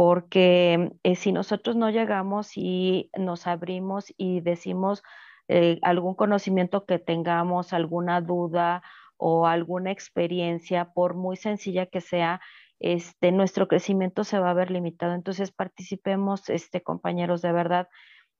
porque 0.00 0.92
eh, 1.02 1.14
si 1.14 1.30
nosotros 1.30 1.76
no 1.76 1.90
llegamos 1.90 2.52
y 2.56 3.10
nos 3.18 3.46
abrimos 3.46 4.06
y 4.16 4.40
decimos 4.40 5.02
eh, 5.46 5.78
algún 5.82 6.14
conocimiento 6.14 6.86
que 6.86 6.98
tengamos, 6.98 7.74
alguna 7.74 8.22
duda 8.22 8.82
o 9.18 9.46
alguna 9.46 9.90
experiencia, 9.90 10.94
por 10.94 11.12
muy 11.12 11.36
sencilla 11.36 11.84
que 11.84 12.00
sea, 12.00 12.40
este, 12.78 13.30
nuestro 13.30 13.68
crecimiento 13.68 14.24
se 14.24 14.38
va 14.38 14.52
a 14.52 14.54
ver 14.54 14.70
limitado. 14.70 15.12
Entonces 15.12 15.52
participemos, 15.52 16.48
este, 16.48 16.82
compañeros, 16.82 17.42
de 17.42 17.52
verdad. 17.52 17.88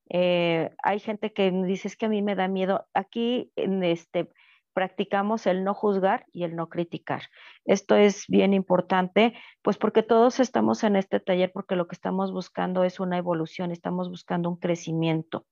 Eh, 0.08 0.70
hay 0.82 0.98
gente 0.98 1.34
que 1.34 1.50
dice 1.50 1.90
que 1.94 2.06
a 2.06 2.08
mí 2.08 2.22
me 2.22 2.36
da 2.36 2.48
miedo. 2.48 2.86
Aquí, 2.94 3.52
en 3.56 3.84
este, 3.84 4.30
practicamos 4.72 5.46
el 5.46 5.64
no 5.64 5.74
juzgar 5.74 6.26
y 6.32 6.44
el 6.44 6.56
no 6.56 6.68
criticar. 6.68 7.22
Esto 7.64 7.96
es 7.96 8.24
bien 8.28 8.54
importante, 8.54 9.34
pues 9.62 9.76
porque 9.76 10.02
todos 10.02 10.40
estamos 10.40 10.84
en 10.84 10.96
este 10.96 11.20
taller 11.20 11.50
porque 11.52 11.76
lo 11.76 11.86
que 11.86 11.94
estamos 11.94 12.32
buscando 12.32 12.84
es 12.84 13.00
una 13.00 13.18
evolución, 13.18 13.70
estamos 13.70 14.08
buscando 14.08 14.48
un 14.48 14.56
crecimiento. 14.56 15.46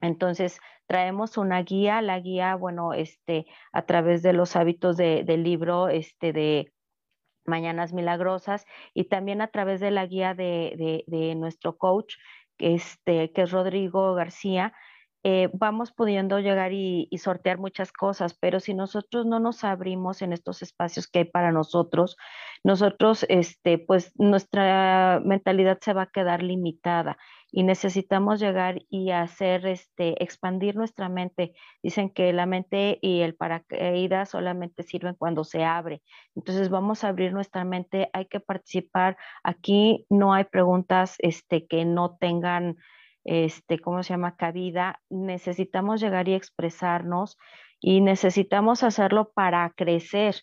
Entonces, 0.00 0.58
traemos 0.86 1.38
una 1.38 1.62
guía, 1.62 2.02
la 2.02 2.20
guía, 2.20 2.56
bueno, 2.56 2.92
este, 2.92 3.46
a 3.72 3.82
través 3.82 4.22
de 4.22 4.32
los 4.32 4.56
hábitos 4.56 4.96
del 4.96 5.42
libro, 5.42 5.88
este, 5.88 6.32
de 6.32 6.72
Mañanas 7.46 7.92
Milagrosas, 7.92 8.66
y 8.92 9.04
también 9.04 9.40
a 9.40 9.48
través 9.48 9.80
de 9.80 9.90
la 9.90 10.06
guía 10.06 10.34
de, 10.34 11.04
de 11.06 11.34
nuestro 11.34 11.76
coach, 11.76 12.16
este, 12.58 13.32
que 13.32 13.42
es 13.42 13.50
Rodrigo 13.50 14.14
García, 14.14 14.74
eh, 15.26 15.48
vamos 15.54 15.90
pudiendo 15.90 16.38
llegar 16.38 16.74
y, 16.74 17.08
sortear 17.16 17.56
muchas 17.56 17.92
cosas, 17.92 18.34
pero 18.34 18.60
si 18.60 18.74
nosotros 18.74 19.24
no 19.24 19.40
nos 19.40 19.64
abrimos 19.64 20.20
en 20.20 20.34
estos 20.34 20.60
espacios 20.60 21.08
que 21.08 21.20
hay 21.20 21.24
para 21.24 21.50
nosotros, 21.50 22.18
nosotros, 22.62 23.24
este, 23.30 23.78
pues 23.78 24.12
nuestra 24.16 25.22
mentalidad 25.24 25.78
se 25.80 25.94
va 25.94 26.02
a 26.02 26.10
quedar 26.10 26.42
limitada 26.42 27.16
y 27.50 27.62
necesitamos 27.62 28.38
llegar 28.38 28.82
y 28.90 29.12
hacer, 29.12 29.66
este, 29.66 30.22
expandir 30.22 30.76
nuestra 30.76 31.08
mente. 31.08 31.54
Dicen 31.82 32.10
que 32.10 32.32
la 32.34 32.44
mente 32.44 32.98
y 33.00 33.20
el 33.20 33.34
paracaídas 33.34 34.28
solamente 34.28 34.82
sirven 34.82 35.14
cuando 35.14 35.44
se 35.44 35.64
abre. 35.64 36.02
Entonces 36.34 36.68
vamos 36.68 37.02
a 37.02 37.08
abrir 37.08 37.32
nuestra 37.32 37.64
mente, 37.64 38.10
hay 38.12 38.26
que 38.26 38.40
participar. 38.40 39.16
Aquí 39.42 40.04
no 40.10 40.34
hay 40.34 40.44
preguntas, 40.44 41.14
este, 41.20 41.66
que 41.66 41.86
no 41.86 42.18
tengan 42.20 42.76
este, 43.24 43.78
¿cómo 43.78 44.02
se 44.02 44.10
llama? 44.14 44.36
Cabida, 44.36 45.00
necesitamos 45.10 46.00
llegar 46.00 46.28
y 46.28 46.34
expresarnos 46.34 47.38
y 47.80 48.00
necesitamos 48.00 48.82
hacerlo 48.82 49.32
para 49.34 49.70
crecer, 49.76 50.36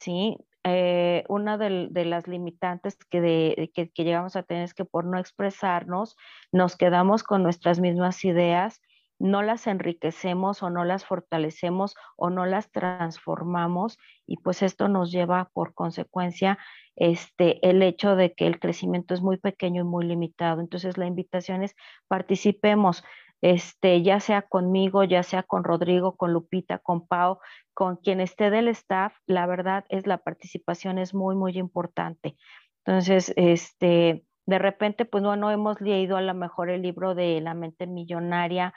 ¿sí? 0.00 0.36
Eh, 0.64 1.24
una 1.28 1.58
de, 1.58 2.04
las 2.06 2.26
limitantes 2.26 2.96
que, 3.10 3.70
que, 3.74 3.90
que, 3.90 4.04
llegamos 4.04 4.34
a 4.34 4.42
tener 4.42 4.64
es 4.64 4.72
que 4.72 4.86
por 4.86 5.04
no 5.04 5.18
expresarnos 5.18 6.16
nos 6.52 6.76
quedamos 6.76 7.22
con 7.22 7.42
nuestras 7.42 7.80
mismas 7.80 8.24
ideas, 8.24 8.80
no 9.18 9.42
las 9.42 9.66
enriquecemos 9.66 10.62
o 10.62 10.70
no 10.70 10.84
las 10.84 11.04
fortalecemos 11.04 11.94
o 12.16 12.30
no 12.30 12.46
las 12.46 12.70
transformamos 12.70 13.98
y 14.26 14.38
pues 14.38 14.62
esto 14.62 14.88
nos 14.88 15.12
lleva 15.12 15.50
por 15.52 15.74
consecuencia 15.74 16.58
este, 16.96 17.66
el 17.68 17.82
hecho 17.82 18.16
de 18.16 18.34
que 18.34 18.46
el 18.46 18.60
crecimiento 18.60 19.14
es 19.14 19.22
muy 19.22 19.36
pequeño 19.38 19.82
y 19.82 19.84
muy 19.84 20.04
limitado. 20.04 20.60
Entonces 20.60 20.98
la 20.98 21.06
invitación 21.06 21.62
es 21.62 21.74
participemos, 22.08 23.04
este, 23.40 24.02
ya 24.02 24.20
sea 24.20 24.42
conmigo, 24.42 25.04
ya 25.04 25.22
sea 25.22 25.42
con 25.42 25.64
Rodrigo, 25.64 26.16
con 26.16 26.32
Lupita, 26.32 26.78
con 26.78 27.06
Pau, 27.06 27.38
con 27.74 27.96
quien 27.96 28.20
esté 28.20 28.50
del 28.50 28.68
staff, 28.68 29.14
la 29.26 29.46
verdad 29.46 29.84
es 29.88 30.06
la 30.06 30.18
participación 30.18 30.98
es 30.98 31.14
muy, 31.14 31.34
muy 31.34 31.58
importante. 31.58 32.36
Entonces, 32.84 33.32
este, 33.36 34.24
de 34.46 34.58
repente, 34.58 35.04
pues 35.04 35.22
no, 35.22 35.36
no 35.36 35.50
hemos 35.50 35.80
leído 35.80 36.16
a 36.16 36.22
lo 36.22 36.34
mejor 36.34 36.70
el 36.70 36.82
libro 36.82 37.14
de 37.14 37.40
La 37.40 37.54
mente 37.54 37.86
millonaria, 37.86 38.74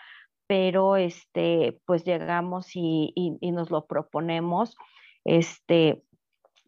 pero 0.48 0.96
este, 0.96 1.80
pues 1.86 2.04
llegamos 2.04 2.76
y, 2.76 3.14
y 3.16 3.52
nos 3.52 3.70
lo 3.70 3.86
proponemos. 3.86 4.76
Este, 5.26 6.04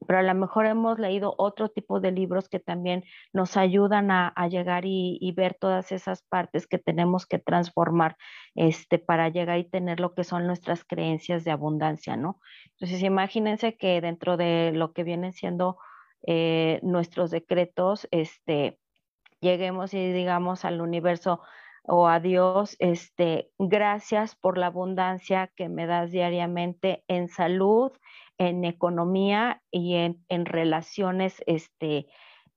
pero 0.08 0.20
a 0.20 0.24
lo 0.24 0.34
mejor 0.34 0.66
hemos 0.66 1.00
leído 1.00 1.36
otro 1.38 1.70
tipo 1.70 2.00
de 2.00 2.12
libros 2.12 2.50
que 2.50 2.60
también 2.60 3.04
nos 3.34 3.58
ayudan 3.58 4.12
a, 4.12 4.34
llegar 4.50 4.84
y, 4.86 5.34
ver 5.36 5.56
todas 5.60 5.92
esas 5.92 6.24
partes 6.24 6.68
que 6.68 6.80
tenemos 6.80 7.26
que 7.26 7.40
transformar 7.40 8.18
este, 8.56 8.98
para 8.98 9.30
llegar 9.30 9.60
y 9.60 9.70
tener 9.70 10.00
lo 10.00 10.14
que 10.14 10.24
son 10.24 10.48
nuestras 10.48 10.84
creencias 10.84 11.44
de 11.44 11.52
abundancia, 11.52 12.16
¿no? 12.18 12.40
Entonces, 12.72 13.04
imagínense 13.04 13.78
que 13.78 14.02
dentro 14.02 14.38
de 14.38 14.72
lo 14.74 14.94
que 14.94 15.04
vienen 15.04 15.34
siendo 15.34 15.78
eh, 16.26 16.80
nuestros 16.82 17.32
decretos, 17.32 18.08
este, 18.12 18.80
lleguemos 19.42 19.94
y 19.94 20.12
digamos 20.12 20.66
al 20.66 20.82
universo 20.82 21.42
o 21.90 22.08
a 22.08 22.20
Dios, 22.20 22.76
este, 22.80 23.50
gracias 23.58 24.36
por 24.36 24.58
la 24.58 24.68
abundancia 24.68 25.52
que 25.56 25.70
me 25.70 25.88
das 25.88 26.12
diariamente 26.12 27.04
en 27.08 27.28
salud, 27.28 27.92
en 28.38 28.64
economía 28.64 29.62
y 29.72 29.96
en, 29.96 30.46
relaciones 30.46 31.44
este, 31.48 32.08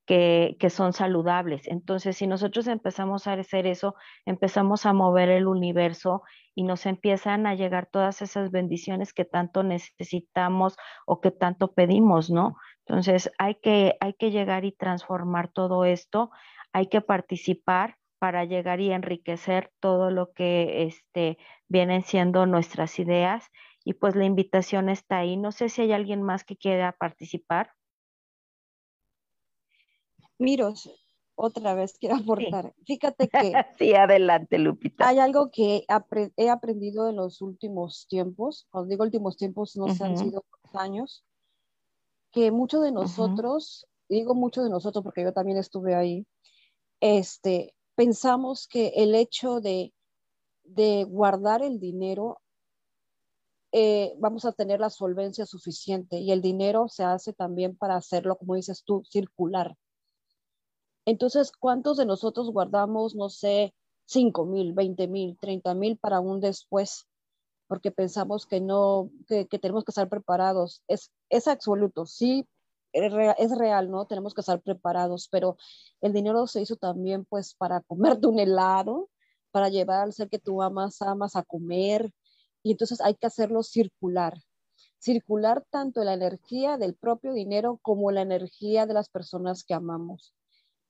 que, 0.05 0.55
son 0.69 0.93
saludables. 0.93 1.67
Entonces, 1.67 2.15
si 2.17 2.27
nosotros 2.27 2.67
empezamos 2.67 3.27
a 3.27 3.33
hacer 3.33 3.65
eso, 3.65 3.95
empezamos 4.25 4.85
a 4.85 4.93
mover 4.93 5.29
el 5.29 5.47
universo 5.47 6.21
y 6.55 6.63
nos 6.63 6.85
empiezan 6.85 7.47
a 7.47 7.55
llegar 7.55 7.87
todas 7.91 8.21
esas 8.21 8.51
bendiciones 8.51 9.13
que 9.13 9.25
tanto 9.25 9.63
necesitamos 9.63 10.77
o 11.05 11.21
que 11.21 11.31
tanto 11.31 11.73
pedimos, 11.73 12.29
¿no? 12.29 12.55
Entonces, 12.85 13.31
hay 13.39 13.55
que, 13.55 13.95
hay 13.99 14.13
que 14.13 14.29
llegar 14.29 14.63
y 14.63 14.71
transformar 14.71 15.49
todo 15.51 15.85
esto, 15.85 16.29
hay 16.71 16.87
que 16.87 17.01
participar 17.01 17.97
para 18.23 18.45
llegar 18.45 18.79
y 18.79 18.93
enriquecer 18.93 19.73
todo 19.81 20.09
lo 20.09 20.31
que 20.31 20.83
este, 20.83 21.37
vienen 21.67 22.03
siendo 22.03 22.45
nuestras 22.45 22.97
ideas 22.97 23.43
y 23.83 23.95
pues 23.95 24.15
la 24.15 24.23
invitación 24.23 24.87
está 24.87 25.17
ahí. 25.17 25.35
No 25.35 25.51
sé 25.51 25.67
si 25.67 25.81
hay 25.81 25.91
alguien 25.91 26.23
más 26.23 26.45
que 26.45 26.55
quiera 26.55 26.93
participar. 26.93 27.71
Miros, 30.39 30.89
otra 31.35 31.73
vez 31.73 31.97
quiero 31.99 32.15
aportar. 32.15 32.73
Fíjate 32.85 33.27
que... 33.27 33.51
sí, 33.77 33.93
adelante, 33.93 34.57
Lupita. 34.57 35.05
Hay 35.05 35.19
algo 35.19 35.51
que 35.51 35.85
he 36.37 36.49
aprendido 36.49 37.09
en 37.09 37.17
los 37.17 37.41
últimos 37.41 38.07
tiempos, 38.07 38.67
cuando 38.69 38.89
digo 38.89 39.03
últimos 39.03 39.35
tiempos, 39.35 39.75
no 39.75 39.93
se 39.93 40.01
han 40.01 40.17
sido 40.17 40.45
años, 40.71 41.25
que 42.31 42.51
muchos 42.51 42.83
de 42.83 42.93
nosotros, 42.93 43.85
digo 44.07 44.33
muchos 44.33 44.63
de 44.63 44.69
nosotros 44.69 45.03
porque 45.03 45.23
yo 45.23 45.33
también 45.33 45.57
estuve 45.57 45.93
ahí, 45.93 46.25
este, 47.01 47.75
pensamos 47.95 48.67
que 48.67 48.93
el 48.95 49.15
hecho 49.15 49.61
de, 49.61 49.93
de 50.63 51.05
guardar 51.05 51.61
el 51.63 51.79
dinero 51.79 52.39
eh, 53.75 54.13
vamos 54.19 54.45
a 54.45 54.51
tener 54.51 54.79
la 54.79 54.91
solvencia 54.91 55.47
suficiente 55.47 56.19
y 56.19 56.31
el 56.31 56.41
dinero 56.41 56.87
se 56.89 57.03
hace 57.03 57.33
también 57.33 57.75
para 57.75 57.95
hacerlo, 57.95 58.37
como 58.37 58.53
dices 58.53 58.83
tú, 58.85 59.03
circular. 59.03 59.75
Entonces, 61.05 61.51
¿cuántos 61.51 61.97
de 61.97 62.05
nosotros 62.05 62.51
guardamos, 62.51 63.15
no 63.15 63.29
sé, 63.29 63.73
5 64.05 64.45
mil, 64.45 64.73
20 64.73 65.07
mil, 65.07 65.37
30 65.39 65.73
mil 65.73 65.97
para 65.97 66.19
un 66.19 66.39
después? 66.39 67.07
Porque 67.67 67.91
pensamos 67.91 68.45
que 68.45 68.61
no, 68.61 69.09
que, 69.27 69.45
tenemos 69.45 69.83
que 69.83 69.91
estar 69.91 70.07
preparados. 70.07 70.83
Es, 70.87 71.11
es 71.29 71.47
absoluto, 71.47 72.05
sí, 72.05 72.45
es 72.93 73.57
real, 73.57 73.91
¿no? 73.91 74.05
Tenemos 74.05 74.33
que 74.33 74.41
estar 74.41 74.61
preparados, 74.61 75.27
pero 75.29 75.57
el 76.01 76.13
dinero 76.13 76.47
se 76.47 76.61
hizo 76.61 76.75
también 76.75 77.25
pues 77.25 77.55
para 77.55 77.81
comerte 77.81 78.27
un 78.27 78.39
helado, 78.39 79.09
para 79.51 79.69
llevar 79.69 80.03
al 80.03 80.13
ser 80.13 80.29
que 80.29 80.39
tú 80.39 80.61
amas, 80.61 81.01
amas 81.01 81.35
a 81.35 81.43
comer, 81.43 82.11
y 82.63 82.71
entonces 82.71 83.01
hay 83.01 83.15
que 83.15 83.27
hacerlo 83.27 83.61
circular. 83.63 84.37
Circular 84.99 85.65
tanto 85.69 86.03
la 86.03 86.13
energía 86.13 86.77
del 86.77 86.95
propio 86.95 87.33
dinero 87.33 87.79
como 87.81 88.11
la 88.11 88.21
energía 88.21 88.85
de 88.85 88.93
las 88.93 89.09
personas 89.09 89.63
que 89.63 89.73
amamos. 89.73 90.33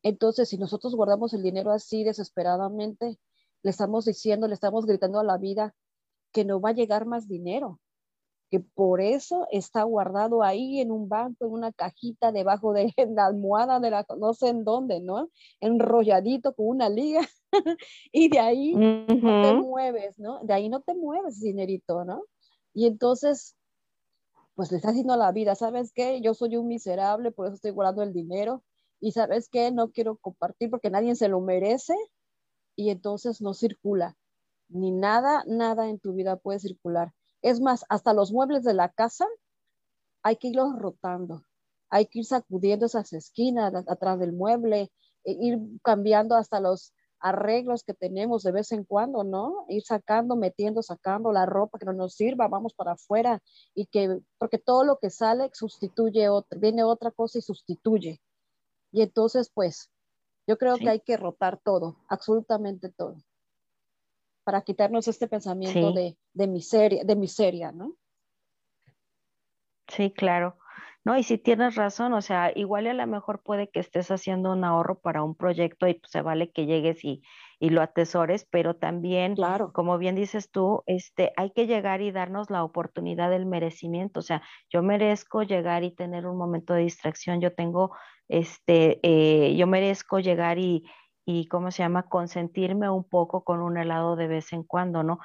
Entonces, 0.04 0.50
si 0.50 0.58
nosotros 0.58 0.96
guardamos 0.96 1.34
el 1.34 1.42
dinero 1.42 1.72
así 1.72 2.04
desesperadamente, 2.04 3.18
le 3.64 3.70
estamos 3.72 4.06
diciendo, 4.06 4.48
le 4.48 4.54
estamos 4.54 4.86
gritando 4.86 5.20
a 5.20 5.24
la 5.24 5.38
vida 5.38 5.74
que 6.32 6.46
no 6.46 6.60
va 6.62 6.70
a 6.70 6.74
llegar 6.74 7.06
más 7.06 7.28
dinero, 7.28 7.80
que 8.54 8.60
por 8.60 9.02
eso 9.02 9.48
está 9.50 9.82
guardado 9.82 10.44
ahí 10.44 10.80
en 10.80 10.92
un 10.92 11.10
banco, 11.10 11.48
en 11.48 11.54
una 11.54 11.72
cajita 11.72 12.32
debajo 12.32 12.72
de 12.72 12.94
la 13.16 13.26
almohada 13.26 13.80
de 13.80 13.90
la, 13.90 14.06
no 14.20 14.36
sé 14.36 14.50
en 14.50 14.64
dónde, 14.64 15.00
¿no? 15.00 15.32
Enrolladito 15.60 16.54
con 16.54 16.68
una 16.68 16.88
liga 16.88 17.22
y 18.12 18.30
de 18.30 18.40
ahí 18.40 18.76
no 18.76 19.08
te 19.08 19.54
mueves, 19.56 20.20
¿no? 20.20 20.40
De 20.44 20.54
ahí 20.54 20.70
no 20.70 20.82
te 20.82 20.94
mueves, 20.94 21.40
dinerito, 21.40 22.06
¿no? 22.06 22.22
Y 22.76 22.86
entonces, 22.86 23.56
pues 24.54 24.70
le 24.70 24.78
está 24.78 24.90
diciendo 24.90 25.14
a 25.14 25.18
la 25.18 25.32
vida, 25.32 25.56
¿sabes 25.56 25.92
qué? 25.92 26.22
Yo 26.22 26.36
soy 26.36 26.56
un 26.56 26.68
miserable, 26.68 27.32
por 27.32 27.48
eso 27.48 27.56
estoy 27.56 27.72
guardando 27.72 28.04
el 28.04 28.14
dinero. 28.14 28.64
Y 29.00 29.14
¿sabes 29.14 29.50
qué? 29.50 29.72
No 29.72 29.90
quiero 29.90 30.18
compartir 30.18 30.70
porque 30.70 30.92
nadie 30.92 31.16
se 31.16 31.28
lo 31.28 31.42
merece. 31.42 31.96
Y 32.76 32.92
entonces 32.92 33.42
no 33.42 33.56
circula. 33.56 34.16
Ni 34.70 34.92
nada, 34.92 35.44
nada 35.48 35.90
en 35.90 35.98
tu 35.98 36.14
vida 36.14 36.36
puede 36.36 36.60
circular. 36.60 37.14
Es 37.44 37.60
más, 37.60 37.86
hasta 37.90 38.14
los 38.14 38.32
muebles 38.32 38.64
de 38.64 38.74
la 38.74 38.90
casa 38.90 39.28
hay 40.24 40.38
que 40.38 40.48
irlos 40.48 40.80
rotando, 40.80 41.44
hay 41.90 42.06
que 42.08 42.20
ir 42.20 42.26
sacudiendo 42.26 42.86
esas 42.86 43.12
esquinas 43.12 43.74
atrás 43.88 44.18
del 44.18 44.32
mueble, 44.32 44.92
e 45.26 45.32
ir 45.34 45.60
cambiando 45.84 46.36
hasta 46.36 46.62
los 46.62 46.94
arreglos 47.20 47.84
que 47.84 47.94
tenemos 47.94 48.44
de 48.44 48.54
vez 48.54 48.72
en 48.72 48.86
cuando, 48.86 49.26
¿no? 49.26 49.66
Ir 49.68 49.84
sacando, 49.84 50.38
metiendo, 50.38 50.82
sacando 50.82 51.32
la 51.34 51.46
ropa 51.46 51.80
que 51.80 51.86
no 51.86 51.94
nos 51.94 52.16
sirva, 52.16 52.48
vamos 52.48 52.74
para 52.74 52.94
afuera 52.94 53.42
y 53.76 53.88
que, 53.88 54.22
porque 54.38 54.58
todo 54.58 54.86
lo 54.86 54.98
que 55.00 55.10
sale 55.10 55.50
sustituye 55.54 56.30
otra, 56.30 56.58
viene 56.58 56.84
otra 56.84 57.12
cosa 57.12 57.40
y 57.40 57.42
sustituye. 57.42 58.22
Y 58.92 59.02
entonces, 59.02 59.52
pues, 59.54 59.90
yo 60.48 60.58
creo 60.58 60.78
que 60.78 60.90
hay 60.90 61.02
que 61.02 61.18
rotar 61.18 61.60
todo, 61.62 61.98
absolutamente 62.08 62.90
todo 62.90 63.18
para 64.44 64.62
quitarnos 64.62 65.08
este 65.08 65.28
pensamiento 65.28 65.94
de, 65.94 66.48
miseria, 66.48 67.04
de 67.04 67.16
miseria, 67.16 67.72
¿no? 67.72 67.96
Sí, 69.88 70.12
claro. 70.12 70.58
¿no? 71.06 71.18
Y 71.18 71.24
si 71.24 71.38
tienes 71.38 71.76
razón, 71.76 72.14
o 72.14 72.22
sea, 72.22 72.52
igual 72.56 72.88
a 72.88 72.94
lo 72.94 73.08
mejor 73.08 73.42
puede 73.44 73.70
que 73.70 73.80
estés 73.80 74.10
haciendo 74.10 74.54
un 74.54 74.64
ahorro 74.64 75.00
para 75.00 75.24
un 75.24 75.36
proyecto 75.36 75.88
y 75.88 75.96
pues 75.96 76.12
se 76.12 76.22
vale 76.22 76.52
que 76.52 76.66
llegues 76.66 77.04
y, 77.04 77.22
y 77.60 77.70
lo 77.70 77.82
atesores, 77.82 78.48
pero 78.50 78.76
también, 78.76 79.36
claro. 79.36 79.74
como 79.74 79.98
bien 79.98 80.16
dices 80.16 80.50
tú, 80.50 80.84
este, 80.86 81.34
hay 81.36 81.52
que 81.52 81.68
llegar 81.68 82.02
y 82.02 82.12
darnos 82.12 82.50
la 82.50 82.64
oportunidad 82.64 83.30
del 83.30 83.46
merecimiento, 83.46 84.20
o 84.20 84.24
sea, 84.24 84.42
yo 84.70 84.82
merezco 84.82 85.44
llegar 85.44 85.84
y 85.84 85.92
tener 85.92 86.26
un 86.26 86.38
momento 86.38 86.74
de 86.74 86.84
distracción, 86.84 87.42
yo 87.42 87.54
tengo, 87.54 87.96
este, 88.30 89.00
eh, 89.04 89.56
yo 89.56 89.68
merezco 89.68 90.20
llegar 90.20 90.58
y, 90.58 90.86
y, 91.26 91.48
¿cómo 91.48 91.72
se 91.72 91.84
llama?, 91.84 92.04
consentirme 92.04 92.90
un 92.90 93.04
poco 93.04 93.44
con 93.44 93.62
un 93.62 93.78
helado 93.78 94.16
de 94.16 94.28
vez 94.28 94.54
en 94.54 94.64
cuando, 94.64 95.04
¿no? 95.04 95.20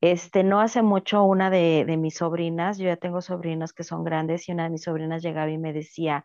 Este, 0.00 0.42
no 0.44 0.60
hace 0.60 0.82
mucho 0.82 1.22
una 1.24 1.48
de, 1.50 1.84
de 1.86 1.96
mis 1.96 2.16
sobrinas, 2.16 2.78
yo 2.78 2.86
ya 2.86 2.96
tengo 2.96 3.22
sobrinos 3.22 3.72
que 3.72 3.84
son 3.84 4.04
grandes 4.04 4.48
y 4.48 4.52
una 4.52 4.64
de 4.64 4.70
mis 4.70 4.82
sobrinas 4.82 5.22
llegaba 5.22 5.50
y 5.50 5.58
me 5.58 5.72
decía, 5.72 6.24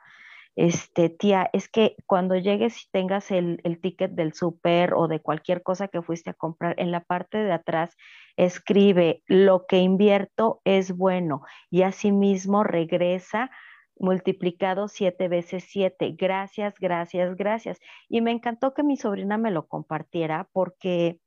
este, 0.57 1.09
tía, 1.09 1.51
es 1.53 1.69
que 1.69 1.95
cuando 2.07 2.35
llegues 2.35 2.81
y 2.81 2.89
tengas 2.91 3.29
el, 3.29 3.61
el 3.63 3.79
ticket 3.79 4.11
del 4.13 4.33
súper 4.33 4.95
o 4.95 5.07
de 5.07 5.19
cualquier 5.19 5.61
cosa 5.61 5.87
que 5.87 6.01
fuiste 6.01 6.31
a 6.31 6.33
comprar, 6.33 6.73
en 6.79 6.91
la 6.91 7.01
parte 7.01 7.37
de 7.37 7.51
atrás 7.51 7.95
escribe, 8.37 9.21
lo 9.27 9.67
que 9.67 9.77
invierto 9.77 10.61
es 10.65 10.97
bueno 10.97 11.43
y 11.69 11.83
asimismo 11.83 12.63
regresa 12.63 13.51
multiplicado 13.99 14.87
siete 14.87 15.27
veces 15.27 15.65
siete. 15.67 16.15
Gracias, 16.17 16.75
gracias, 16.79 17.35
gracias. 17.35 17.79
Y 18.09 18.21
me 18.21 18.31
encantó 18.31 18.73
que 18.73 18.83
mi 18.83 18.97
sobrina 18.97 19.37
me 19.37 19.51
lo 19.51 19.67
compartiera 19.67 20.49
porque 20.53 21.19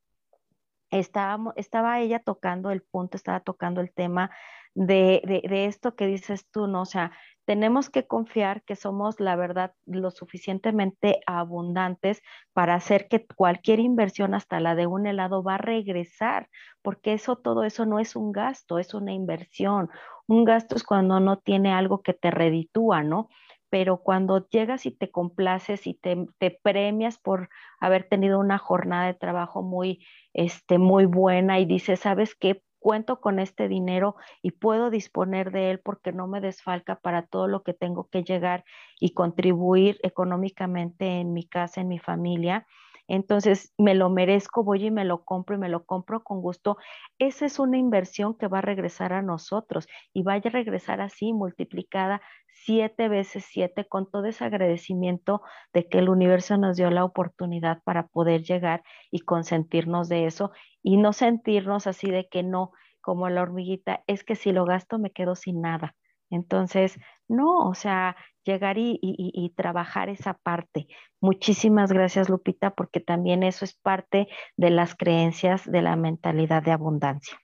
estaba, 0.90 1.52
estaba 1.56 2.00
ella 2.00 2.20
tocando 2.20 2.70
el 2.70 2.82
punto, 2.82 3.16
estaba 3.16 3.40
tocando 3.40 3.80
el 3.80 3.92
tema 3.92 4.30
de, 4.74 5.22
de, 5.24 5.42
de, 5.48 5.66
esto 5.66 5.94
que 5.94 6.06
dices 6.06 6.46
tú, 6.50 6.66
¿no? 6.66 6.82
O 6.82 6.86
sea, 6.86 7.12
tenemos 7.50 7.90
que 7.90 8.06
confiar 8.06 8.62
que 8.62 8.76
somos, 8.76 9.18
la 9.18 9.34
verdad, 9.34 9.74
lo 9.84 10.12
suficientemente 10.12 11.18
abundantes 11.26 12.22
para 12.52 12.76
hacer 12.76 13.08
que 13.08 13.26
cualquier 13.26 13.80
inversión, 13.80 14.36
hasta 14.36 14.60
la 14.60 14.76
de 14.76 14.86
un 14.86 15.08
helado, 15.08 15.42
va 15.42 15.56
a 15.56 15.58
regresar, 15.58 16.48
porque 16.80 17.12
eso, 17.12 17.34
todo 17.34 17.64
eso 17.64 17.86
no 17.86 17.98
es 17.98 18.14
un 18.14 18.30
gasto, 18.30 18.78
es 18.78 18.94
una 18.94 19.12
inversión. 19.12 19.90
Un 20.28 20.44
gasto 20.44 20.76
es 20.76 20.84
cuando 20.84 21.18
no 21.18 21.38
tiene 21.38 21.72
algo 21.72 22.02
que 22.02 22.14
te 22.14 22.30
reditúa, 22.30 23.02
¿no? 23.02 23.28
pero 23.68 23.98
cuando 23.98 24.48
llegas 24.48 24.86
y 24.86 24.92
te 24.92 25.10
complaces 25.10 25.88
y 25.88 25.94
te, 25.94 26.28
premias 26.62 27.18
por 27.18 27.48
haber 27.80 28.08
tenido 28.08 28.38
una 28.38 28.58
jornada 28.58 29.06
de 29.06 29.14
trabajo 29.14 29.62
muy, 29.62 30.06
este, 30.34 30.78
muy 30.78 31.06
buena 31.06 31.58
y 31.58 31.64
dices, 31.64 31.98
¿sabes 31.98 32.36
qué? 32.36 32.62
Cuento 32.80 33.20
con 33.20 33.38
este 33.38 33.68
dinero 33.68 34.16
y 34.42 34.50
puedo 34.52 34.90
disponer 34.90 35.52
de 35.52 35.70
él 35.70 35.78
porque 35.80 36.12
no 36.12 36.26
me 36.26 36.40
desfalca 36.40 36.96
para 36.96 37.26
todo 37.26 37.46
lo 37.46 37.62
que 37.62 37.74
tengo 37.74 38.08
que 38.08 38.24
llegar 38.24 38.64
y 38.98 39.12
contribuir 39.14 40.00
económicamente 40.02 41.20
en 41.20 41.32
mi 41.32 41.44
casa, 41.46 41.82
en 41.82 41.88
mi 41.88 41.98
familia 41.98 42.66
entonces 43.14 43.74
me 43.76 43.94
lo 43.94 44.08
merezco, 44.10 44.64
voy 44.64 44.86
y 44.86 44.90
me 44.90 45.04
lo 45.04 45.24
compro 45.24 45.56
y 45.56 45.58
me 45.58 45.68
lo 45.68 45.84
compro 45.84 46.22
con 46.22 46.40
gusto. 46.40 46.76
Esa 47.18 47.46
es 47.46 47.58
una 47.58 47.76
inversión 47.78 48.36
que 48.36 48.48
va 48.48 48.58
a 48.58 48.62
regresar 48.62 49.12
a 49.12 49.22
nosotros 49.22 49.86
y 50.12 50.22
vaya 50.22 50.48
a 50.50 50.52
regresar 50.52 51.00
así 51.00 51.32
multiplicada 51.32 52.22
siete 52.52 53.08
veces 53.08 53.44
siete 53.48 53.86
con 53.86 54.10
todo 54.10 54.26
ese 54.26 54.44
agradecimiento 54.44 55.42
de 55.72 55.88
que 55.88 55.98
el 55.98 56.08
universo 56.08 56.56
nos 56.56 56.76
dio 56.76 56.90
la 56.90 57.04
oportunidad 57.04 57.82
para 57.84 58.06
poder 58.08 58.42
llegar 58.42 58.82
y 59.10 59.20
consentirnos 59.20 60.08
de 60.08 60.26
eso 60.26 60.52
y 60.82 60.96
no 60.96 61.12
sentirnos 61.12 61.86
así 61.86 62.10
de 62.10 62.28
que 62.28 62.42
no, 62.42 62.72
como 63.00 63.28
la 63.28 63.42
hormiguita, 63.42 64.02
es 64.06 64.24
que 64.24 64.36
si 64.36 64.52
lo 64.52 64.64
gasto 64.64 64.98
me 64.98 65.10
quedo 65.10 65.34
sin 65.34 65.60
nada. 65.60 65.94
Entonces, 66.30 66.98
no, 67.30 67.68
o 67.68 67.74
sea, 67.74 68.16
llegar 68.44 68.76
y, 68.78 69.54
trabajar 69.56 70.08
esa 70.08 70.34
parte. 70.34 70.88
Muchísimas 71.20 71.92
gracias, 71.92 72.28
Lupita, 72.28 72.74
porque 72.74 73.00
también 73.00 73.42
eso 73.42 73.64
es 73.64 73.74
parte 73.74 74.28
de 74.56 74.70
las 74.70 74.96
creencias 74.96 75.70
de 75.70 75.82
la 75.82 75.94
mentalidad 75.94 76.62
de 76.62 76.72
abundancia. 76.72 77.38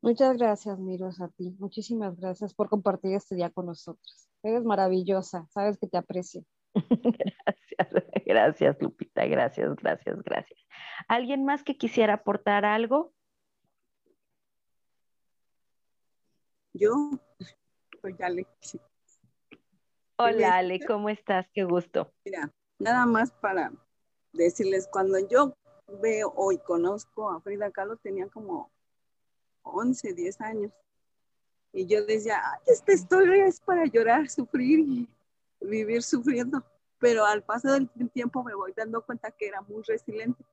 Muchas 0.00 0.36
gracias, 0.36 0.78
Miros, 0.78 1.20
a 1.20 1.28
ti. 1.30 1.56
Muchísimas 1.58 2.16
gracias 2.16 2.54
por 2.54 2.68
compartir 2.68 3.14
este 3.14 3.34
día 3.34 3.50
con 3.50 3.66
nosotros. 3.66 4.28
Eres 4.44 4.64
maravillosa, 4.64 5.46
sabes 5.50 5.78
que 5.78 5.88
te 5.88 5.98
aprecio. 5.98 6.44
gracias, 7.76 8.24
gracias, 8.24 8.76
Lupita, 8.80 9.26
gracias, 9.26 9.74
gracias, 9.74 10.22
gracias. 10.22 10.60
¿Alguien 11.08 11.44
más 11.44 11.64
que 11.64 11.76
quisiera 11.76 12.14
aportar 12.14 12.64
algo? 12.64 13.12
Yo, 16.72 16.92
pues 18.00 18.16
ya 18.16 18.28
le 18.28 18.46
Hola 20.20 20.56
Ale, 20.56 20.80
¿cómo 20.84 21.08
estás? 21.08 21.46
Qué 21.54 21.62
gusto. 21.62 22.12
Mira, 22.24 22.52
nada 22.80 23.06
más 23.06 23.30
para 23.30 23.72
decirles, 24.32 24.88
cuando 24.90 25.16
yo 25.20 25.54
veo 26.02 26.32
hoy 26.34 26.58
conozco 26.58 27.30
a 27.30 27.40
Frida 27.40 27.70
Kahlo, 27.70 27.96
tenía 27.98 28.26
como 28.26 28.68
11, 29.62 30.14
10 30.14 30.40
años. 30.40 30.72
Y 31.72 31.86
yo 31.86 32.04
decía, 32.04 32.42
esta 32.66 32.92
historia 32.92 33.46
es 33.46 33.60
para 33.60 33.84
llorar, 33.86 34.28
sufrir 34.28 34.80
y 34.80 35.08
vivir 35.60 36.02
sufriendo. 36.02 36.64
Pero 36.98 37.24
al 37.24 37.44
paso 37.44 37.70
del 37.70 37.88
tiempo 38.10 38.42
me 38.42 38.56
voy 38.56 38.72
dando 38.76 39.02
cuenta 39.02 39.30
que 39.30 39.46
era 39.46 39.60
muy 39.60 39.84
resiliente. 39.84 40.44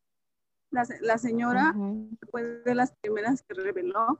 La, 0.69 1.17
señora 1.17 1.73
fue 2.29 2.43
de 2.43 2.75
las 2.75 2.91
primeras 3.01 3.41
que 3.41 3.55
reveló 3.55 4.19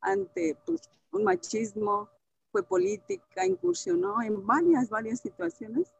ante 0.00 0.56
pues, 0.64 0.88
un 1.12 1.24
machismo, 1.24 2.08
fue 2.56 2.62
política, 2.62 3.44
incursionó 3.44 4.22
en 4.22 4.46
varias, 4.46 4.88
varias 4.88 5.20
situaciones. 5.20 5.92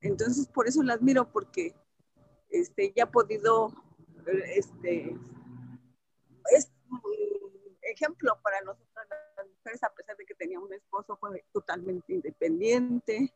Entonces, 0.00 0.46
por 0.48 0.66
eso 0.66 0.82
la 0.82 0.94
admiro, 0.94 1.30
porque 1.30 1.74
este, 2.48 2.90
ya 2.96 3.04
ha 3.04 3.10
podido, 3.10 3.70
este, 4.56 5.14
es 6.56 6.70
un 6.88 7.76
ejemplo 7.82 8.38
para 8.42 8.62
nosotras 8.62 9.06
las 9.36 9.46
mujeres, 9.46 9.82
a 9.82 9.92
pesar 9.92 10.16
de 10.16 10.24
que 10.24 10.34
tenía 10.34 10.58
un 10.58 10.72
esposo, 10.72 11.18
fue 11.18 11.44
totalmente 11.52 12.14
independiente. 12.14 13.34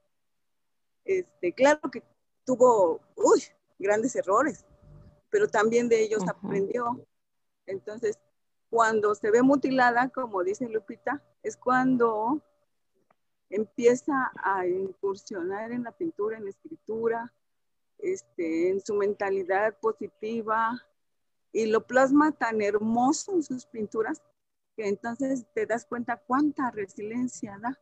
Este, 1.05 1.53
claro 1.53 1.83
que 1.93 2.03
tuvo, 2.47 3.03
uy, 3.15 3.43
grandes 3.79 4.17
errores, 4.17 4.65
pero 5.29 5.49
también 5.49 5.87
de 5.91 6.01
ellos 6.01 6.23
aprendió. 6.27 7.07
Entonces, 7.67 8.19
cuando 8.71 9.15
se 9.15 9.31
ve 9.31 9.43
mutilada, 9.43 10.09
como 10.11 10.43
dice 10.45 10.69
Lupita, 10.69 11.23
es 11.43 11.57
cuando 11.57 12.43
empieza 13.51 14.31
a 14.43 14.67
incursionar 14.67 15.73
en 15.73 15.85
la 15.85 15.93
pintura, 15.93 16.37
en 16.37 16.45
la 16.45 16.51
escritura, 16.51 17.33
este, 17.99 18.71
en 18.71 18.81
su 18.81 18.95
mentalidad 18.95 19.77
positiva 19.79 20.85
y 21.53 21.67
lo 21.67 21.87
plasma 21.87 22.33
tan 22.33 22.61
hermoso 22.61 23.33
en 23.33 23.43
sus 23.43 23.67
pinturas 23.67 24.23
que 24.77 24.87
entonces 24.87 25.47
te 25.55 25.67
das 25.67 25.87
cuenta 25.87 26.17
cuánta 26.17 26.71
resiliencia 26.71 27.59
da 27.61 27.79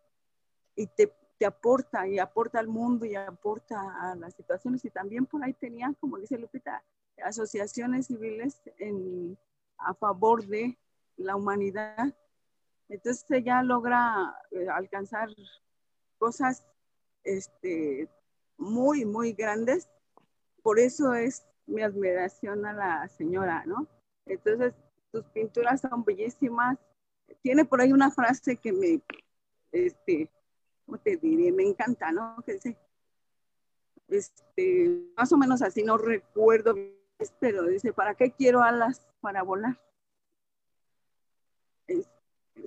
y 0.76 0.86
te, 0.86 1.12
te 1.36 1.46
aporta 1.46 2.06
y 2.06 2.18
aporta 2.18 2.58
al 2.58 2.68
mundo 2.68 3.04
y 3.04 3.14
aporta 3.14 4.10
a 4.10 4.14
las 4.14 4.34
situaciones. 4.34 4.84
Y 4.84 4.90
también 4.90 5.26
por 5.26 5.42
ahí 5.42 5.52
tenía, 5.52 5.92
como 6.00 6.16
dice 6.16 6.38
Lupita, 6.38 6.82
asociaciones 7.22 8.06
civiles 8.06 8.62
en, 8.78 9.36
a 9.78 9.94
favor 9.94 10.46
de 10.46 10.78
la 11.16 11.36
humanidad. 11.36 12.14
Entonces 12.88 13.24
ella 13.30 13.62
logra 13.62 14.34
eh, 14.50 14.68
alcanzar 14.68 15.28
cosas 16.18 16.66
este, 17.24 18.08
muy, 18.56 19.04
muy 19.04 19.32
grandes. 19.32 19.88
Por 20.62 20.78
eso 20.78 21.14
es 21.14 21.46
mi 21.66 21.82
admiración 21.82 22.64
a 22.66 22.72
la 22.72 23.08
señora, 23.08 23.64
¿no? 23.66 23.86
Entonces, 24.24 24.74
sus 25.12 25.24
pinturas 25.26 25.80
son 25.80 26.04
bellísimas. 26.04 26.78
Tiene 27.42 27.64
por 27.64 27.80
ahí 27.80 27.92
una 27.92 28.10
frase 28.10 28.56
que 28.56 28.72
me, 28.72 29.00
este, 29.72 30.30
¿cómo 30.84 30.98
te 30.98 31.16
diré? 31.16 31.52
Me 31.52 31.64
encanta, 31.64 32.12
¿no? 32.12 32.36
Que 32.44 32.54
dice, 32.54 32.76
este, 34.08 35.12
más 35.16 35.32
o 35.32 35.36
menos 35.36 35.62
así, 35.62 35.82
no 35.82 35.98
recuerdo, 35.98 36.74
pero 37.40 37.64
dice, 37.64 37.92
¿para 37.92 38.14
qué 38.14 38.30
quiero 38.30 38.62
alas 38.62 39.06
para 39.20 39.42
volar? 39.42 39.78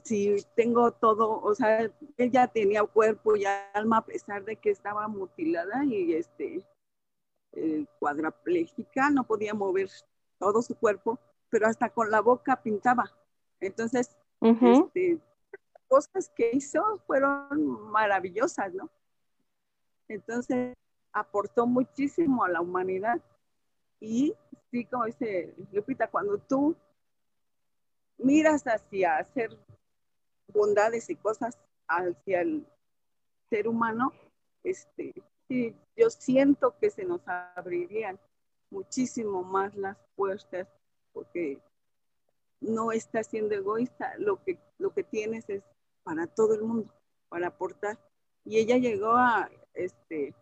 si 0.03 0.37
tengo 0.55 0.91
todo, 0.91 1.41
o 1.41 1.55
sea, 1.55 1.91
ella 2.17 2.47
tenía 2.47 2.83
cuerpo 2.83 3.35
y 3.35 3.45
alma 3.73 3.97
a 3.97 4.05
pesar 4.05 4.45
de 4.45 4.55
que 4.55 4.69
estaba 4.69 5.07
mutilada 5.07 5.83
y 5.83 6.13
este 6.13 6.65
eh, 7.53 7.85
cuadraplégica, 7.99 9.09
no 9.09 9.23
podía 9.25 9.53
mover 9.53 9.89
todo 10.37 10.61
su 10.61 10.75
cuerpo, 10.75 11.19
pero 11.49 11.67
hasta 11.67 11.89
con 11.89 12.11
la 12.11 12.21
boca 12.21 12.61
pintaba. 12.61 13.11
Entonces, 13.59 14.15
este, 14.41 15.19
cosas 15.87 16.31
que 16.35 16.51
hizo 16.53 17.01
fueron 17.05 17.89
maravillosas, 17.91 18.73
¿no? 18.73 18.89
Entonces, 20.07 20.75
aportó 21.11 21.65
muchísimo 21.65 22.43
a 22.43 22.49
la 22.49 22.61
humanidad. 22.61 23.19
Y 23.99 24.33
sí, 24.71 24.85
como 24.85 25.05
dice 25.05 25.53
Lupita, 25.71 26.09
cuando 26.09 26.37
tú 26.37 26.75
miras 28.17 28.63
hacia 28.63 29.17
hacer 29.17 29.57
bondades 30.47 31.09
y 31.09 31.15
cosas 31.15 31.57
hacia 31.87 32.41
el 32.41 32.65
ser 33.49 33.67
humano, 33.67 34.13
este, 34.63 35.13
sí, 35.47 35.75
yo 35.95 36.09
siento 36.09 36.77
que 36.79 36.89
se 36.89 37.05
nos 37.05 37.21
abrirían 37.27 38.19
muchísimo 38.69 39.43
más 39.43 39.75
las 39.75 39.97
puertas 40.15 40.67
porque 41.13 41.59
no 42.61 42.91
estás 42.91 43.27
siendo 43.27 43.55
egoísta, 43.55 44.13
lo 44.17 44.43
que, 44.43 44.59
lo 44.77 44.93
que 44.93 45.03
tienes 45.03 45.49
es 45.49 45.63
para 46.03 46.27
todo 46.27 46.53
el 46.55 46.63
mundo, 46.63 46.93
para 47.29 47.47
aportar. 47.47 47.97
Y 48.45 48.57
ella 48.57 48.77
llegó 48.77 49.13
a 49.13 49.49
este, 49.73 50.33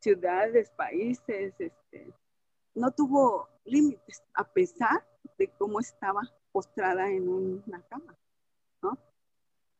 ciudades, 0.00 0.70
países, 0.70 1.54
este, 1.58 2.12
no 2.74 2.90
tuvo 2.90 3.48
límites, 3.64 4.22
a 4.34 4.44
pesar 4.44 5.06
de 5.38 5.48
cómo 5.58 5.80
estaba 5.80 6.22
postrada 6.52 7.10
en 7.10 7.28
una 7.28 7.82
cama, 7.82 8.16
¿no? 8.82 8.98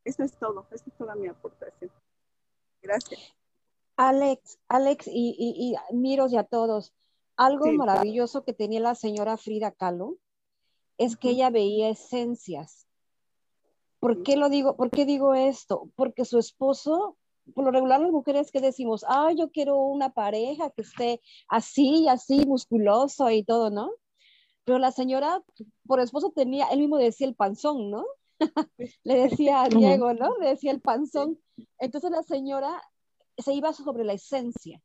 Eso 0.05 0.23
es 0.23 0.37
todo, 0.39 0.67
esa 0.71 0.85
es 0.87 0.97
toda 0.97 1.15
mi 1.15 1.29
aportación. 1.29 1.91
Gracias. 2.83 3.35
Alex, 3.97 4.59
Alex 4.69 5.07
y, 5.07 5.37
y, 5.39 5.73
y 5.73 5.95
Miros 5.95 6.33
y 6.33 6.37
a 6.37 6.45
todos, 6.45 6.93
algo 7.37 7.71
maravilloso 7.73 8.45
que 8.45 8.53
tenía 8.53 8.81
la 8.81 8.95
señora 8.95 9.37
Frida 9.37 9.71
Kahlo 9.71 10.19
es 10.99 11.17
que 11.17 11.31
ella 11.31 11.51
veía 11.51 11.89
esencias. 11.89 12.87
¿Por 13.99 14.23
qué 14.23 14.37
lo 14.37 14.49
digo? 14.49 14.77
¿Por 14.77 14.91
qué 14.91 15.05
digo 15.05 15.35
esto? 15.35 15.89
Porque 15.97 16.25
su 16.25 16.39
esposo, 16.39 17.17
por 17.55 17.65
lo 17.65 17.71
regular 17.71 18.01
las 18.01 18.11
mujeres 18.11 18.51
que 18.51 18.61
decimos, 18.61 19.05
ah, 19.09 19.33
yo 19.37 19.51
quiero 19.51 19.79
una 19.79 20.11
pareja 20.11 20.71
que 20.71 20.83
esté 20.83 21.21
así, 21.49 22.09
así, 22.09 22.47
musculoso 22.47 23.31
y 23.31 23.45
todo, 23.45 23.71
¿no? 23.71 23.91
Pero 24.65 24.79
la 24.79 24.93
señora, 24.93 25.43
por 25.87 26.01
esposo 26.01 26.33
tenía, 26.35 26.67
él 26.69 26.81
mismo 26.81 26.97
decía 26.97 27.27
el 27.27 27.35
panzón, 27.35 27.91
¿no? 27.91 28.05
Le 29.05 29.29
decía 29.29 29.63
a 29.63 29.69
Diego, 29.69 30.15
¿no? 30.15 30.37
Le 30.39 30.49
decía 30.51 30.73
el 30.73 30.81
panzón. 30.81 31.39
Entonces 31.79 32.11
la 32.11 32.23
señora 32.23 32.83
se 33.37 33.53
iba 33.53 33.73
sobre 33.73 34.05
la 34.05 34.15
esencia 34.15 34.81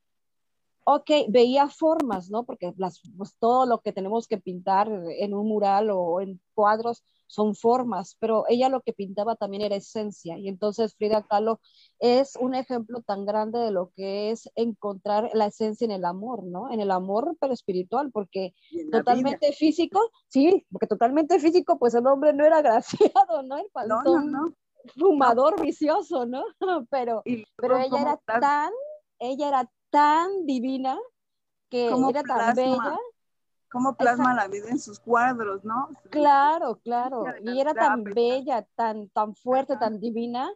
ok, 0.96 1.10
veía 1.30 1.70
formas, 1.70 2.30
¿no? 2.30 2.46
Porque 2.46 2.74
las, 2.78 3.02
pues, 3.18 3.36
todo 3.40 3.66
lo 3.66 3.80
que 3.80 3.94
tenemos 3.94 4.28
que 4.28 4.38
pintar 4.38 4.90
en 5.20 5.34
un 5.34 5.48
mural 5.48 5.90
o 5.92 6.20
en 6.22 6.42
cuadros 6.54 7.04
son 7.28 7.54
formas, 7.54 8.18
pero 8.20 8.46
ella 8.50 8.70
lo 8.70 8.82
que 8.82 8.92
pintaba 8.92 9.36
también 9.36 9.62
era 9.62 9.76
esencia. 9.76 10.38
Y 10.40 10.48
entonces 10.48 10.96
Frida 10.96 11.22
Kahlo 11.22 11.60
es 12.00 12.36
un 12.38 12.56
ejemplo 12.56 13.02
tan 13.04 13.24
grande 13.24 13.60
de 13.60 13.70
lo 13.70 13.92
que 13.96 14.32
es 14.32 14.50
encontrar 14.56 15.30
la 15.34 15.46
esencia 15.46 15.86
en 15.86 15.92
el 15.92 16.06
amor, 16.06 16.44
¿no? 16.44 16.72
En 16.72 16.80
el 16.80 16.90
amor, 16.90 17.38
pero 17.40 17.54
espiritual, 17.54 18.10
porque 18.12 18.56
totalmente 18.92 19.54
físico, 19.54 20.00
sí, 20.28 20.66
porque 20.72 20.88
totalmente 20.88 21.40
físico, 21.40 21.78
pues 21.78 21.94
el 21.94 22.08
hombre 22.08 22.34
no 22.34 22.44
era 22.44 22.64
graciado, 22.64 23.44
¿no? 23.44 23.58
El 23.58 23.68
no, 23.88 24.02
no, 24.02 24.24
no. 24.24 24.54
fumador 24.98 25.62
vicioso, 25.62 26.26
¿no? 26.26 26.44
Pero, 26.90 27.22
pero 27.58 27.78
ella 27.78 28.02
era 28.02 28.18
tan, 28.26 28.72
ella 29.20 29.50
era 29.50 29.72
tan 29.90 30.46
divina 30.46 30.98
que 31.70 31.88
era 31.88 32.24
tan 32.24 32.56
bella. 32.56 32.98
Cómo 33.72 33.96
plasma 33.96 34.34
la 34.34 34.48
vida 34.48 34.70
en 34.70 34.80
sus 34.80 35.00
cuadros, 35.00 35.64
¿no? 35.64 35.90
Claro, 36.10 36.80
claro. 36.84 37.26
Y 37.44 37.60
era 37.60 37.74
tan 37.76 38.04
bella, 38.04 38.66
tan, 38.76 39.10
tan 39.10 39.36
fuerte, 39.36 39.78
tan 39.78 40.00
divina, 40.00 40.52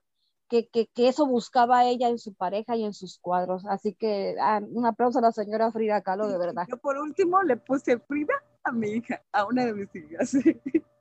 que, 0.49 0.67
que, 0.67 0.87
que, 0.87 1.07
eso 1.07 1.27
buscaba 1.27 1.85
ella 1.85 2.09
en 2.09 2.17
su 2.17 2.33
pareja 2.33 2.75
y 2.75 2.83
en 2.83 2.93
sus 2.93 3.19
cuadros. 3.19 3.65
Así 3.67 3.93
que 3.93 4.35
ah, 4.41 4.61
un 4.67 4.85
aplauso 4.87 5.19
a 5.19 5.21
la 5.21 5.31
señora 5.31 5.71
Frida 5.71 6.01
Kahlo, 6.01 6.27
de 6.27 6.39
verdad. 6.39 6.65
Yo 6.67 6.77
por 6.77 6.97
último 6.97 7.41
le 7.43 7.57
puse 7.57 7.99
Frida 7.99 8.33
a 8.63 8.71
mi 8.71 8.89
hija, 8.89 9.21
a 9.31 9.45
una 9.45 9.65
de 9.65 9.73
mis 9.73 9.95
hijas. 9.95 10.35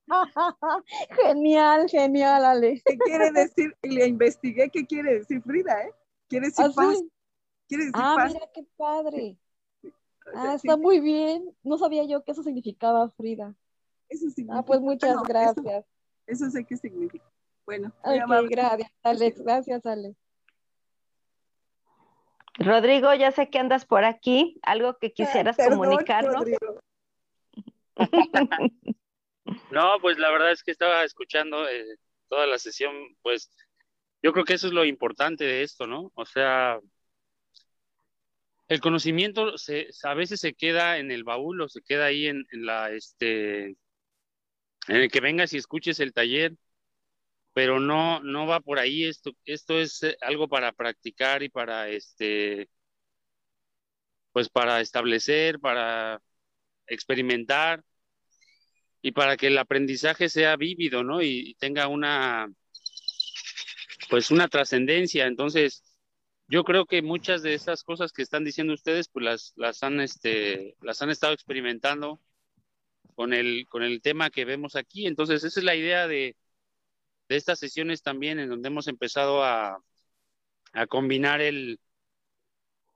genial, 1.23 1.89
genial, 1.89 2.45
Ale. 2.45 2.83
¿Qué 2.85 2.99
quiere 2.99 3.33
decir? 3.33 3.75
Y 3.83 3.91
le 3.91 4.07
investigué 4.07 4.69
qué 4.69 4.87
quiere 4.87 5.15
decir 5.15 5.43
Frida, 5.43 5.83
¿eh? 5.83 5.95
Quiere 6.29 6.49
decir 6.49 6.67
¿Ah, 6.67 6.73
paz 6.75 7.03
ah, 7.95 8.27
mira 8.29 8.47
qué 8.55 8.65
padre. 8.77 9.37
Ah, 10.35 10.55
está 10.55 10.77
muy 10.77 11.01
bien. 11.01 11.55
No 11.63 11.79
sabía 11.79 12.05
yo 12.05 12.23
que 12.25 12.33
eso 12.33 12.43
significaba 12.43 13.09
Frida. 13.11 13.55
Eso 14.09 14.31
significa. 14.31 14.59
Ah, 14.59 14.65
pues 14.65 14.81
muchas 14.81 15.23
gracias. 15.23 15.85
Eso, 16.27 16.51
sé 16.51 16.65
qué 16.65 16.77
significa. 16.77 17.25
Bueno, 17.65 17.93
ok, 18.03 18.49
gracias, 18.51 18.93
Alex. 19.03 19.41
Gracias, 19.41 19.87
Alex. 19.87 20.17
Rodrigo, 22.59 23.15
ya 23.15 23.31
sé 23.33 23.49
que 23.51 23.59
andas 23.59 23.87
por 23.87 24.05
aquí. 24.05 24.59
¿Algo 24.63 24.99
que 24.99 25.13
quisieras 25.13 25.57
comunicarnos? 25.57 26.45
no, 29.71 30.01
pues 30.01 30.19
la 30.19 30.31
verdad 30.31 30.53
es 30.53 30.63
que 30.63 30.71
estaba 30.71 31.05
escuchando 31.05 31.69
eh, 31.69 31.97
toda 32.29 32.47
la 32.47 32.59
sesión, 32.59 32.95
pues 33.23 33.51
yo 34.23 34.33
creo 34.33 34.45
que 34.45 34.55
eso 34.55 34.67
es 34.67 34.73
lo 34.73 34.85
importante 34.85 35.45
de 35.45 35.63
esto, 35.63 35.87
¿no? 35.87 36.11
O 36.15 36.25
sea, 36.25 36.81
el 38.73 38.81
conocimiento 38.81 39.59
se, 39.59 39.89
a 40.05 40.15
veces 40.15 40.41
se 40.41 40.55
queda 40.55 40.97
en 40.99 41.11
el 41.11 41.25
baúl 41.25 41.61
o 41.61 41.69
se 41.69 41.83
queda 41.83 42.07
ahí 42.07 42.27
en, 42.27 42.47
la, 42.53 42.91
este, 42.91 43.67
en 43.67 43.77
el 44.97 45.11
que 45.11 45.21
vengas 45.21 45.53
y 45.53 45.59
escuches 45.59 46.01
el 46.01 46.15
taller, 46.15 46.55
pero 47.53 47.81
no, 47.81 48.21
no 48.21 48.47
va 48.47 48.61
por 48.61 48.79
ahí. 48.79 49.05
Esto, 49.05 49.33
esto 49.45 49.79
es 49.79 50.03
eh, 50.05 50.17
algo 50.23 50.49
para 50.49 50.73
practicar 50.73 51.43
y 51.43 51.51
para, 51.51 51.91
este, 51.91 52.71
pues 54.33 54.49
para 54.49 54.81
establecer, 54.81 55.61
para 55.61 56.23
experimentar 56.87 57.85
y 59.03 59.13
para 59.13 59.37
que 59.37 59.49
el 59.49 59.59
aprendizaje 59.59 60.31
sea 60.31 60.57
vívido, 60.57 61.05
¿no? 61.05 61.21
Y, 61.21 61.51
y 61.51 61.55
tenga 61.57 61.89
una, 61.89 62.51
pues 64.09 64.31
una 64.31 64.49
trascendencia. 64.49 65.27
Entonces, 65.27 65.92
yo 66.53 66.65
creo 66.65 66.85
que 66.85 67.01
muchas 67.01 67.43
de 67.43 67.55
estas 67.55 67.83
cosas 67.83 68.13
que 68.13 68.21
están 68.21 68.45
diciendo 68.45 68.75
ustedes, 68.75 69.09
pues 69.09 69.25
las, 69.25 69.53
las, 69.57 69.83
han, 69.83 70.01
este, 70.01 70.77
las 70.83 71.01
han 71.01 71.09
estado 71.09 71.33
experimentando 71.33 72.21
con 73.15 73.33
el, 73.33 73.67
con 73.71 73.83
el 73.83 74.03
tema 74.03 74.29
que 74.29 74.45
vemos 74.45 74.77
aquí. 74.77 75.07
Entonces, 75.07 75.45
esa 75.45 75.61
es 75.61 75.65
la 75.65 75.77
idea 75.77 76.07
de, 76.07 76.37
de 77.31 77.37
estas 77.37 77.59
sesiones 77.59 78.03
también, 78.03 78.39
en 78.39 78.51
donde 78.51 78.69
hemos 78.69 78.87
empezado 78.87 79.43
a, 79.43 79.83
a 80.75 80.87
combinar 80.89 81.41
el, 81.41 81.81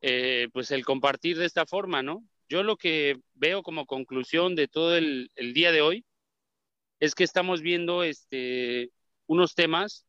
eh, 0.03 0.49
pues 0.53 0.71
el 0.71 0.85
compartir 0.85 1.39
de 1.39 1.47
esta 1.47 1.65
forma, 1.65 2.03
¿no? 2.03 2.23
Yo 2.51 2.63
lo 2.63 2.77
que 2.77 3.21
veo 3.33 3.63
como 3.63 3.87
conclusión 3.87 4.55
de 4.55 4.69
todo 4.69 4.99
el, 4.99 5.31
el 5.35 5.55
día 5.55 5.73
de 5.73 5.81
hoy 5.81 6.05
es 7.01 7.15
que 7.15 7.25
estamos 7.25 7.63
viendo 7.63 8.03
este, 8.03 8.91
unos 9.27 9.55
temas 9.55 10.05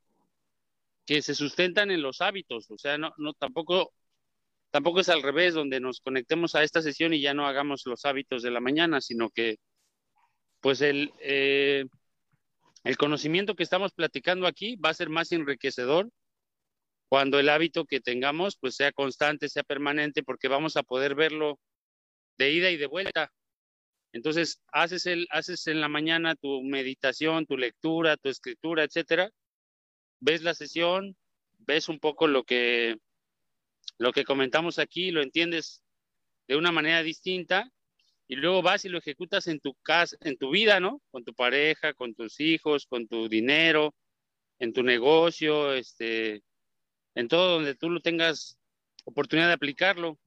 que 1.07 1.21
se 1.23 1.35
sustentan 1.35 1.89
en 1.91 2.01
los 2.03 2.21
hábitos, 2.21 2.69
o 2.69 2.77
sea, 2.77 2.97
no, 2.97 3.13
no 3.17 3.33
tampoco, 3.33 3.93
tampoco 4.71 4.99
es 4.99 5.09
al 5.09 5.23
revés, 5.23 5.53
donde 5.53 5.79
nos 5.79 6.01
conectemos 6.01 6.53
a 6.55 6.63
esta 6.63 6.81
sesión 6.81 7.13
y 7.13 7.21
ya 7.21 7.33
no 7.33 7.47
hagamos 7.47 7.83
los 7.85 8.05
hábitos 8.05 8.43
de 8.43 8.51
la 8.51 8.59
mañana, 8.59 9.01
sino 9.01 9.29
que 9.29 9.57
pues 10.59 10.81
el, 10.81 11.13
eh, 11.21 11.85
el 12.83 12.97
conocimiento 12.97 13.55
que 13.55 13.63
estamos 13.63 13.93
platicando 13.93 14.47
aquí 14.47 14.75
va 14.75 14.89
a 14.89 14.93
ser 14.93 15.09
más 15.09 15.31
enriquecedor 15.31 16.09
cuando 17.09 17.39
el 17.39 17.49
hábito 17.49 17.85
que 17.85 18.01
tengamos 18.01 18.57
pues 18.59 18.75
sea 18.75 18.91
constante, 18.91 19.49
sea 19.49 19.63
permanente, 19.63 20.23
porque 20.23 20.49
vamos 20.49 20.75
a 20.77 20.83
poder 20.83 21.15
verlo 21.15 21.59
de 22.37 22.51
ida 22.51 22.69
y 22.69 22.77
de 22.77 22.87
vuelta. 22.87 23.31
Entonces, 24.11 24.61
haces, 24.73 25.05
el, 25.05 25.27
haces 25.31 25.67
en 25.67 25.81
la 25.81 25.89
mañana 25.89 26.35
tu 26.35 26.61
meditación, 26.63 27.45
tu 27.45 27.57
lectura, 27.57 28.17
tu 28.17 28.29
escritura, 28.29 28.83
etcétera, 28.83 29.29
ves 30.19 30.43
la 30.43 30.53
sesión, 30.53 31.15
ves 31.59 31.89
un 31.89 31.99
poco 31.99 32.27
lo 32.27 32.43
que, 32.43 32.97
lo 33.97 34.11
que 34.11 34.23
comentamos 34.23 34.79
aquí, 34.79 35.11
lo 35.11 35.21
entiendes 35.21 35.83
de 36.47 36.55
una 36.55 36.71
manera 36.71 37.03
distinta 37.03 37.71
y 38.27 38.35
luego 38.35 38.61
vas 38.61 38.85
y 38.85 38.89
lo 38.89 38.97
ejecutas 38.97 39.47
en 39.47 39.59
tu 39.59 39.73
casa, 39.75 40.17
en 40.21 40.37
tu 40.37 40.51
vida, 40.51 40.79
¿no? 40.79 41.01
Con 41.11 41.23
tu 41.23 41.33
pareja, 41.33 41.93
con 41.93 42.13
tus 42.13 42.39
hijos, 42.39 42.85
con 42.85 43.07
tu 43.07 43.29
dinero, 43.29 43.95
en 44.59 44.73
tu 44.73 44.83
negocio, 44.83 45.73
este, 45.73 46.43
en 47.15 47.27
todo 47.27 47.55
donde 47.55 47.75
tú 47.75 47.89
lo 47.89 48.01
tengas 48.01 48.57
oportunidad 49.05 49.47
de 49.47 49.53
aplicarlo. 49.53 50.19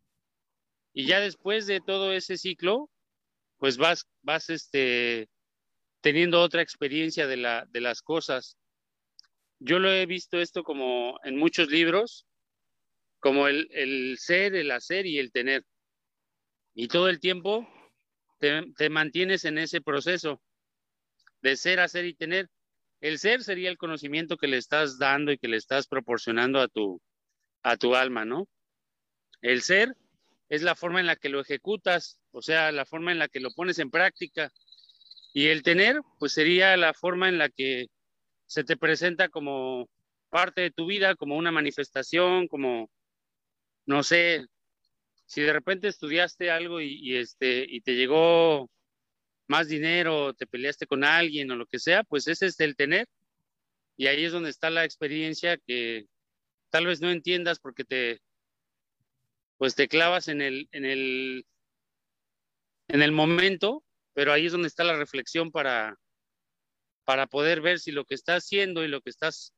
Y 0.92 1.06
ya 1.06 1.20
después 1.20 1.66
de 1.66 1.80
todo 1.80 2.12
ese 2.12 2.36
ciclo, 2.38 2.90
pues 3.58 3.76
vas, 3.76 4.08
vas, 4.22 4.48
este, 4.50 5.28
teniendo 6.00 6.40
otra 6.40 6.62
experiencia 6.62 7.26
de, 7.26 7.36
la, 7.36 7.66
de 7.70 7.80
las 7.80 8.02
cosas 8.02 8.56
yo 9.60 9.78
lo 9.78 9.92
he 9.92 10.06
visto 10.06 10.40
esto 10.40 10.64
como 10.64 11.20
en 11.22 11.36
muchos 11.36 11.68
libros, 11.68 12.26
como 13.20 13.46
el, 13.46 13.68
el 13.72 14.16
ser, 14.18 14.54
el 14.56 14.70
hacer 14.70 15.06
y 15.06 15.18
el 15.18 15.30
tener. 15.30 15.64
Y 16.74 16.88
todo 16.88 17.08
el 17.08 17.20
tiempo 17.20 17.68
te, 18.38 18.62
te, 18.76 18.88
mantienes 18.88 19.44
en 19.44 19.58
ese 19.58 19.82
proceso 19.82 20.40
de 21.42 21.56
ser, 21.56 21.78
hacer 21.80 22.06
y 22.06 22.14
tener. 22.14 22.48
El 23.00 23.18
ser 23.18 23.42
sería 23.44 23.68
el 23.68 23.76
conocimiento 23.76 24.38
que 24.38 24.48
le 24.48 24.56
estás 24.56 24.98
dando 24.98 25.30
y 25.30 25.38
que 25.38 25.48
le 25.48 25.58
estás 25.58 25.86
proporcionando 25.86 26.60
a 26.60 26.68
tu, 26.68 27.00
a 27.62 27.76
tu 27.76 27.94
alma, 27.94 28.24
¿no? 28.24 28.48
El 29.42 29.62
ser 29.62 29.94
es 30.48 30.62
la 30.62 30.74
forma 30.74 31.00
en 31.00 31.06
la 31.06 31.16
que 31.16 31.28
lo 31.28 31.40
ejecutas, 31.40 32.18
o 32.32 32.42
sea, 32.42 32.72
la 32.72 32.86
forma 32.86 33.12
en 33.12 33.18
la 33.18 33.28
que 33.28 33.40
lo 33.40 33.50
pones 33.52 33.78
en 33.78 33.90
práctica. 33.90 34.50
Y 35.32 35.46
el 35.46 35.62
tener, 35.62 36.00
pues 36.18 36.32
sería 36.32 36.76
la 36.76 36.94
forma 36.94 37.28
en 37.28 37.38
la 37.38 37.50
que 37.50 37.86
se 38.50 38.64
te 38.64 38.76
presenta 38.76 39.28
como 39.28 39.88
parte 40.28 40.62
de 40.62 40.70
tu 40.72 40.86
vida, 40.86 41.14
como 41.14 41.36
una 41.36 41.52
manifestación, 41.52 42.48
como, 42.48 42.90
no 43.86 44.02
sé, 44.02 44.44
si 45.24 45.42
de 45.42 45.52
repente 45.52 45.86
estudiaste 45.86 46.50
algo 46.50 46.80
y, 46.80 47.16
este, 47.16 47.64
y 47.68 47.80
te 47.80 47.94
llegó 47.94 48.68
más 49.46 49.68
dinero, 49.68 50.34
te 50.34 50.48
peleaste 50.48 50.88
con 50.88 51.04
alguien 51.04 51.48
o 51.52 51.56
lo 51.56 51.64
que 51.66 51.78
sea, 51.78 52.02
pues 52.02 52.26
ese 52.26 52.46
es 52.46 52.58
el 52.58 52.74
tener. 52.74 53.06
Y 53.96 54.08
ahí 54.08 54.24
es 54.24 54.32
donde 54.32 54.50
está 54.50 54.68
la 54.68 54.84
experiencia 54.84 55.56
que 55.56 56.06
tal 56.70 56.86
vez 56.86 57.00
no 57.00 57.12
entiendas 57.12 57.60
porque 57.60 57.84
te, 57.84 58.20
pues 59.58 59.76
te 59.76 59.86
clavas 59.86 60.26
en 60.26 60.42
el, 60.42 60.68
en 60.72 60.84
el, 60.84 61.46
en 62.88 63.02
el 63.02 63.12
momento, 63.12 63.84
pero 64.12 64.32
ahí 64.32 64.46
es 64.46 64.52
donde 64.52 64.66
está 64.66 64.82
la 64.82 64.96
reflexión 64.96 65.52
para, 65.52 65.99
para 67.04 67.26
poder 67.26 67.60
ver 67.60 67.80
si 67.80 67.92
lo 67.92 68.04
que 68.04 68.14
estás 68.14 68.44
haciendo 68.44 68.84
y 68.84 68.88
lo 68.88 69.00
que 69.00 69.10
estás 69.10 69.52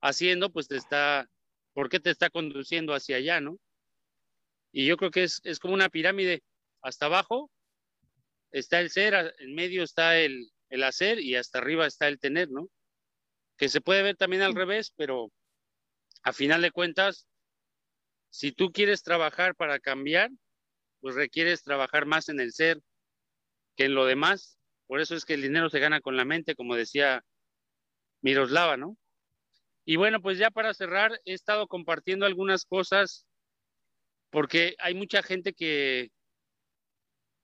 haciendo, 0.00 0.52
pues 0.52 0.68
te 0.68 0.76
está, 0.76 1.28
¿por 1.72 1.88
qué 1.88 2.00
te 2.00 2.10
está 2.10 2.30
conduciendo 2.30 2.94
hacia 2.94 3.16
allá, 3.16 3.40
no? 3.40 3.58
Y 4.72 4.86
yo 4.86 4.96
creo 4.96 5.10
que 5.10 5.24
es, 5.24 5.40
es 5.44 5.58
como 5.58 5.74
una 5.74 5.88
pirámide. 5.88 6.42
Hasta 6.82 7.06
abajo 7.06 7.50
está 8.50 8.80
el 8.80 8.90
ser, 8.90 9.34
en 9.38 9.54
medio 9.54 9.82
está 9.82 10.18
el, 10.18 10.50
el 10.68 10.82
hacer 10.82 11.18
y 11.20 11.36
hasta 11.36 11.58
arriba 11.58 11.86
está 11.86 12.08
el 12.08 12.18
tener, 12.18 12.50
¿no? 12.50 12.68
Que 13.56 13.68
se 13.68 13.80
puede 13.80 14.02
ver 14.02 14.16
también 14.16 14.42
al 14.42 14.54
revés, 14.54 14.92
pero 14.96 15.32
a 16.22 16.32
final 16.32 16.62
de 16.62 16.70
cuentas, 16.70 17.26
si 18.30 18.52
tú 18.52 18.72
quieres 18.72 19.02
trabajar 19.02 19.54
para 19.54 19.78
cambiar, 19.78 20.30
pues 21.00 21.14
requieres 21.14 21.62
trabajar 21.62 22.04
más 22.04 22.28
en 22.28 22.40
el 22.40 22.52
ser 22.52 22.80
que 23.76 23.84
en 23.84 23.94
lo 23.94 24.04
demás. 24.06 24.55
Por 24.86 25.00
eso 25.00 25.14
es 25.14 25.24
que 25.24 25.34
el 25.34 25.42
dinero 25.42 25.70
se 25.70 25.80
gana 25.80 26.00
con 26.00 26.16
la 26.16 26.24
mente, 26.24 26.54
como 26.54 26.76
decía 26.76 27.24
Miroslava, 28.22 28.76
¿no? 28.76 28.96
Y 29.84 29.96
bueno, 29.96 30.20
pues 30.20 30.38
ya 30.38 30.50
para 30.50 30.74
cerrar, 30.74 31.20
he 31.24 31.32
estado 31.32 31.68
compartiendo 31.68 32.26
algunas 32.26 32.64
cosas 32.64 33.26
porque 34.30 34.74
hay 34.78 34.94
mucha 34.94 35.22
gente 35.22 35.52
que, 35.52 36.10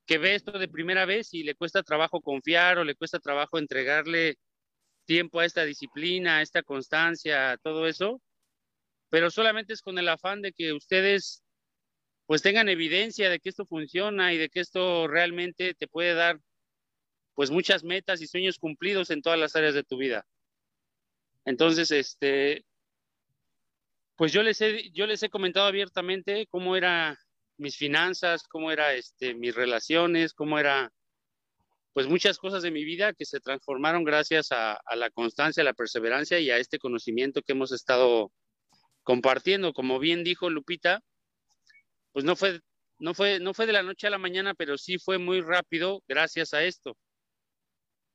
que 0.07 0.19
ve 0.19 0.35
esto 0.35 0.59
de 0.59 0.69
primera 0.69 1.05
vez 1.05 1.33
y 1.35 1.45
le 1.45 1.55
cuesta 1.55 1.83
trabajo 1.83 2.21
confiar 2.21 2.79
o 2.79 2.85
le 2.85 2.97
cuesta 2.97 3.21
trabajo 3.21 3.59
entregarle 3.59 4.37
tiempo 5.05 5.41
a 5.41 5.45
esta 5.45 5.65
disciplina, 5.65 6.39
a 6.39 6.43
esta 6.43 6.63
constancia, 6.63 7.53
a 7.53 7.59
todo 7.59 7.87
eso, 7.87 8.21
pero 9.09 9.31
solamente 9.31 9.73
es 9.73 9.83
con 9.83 9.99
el 9.99 10.09
afán 10.09 10.43
de 10.43 10.53
que 10.53 10.73
ustedes 10.73 11.43
pues 12.27 12.43
tengan 12.43 12.69
evidencia 12.69 13.29
de 13.31 13.41
que 13.41 13.51
esto 13.51 13.67
funciona 13.67 14.33
y 14.33 14.39
de 14.39 14.49
que 14.49 14.61
esto 14.61 15.07
realmente 15.07 15.75
te 15.75 15.89
puede 15.89 16.15
dar 16.15 16.41
pues 17.35 17.51
muchas 17.51 17.85
metas 17.85 18.21
y 18.21 18.27
sueños 18.27 18.59
cumplidos 18.59 19.11
en 19.11 19.23
todas 19.23 19.39
las 19.39 19.57
áreas 19.57 19.75
de 19.75 19.85
tu 19.85 19.97
vida. 19.97 20.27
Entonces, 21.45 21.91
este, 21.91 22.65
pues 24.17 24.33
yo 24.33 24.43
les 24.43 24.61
he, 24.61 24.91
yo 24.93 25.07
les 25.07 25.23
he 25.23 25.31
comentado 25.31 25.67
abiertamente 25.67 26.47
cómo 26.49 26.77
era 26.77 27.19
mis 27.57 27.77
finanzas, 27.77 28.45
cómo 28.49 28.71
era 28.71 28.95
este, 28.95 29.35
mis 29.35 29.55
relaciones, 29.55 30.35
cómo 30.35 30.59
era 30.59 30.91
pues 31.93 32.07
muchas 32.07 32.39
cosas 32.39 32.63
de 32.63 32.71
mi 32.71 32.85
vida 32.85 33.13
que 33.13 33.27
se 33.27 33.41
transformaron 33.41 34.05
gracias 34.05 34.51
a, 34.53 34.75
a, 34.75 34.97
la 34.97 35.11
constancia, 35.11 35.61
a 35.61 35.65
la 35.65 35.75
perseverancia 35.75 36.39
y 36.41 36.51
a 36.51 36.57
este 36.57 36.79
conocimiento 36.79 37.43
que 37.43 37.53
hemos 37.53 37.73
estado 37.73 38.33
compartiendo. 39.03 39.73
Como 39.73 39.99
bien 39.99 40.25
dijo 40.25 40.49
Lupita, 40.49 41.01
pues 42.13 42.25
no 42.25 42.37
fue, 42.37 42.61
no 42.99 43.15
fue, 43.15 43.41
no 43.41 43.55
fue 43.55 43.67
de 43.67 43.73
la 43.73 43.83
noche 43.83 44.07
a 44.07 44.11
la 44.11 44.19
mañana, 44.19 44.55
pero 44.55 44.79
sí 44.79 44.99
fue 44.99 45.19
muy 45.19 45.41
rápido 45.41 46.03
gracias 46.09 46.55
a 46.55 46.65
esto. 46.65 46.97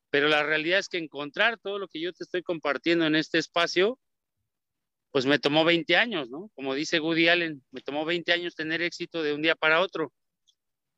Pero 0.10 0.28
la 0.30 0.44
realidad 0.44 0.80
es 0.80 0.90
que 0.90 0.98
encontrar 0.98 1.60
todo 1.60 1.80
lo 1.80 1.88
que 1.88 2.00
yo 2.00 2.14
te 2.14 2.24
estoy 2.24 2.44
compartiendo 2.44 3.06
en 3.06 3.16
este 3.16 3.38
espacio, 3.38 4.00
pues 5.12 5.26
me 5.26 5.40
tomó 5.40 5.66
20 5.66 5.96
años, 5.96 6.30
¿no? 6.30 6.52
Como 6.56 6.74
dice 6.74 7.00
Woody 7.00 7.28
Allen, 7.28 7.64
me 7.72 7.82
tomó 7.82 8.06
20 8.06 8.32
años 8.32 8.56
tener 8.56 8.82
éxito 8.82 9.24
de 9.24 9.34
un 9.34 9.42
día 9.42 9.56
para 9.56 9.82
otro. 9.82 10.14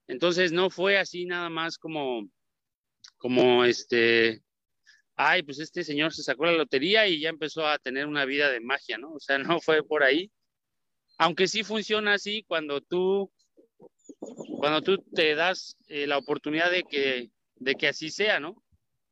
Entonces 0.07 0.51
no 0.51 0.69
fue 0.69 0.97
así 0.97 1.25
nada 1.25 1.49
más 1.49 1.77
como, 1.77 2.27
como 3.17 3.63
este, 3.63 4.41
ay, 5.15 5.43
pues 5.43 5.59
este 5.59 5.83
señor 5.83 6.13
se 6.13 6.23
sacó 6.23 6.45
la 6.45 6.53
lotería 6.53 7.07
y 7.07 7.19
ya 7.19 7.29
empezó 7.29 7.67
a 7.67 7.77
tener 7.77 8.07
una 8.07 8.25
vida 8.25 8.49
de 8.49 8.59
magia, 8.59 8.97
¿no? 8.97 9.13
O 9.13 9.19
sea, 9.19 9.37
no 9.37 9.59
fue 9.59 9.83
por 9.83 10.03
ahí. 10.03 10.31
Aunque 11.17 11.47
sí 11.47 11.63
funciona 11.63 12.13
así 12.13 12.43
cuando 12.47 12.81
tú, 12.81 13.31
cuando 14.57 14.81
tú 14.81 14.97
te 15.13 15.35
das 15.35 15.77
eh, 15.87 16.07
la 16.07 16.17
oportunidad 16.17 16.71
de 16.71 16.83
que, 16.83 17.29
de 17.55 17.75
que 17.75 17.89
así 17.89 18.09
sea, 18.09 18.39
¿no? 18.39 18.63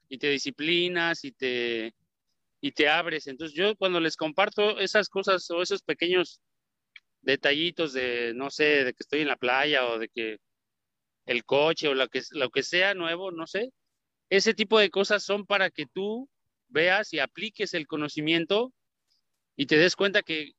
Y 0.09 0.17
te 0.17 0.29
disciplinas 0.29 1.23
y 1.23 1.31
te, 1.31 1.93
y 2.61 2.71
te 2.71 2.89
abres. 2.89 3.27
Entonces 3.27 3.55
yo 3.55 3.75
cuando 3.75 3.99
les 3.99 4.15
comparto 4.15 4.79
esas 4.79 5.09
cosas 5.09 5.49
o 5.51 5.61
esos 5.61 5.81
pequeños 5.81 6.41
detallitos 7.21 7.93
de, 7.93 8.33
no 8.35 8.49
sé, 8.49 8.85
de 8.85 8.93
que 8.93 9.03
estoy 9.03 9.21
en 9.21 9.27
la 9.27 9.37
playa 9.37 9.85
o 9.85 9.99
de 9.99 10.09
que 10.09 10.37
el 11.25 11.43
coche 11.43 11.87
o 11.87 11.93
lo 11.93 12.07
que, 12.07 12.21
lo 12.31 12.49
que 12.49 12.63
sea 12.63 12.93
nuevo, 12.93 13.31
no 13.31 13.47
sé, 13.47 13.71
ese 14.29 14.53
tipo 14.53 14.79
de 14.79 14.89
cosas 14.89 15.23
son 15.23 15.45
para 15.45 15.69
que 15.69 15.85
tú 15.85 16.29
veas 16.69 17.13
y 17.13 17.19
apliques 17.19 17.73
el 17.73 17.87
conocimiento 17.87 18.73
y 19.55 19.65
te 19.65 19.77
des 19.77 19.95
cuenta 19.95 20.21
que, 20.21 20.51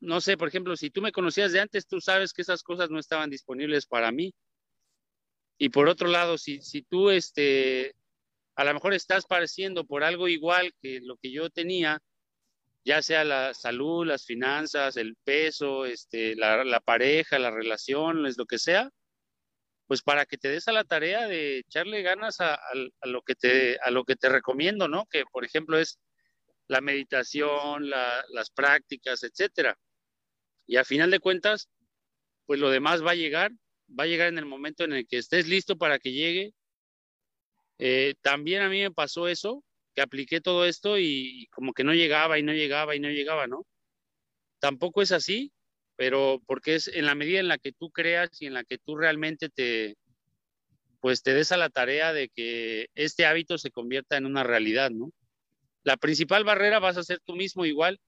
no 0.00 0.20
sé, 0.20 0.36
por 0.36 0.48
ejemplo, 0.48 0.76
si 0.76 0.90
tú 0.90 1.02
me 1.02 1.12
conocías 1.12 1.52
de 1.52 1.60
antes, 1.60 1.86
tú 1.86 2.00
sabes 2.00 2.32
que 2.32 2.42
esas 2.42 2.62
cosas 2.62 2.90
no 2.90 2.98
estaban 2.98 3.30
disponibles 3.30 3.86
para 3.86 4.10
mí. 4.10 4.34
Y 5.58 5.68
por 5.68 5.88
otro 5.88 6.08
lado, 6.08 6.38
si, 6.38 6.62
si 6.62 6.82
tú 6.82 7.10
este, 7.10 7.94
a 8.60 8.64
lo 8.64 8.74
mejor 8.74 8.92
estás 8.92 9.24
pareciendo 9.24 9.86
por 9.86 10.04
algo 10.04 10.28
igual 10.28 10.74
que 10.82 11.00
lo 11.00 11.16
que 11.16 11.32
yo 11.32 11.48
tenía, 11.48 12.02
ya 12.84 13.00
sea 13.00 13.24
la 13.24 13.54
salud, 13.54 14.06
las 14.06 14.26
finanzas, 14.26 14.98
el 14.98 15.16
peso, 15.24 15.86
este, 15.86 16.36
la, 16.36 16.80
pareja, 16.80 17.38
la 17.38 17.50
relación, 17.50 18.22
lo 18.22 18.44
que 18.44 18.58
sea, 18.58 18.90
pues 19.86 20.02
para 20.02 20.26
que 20.26 20.36
te 20.36 20.50
des 20.50 20.68
a 20.68 20.72
la 20.72 20.84
tarea 20.84 21.26
de 21.26 21.60
echarle 21.60 22.02
ganas 22.02 22.42
a, 22.42 22.60
lo, 23.04 23.22
que 23.22 23.34
te, 23.34 23.78
a 23.82 23.90
que 24.06 24.28
recomiendo, 24.28 24.88
¿no? 24.88 25.06
Que 25.06 25.24
por 25.32 25.46
ejemplo 25.46 25.78
es 25.78 25.98
la 26.68 26.82
meditación, 26.82 27.88
las 27.88 28.50
prácticas, 28.54 29.22
etcétera. 29.22 29.78
Y 30.66 30.76
a 30.76 30.84
final 30.84 31.10
de 31.10 31.20
cuentas, 31.20 31.70
pues 32.44 32.60
lo 32.60 32.68
demás 32.68 33.02
va 33.02 33.12
a 33.12 33.14
llegar, 33.22 33.52
va 33.88 34.04
a 34.04 34.06
llegar 34.06 34.28
en 34.28 34.36
el 34.36 34.44
momento 34.44 34.84
en 34.84 34.92
el 34.92 35.06
que 35.08 35.16
estés 35.16 35.48
listo 35.48 35.78
para 35.78 35.98
que 35.98 36.12
llegue 36.12 36.52
eh, 37.80 38.14
también 38.20 38.60
a 38.60 38.68
mí 38.68 38.80
me 38.80 38.90
pasó 38.90 39.26
eso, 39.26 39.64
que 39.94 40.02
apliqué 40.02 40.42
todo 40.42 40.66
esto 40.66 40.98
y 40.98 41.48
como 41.50 41.72
que 41.72 41.82
no 41.82 41.94
llegaba 41.94 42.38
y 42.38 42.42
no 42.42 42.52
llegaba 42.52 42.94
y 42.94 43.00
no 43.00 43.08
llegaba, 43.08 43.46
¿no? 43.46 43.66
Tampoco 44.58 45.00
es 45.00 45.12
así, 45.12 45.50
pero 45.96 46.42
porque 46.46 46.74
es 46.74 46.88
en 46.88 47.06
la 47.06 47.14
medida 47.14 47.40
en 47.40 47.48
la 47.48 47.56
que 47.56 47.72
tú 47.72 47.90
creas 47.90 48.30
y 48.40 48.46
en 48.46 48.54
la 48.54 48.64
que 48.64 48.76
tú 48.76 48.96
realmente 48.96 49.48
te, 49.48 49.96
pues 51.00 51.22
te 51.22 51.32
des 51.32 51.52
a 51.52 51.56
la 51.56 51.70
tarea 51.70 52.12
de 52.12 52.28
que 52.28 52.88
este 52.94 53.24
hábito 53.24 53.56
se 53.56 53.70
convierta 53.70 54.18
en 54.18 54.26
una 54.26 54.44
realidad, 54.44 54.90
¿no? 54.90 55.10
La 55.82 55.96
principal 55.96 56.44
barrera 56.44 56.80
vas 56.80 56.98
a 56.98 57.02
ser 57.02 57.20
tú 57.24 57.34
mismo 57.34 57.64
igual. 57.64 57.98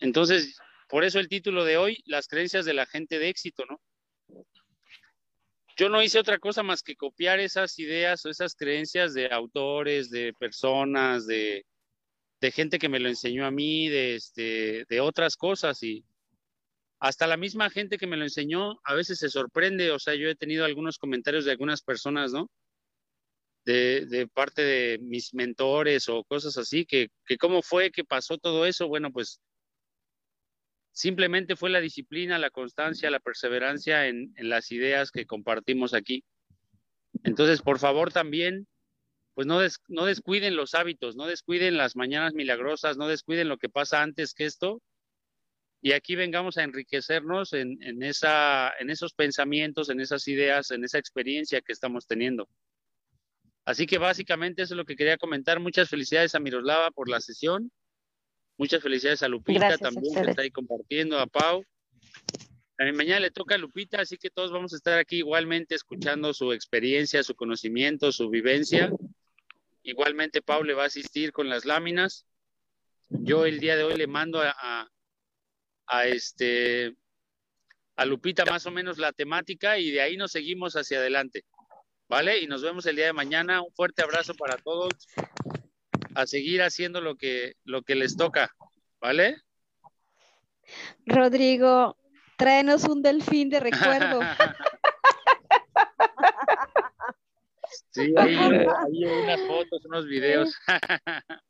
Entonces, 0.00 0.58
por 0.88 1.04
eso 1.04 1.20
el 1.20 1.28
título 1.28 1.64
de 1.64 1.76
hoy, 1.76 2.02
las 2.06 2.26
creencias 2.26 2.64
de 2.64 2.74
la 2.74 2.86
gente 2.86 3.20
de 3.20 3.28
éxito, 3.28 3.64
¿no? 3.66 3.80
Yo 5.76 5.90
no 5.90 6.02
hice 6.02 6.18
otra 6.18 6.38
cosa 6.38 6.62
más 6.62 6.82
que 6.82 6.96
copiar 6.96 7.38
esas 7.38 7.78
ideas 7.78 8.24
o 8.24 8.30
esas 8.30 8.54
creencias 8.54 9.12
de 9.12 9.26
autores, 9.30 10.10
de 10.10 10.32
personas, 10.38 11.26
de, 11.26 11.64
gente 12.52 12.78
que 12.78 12.88
me 12.88 13.00
lo 13.00 13.08
enseñó 13.08 13.44
a 13.44 13.50
mí, 13.50 13.88
de, 13.88 14.14
este, 14.14 14.84
de 14.88 15.00
otras 15.00 15.36
cosas 15.36 15.82
y 15.82 16.04
hasta 17.00 17.26
la 17.26 17.36
misma 17.36 17.70
gente 17.70 17.98
que 17.98 18.06
me 18.06 18.16
lo 18.16 18.22
enseñó 18.22 18.80
a 18.84 18.94
veces 18.94 19.18
se 19.18 19.28
sorprende, 19.28 19.90
o 19.90 19.98
sea, 19.98 20.14
yo 20.14 20.28
he 20.28 20.36
tenido 20.36 20.64
algunos 20.64 20.96
comentarios 20.96 21.44
de 21.44 21.50
algunas 21.50 21.82
personas, 21.82 22.32
¿no? 22.32 22.48
De, 23.64 24.06
de 24.06 24.28
parte 24.28 24.62
de 24.62 24.98
mis 25.00 25.34
mentores 25.34 26.08
o 26.08 26.22
cosas 26.24 26.56
así, 26.56 26.86
que, 26.86 27.08
que 27.26 27.36
cómo 27.36 27.62
fue 27.62 27.90
que 27.90 28.04
pasó 28.04 28.38
todo 28.38 28.64
eso, 28.64 28.86
bueno, 28.86 29.10
pues 29.10 29.40
Simplemente 30.96 31.56
fue 31.56 31.68
la 31.68 31.82
disciplina, 31.82 32.38
la 32.38 32.48
constancia, 32.48 33.10
la 33.10 33.20
perseverancia 33.20 34.06
en, 34.06 34.32
las 34.38 34.72
ideas 34.72 35.10
que 35.10 35.26
compartimos 35.26 35.92
aquí. 35.92 36.24
Entonces, 37.22 37.60
por 37.60 37.78
favor, 37.78 38.14
también, 38.14 38.66
pues 39.34 39.46
no, 39.46 39.60
no 39.88 40.06
descuiden 40.06 40.56
los 40.56 40.72
hábitos, 40.72 41.14
no 41.14 41.26
descuiden 41.26 41.76
las 41.76 41.96
mañanas 41.96 42.32
milagrosas, 42.32 42.96
no 42.96 43.08
descuiden 43.08 43.50
lo 43.50 43.58
que 43.58 43.68
pasa 43.68 44.00
antes 44.00 44.32
que 44.32 44.46
esto. 44.46 44.80
Y 45.82 45.92
aquí 45.92 46.16
vengamos 46.16 46.56
a 46.56 46.62
enriquecernos 46.62 47.52
en, 47.52 48.02
esa, 48.02 48.72
en 48.78 48.88
esos 48.88 49.12
pensamientos, 49.12 49.90
en 49.90 50.00
esas 50.00 50.26
ideas, 50.28 50.70
en 50.70 50.82
esa 50.82 50.96
experiencia 50.96 51.60
que 51.60 51.74
estamos 51.74 52.06
teniendo. 52.06 52.48
Así 53.66 53.84
que 53.84 53.98
básicamente 53.98 54.62
eso 54.62 54.72
es 54.72 54.78
lo 54.78 54.86
que 54.86 54.96
quería 54.96 55.18
comentar. 55.18 55.60
Muchas 55.60 55.90
felicidades 55.90 56.34
a 56.34 56.40
Miroslava 56.40 56.90
por 56.90 57.10
la 57.10 57.20
sesión. 57.20 57.70
Muchas 58.58 58.82
felicidades 58.82 59.22
a 59.22 59.28
Lupita 59.28 59.76
también 59.78 60.14
que 60.14 60.30
está 60.30 60.42
ahí 60.42 60.50
compartiendo, 60.50 61.18
a 61.18 61.26
Pau. 61.26 61.64
A 62.78 62.84
mi 62.84 62.92
mañana 62.92 63.20
le 63.20 63.30
toca 63.30 63.54
a 63.54 63.58
Lupita, 63.58 64.00
así 64.00 64.16
que 64.16 64.30
todos 64.30 64.50
vamos 64.50 64.72
a 64.72 64.76
estar 64.76 64.98
aquí 64.98 65.18
igualmente 65.18 65.74
escuchando 65.74 66.32
su 66.34 66.52
experiencia, 66.52 67.22
su 67.22 67.34
conocimiento, 67.34 68.12
su 68.12 68.28
vivencia. 68.28 68.90
Igualmente 69.82 70.42
Pau 70.42 70.62
le 70.62 70.74
va 70.74 70.84
a 70.84 70.86
asistir 70.86 71.32
con 71.32 71.48
las 71.48 71.64
láminas. 71.64 72.26
Yo 73.08 73.46
el 73.46 73.60
día 73.60 73.76
de 73.76 73.84
hoy 73.84 73.94
le 73.94 74.06
mando 74.06 74.40
a, 74.42 74.90
a 75.86 76.06
este 76.06 76.94
a 77.96 78.04
Lupita 78.04 78.44
más 78.44 78.66
o 78.66 78.70
menos 78.70 78.98
la 78.98 79.12
temática 79.12 79.78
y 79.78 79.90
de 79.90 80.02
ahí 80.02 80.16
nos 80.16 80.32
seguimos 80.32 80.76
hacia 80.76 80.98
adelante. 80.98 81.44
¿Vale? 82.08 82.40
Y 82.40 82.46
nos 82.46 82.62
vemos 82.62 82.86
el 82.86 82.96
día 82.96 83.06
de 83.06 83.12
mañana. 83.12 83.62
Un 83.62 83.72
fuerte 83.72 84.02
abrazo 84.02 84.34
para 84.34 84.56
todos. 84.58 84.92
A 86.16 86.26
seguir 86.26 86.62
haciendo 86.62 87.02
lo 87.02 87.16
que 87.16 87.56
lo 87.64 87.82
que 87.82 87.94
les 87.94 88.16
toca, 88.16 88.50
¿vale? 89.02 89.36
Rodrigo, 91.04 91.98
tráenos 92.38 92.84
un 92.84 93.02
delfín 93.02 93.50
de 93.50 93.60
recuerdo. 93.60 94.20
sí, 97.90 98.14
ahí, 98.16 98.34
hay 98.38 99.04
unas 99.04 99.40
fotos, 99.46 99.84
unos 99.84 100.06
videos. 100.06 100.56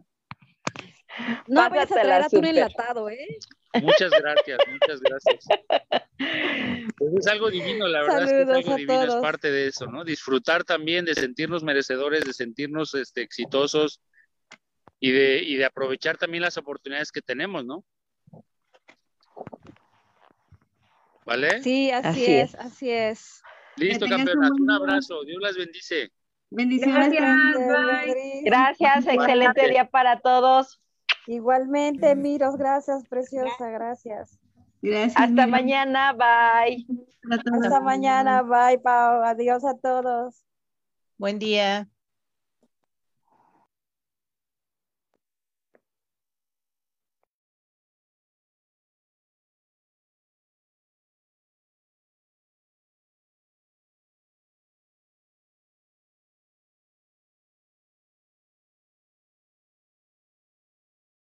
No 1.46 1.70
vayas 1.70 1.90
a 1.92 1.94
traer 1.94 2.22
atún 2.24 2.44
enlatado, 2.44 3.08
¿eh? 3.08 3.38
Muchas 3.80 4.10
gracias, 4.10 4.58
muchas 4.70 5.00
gracias. 5.00 5.46
Pues 6.98 7.14
es 7.14 7.26
algo 7.26 7.50
divino, 7.50 7.88
la 7.88 8.02
verdad 8.02 8.24
es 8.24 8.30
que 8.30 8.42
es 8.42 8.48
algo 8.48 8.76
divino, 8.76 9.04
es 9.04 9.14
parte 9.14 9.50
de 9.50 9.68
eso, 9.68 9.86
¿no? 9.86 10.04
Disfrutar 10.04 10.64
también 10.64 11.06
de 11.06 11.14
sentirnos 11.14 11.64
merecedores, 11.64 12.26
de 12.26 12.34
sentirnos 12.34 12.92
este, 12.92 13.22
exitosos 13.22 14.02
y 15.00 15.10
de, 15.12 15.42
y 15.42 15.56
de 15.56 15.64
aprovechar 15.64 16.16
también 16.16 16.42
las 16.42 16.56
oportunidades 16.56 17.12
que 17.12 17.22
tenemos, 17.22 17.64
¿no? 17.64 17.84
¿Vale? 21.24 21.60
Sí, 21.62 21.90
así, 21.90 22.24
es, 22.24 22.54
así 22.54 22.90
es. 22.90 23.42
Listo, 23.76 24.06
campeonas. 24.06 24.50
Un, 24.52 24.70
abrazo. 24.70 25.24
Dios 25.24 25.38
las 25.42 25.56
bendice. 25.56 26.10
Bendiciones. 26.50 27.10
Gracias, 27.10 28.44
Gracias. 28.44 29.06
excelente 29.06 29.68
día 29.68 29.90
para 29.90 30.20
todos. 30.20 30.80
Igualmente, 31.26 32.14
Miros, 32.14 32.56
gracias, 32.56 33.04
preciosa, 33.08 33.68
gracias. 33.70 34.38
Gracias. 34.80 35.16
Hasta 35.16 35.46
mañana, 35.48 36.12
bye. 36.12 36.86
Hasta 37.28 37.80
mañana, 37.80 38.42
bye, 38.42 38.78
Pau. 38.78 39.24
Adiós 39.24 39.64
a 39.64 39.76
todos. 39.76 40.44
Buen 41.18 41.40
día. 41.40 41.88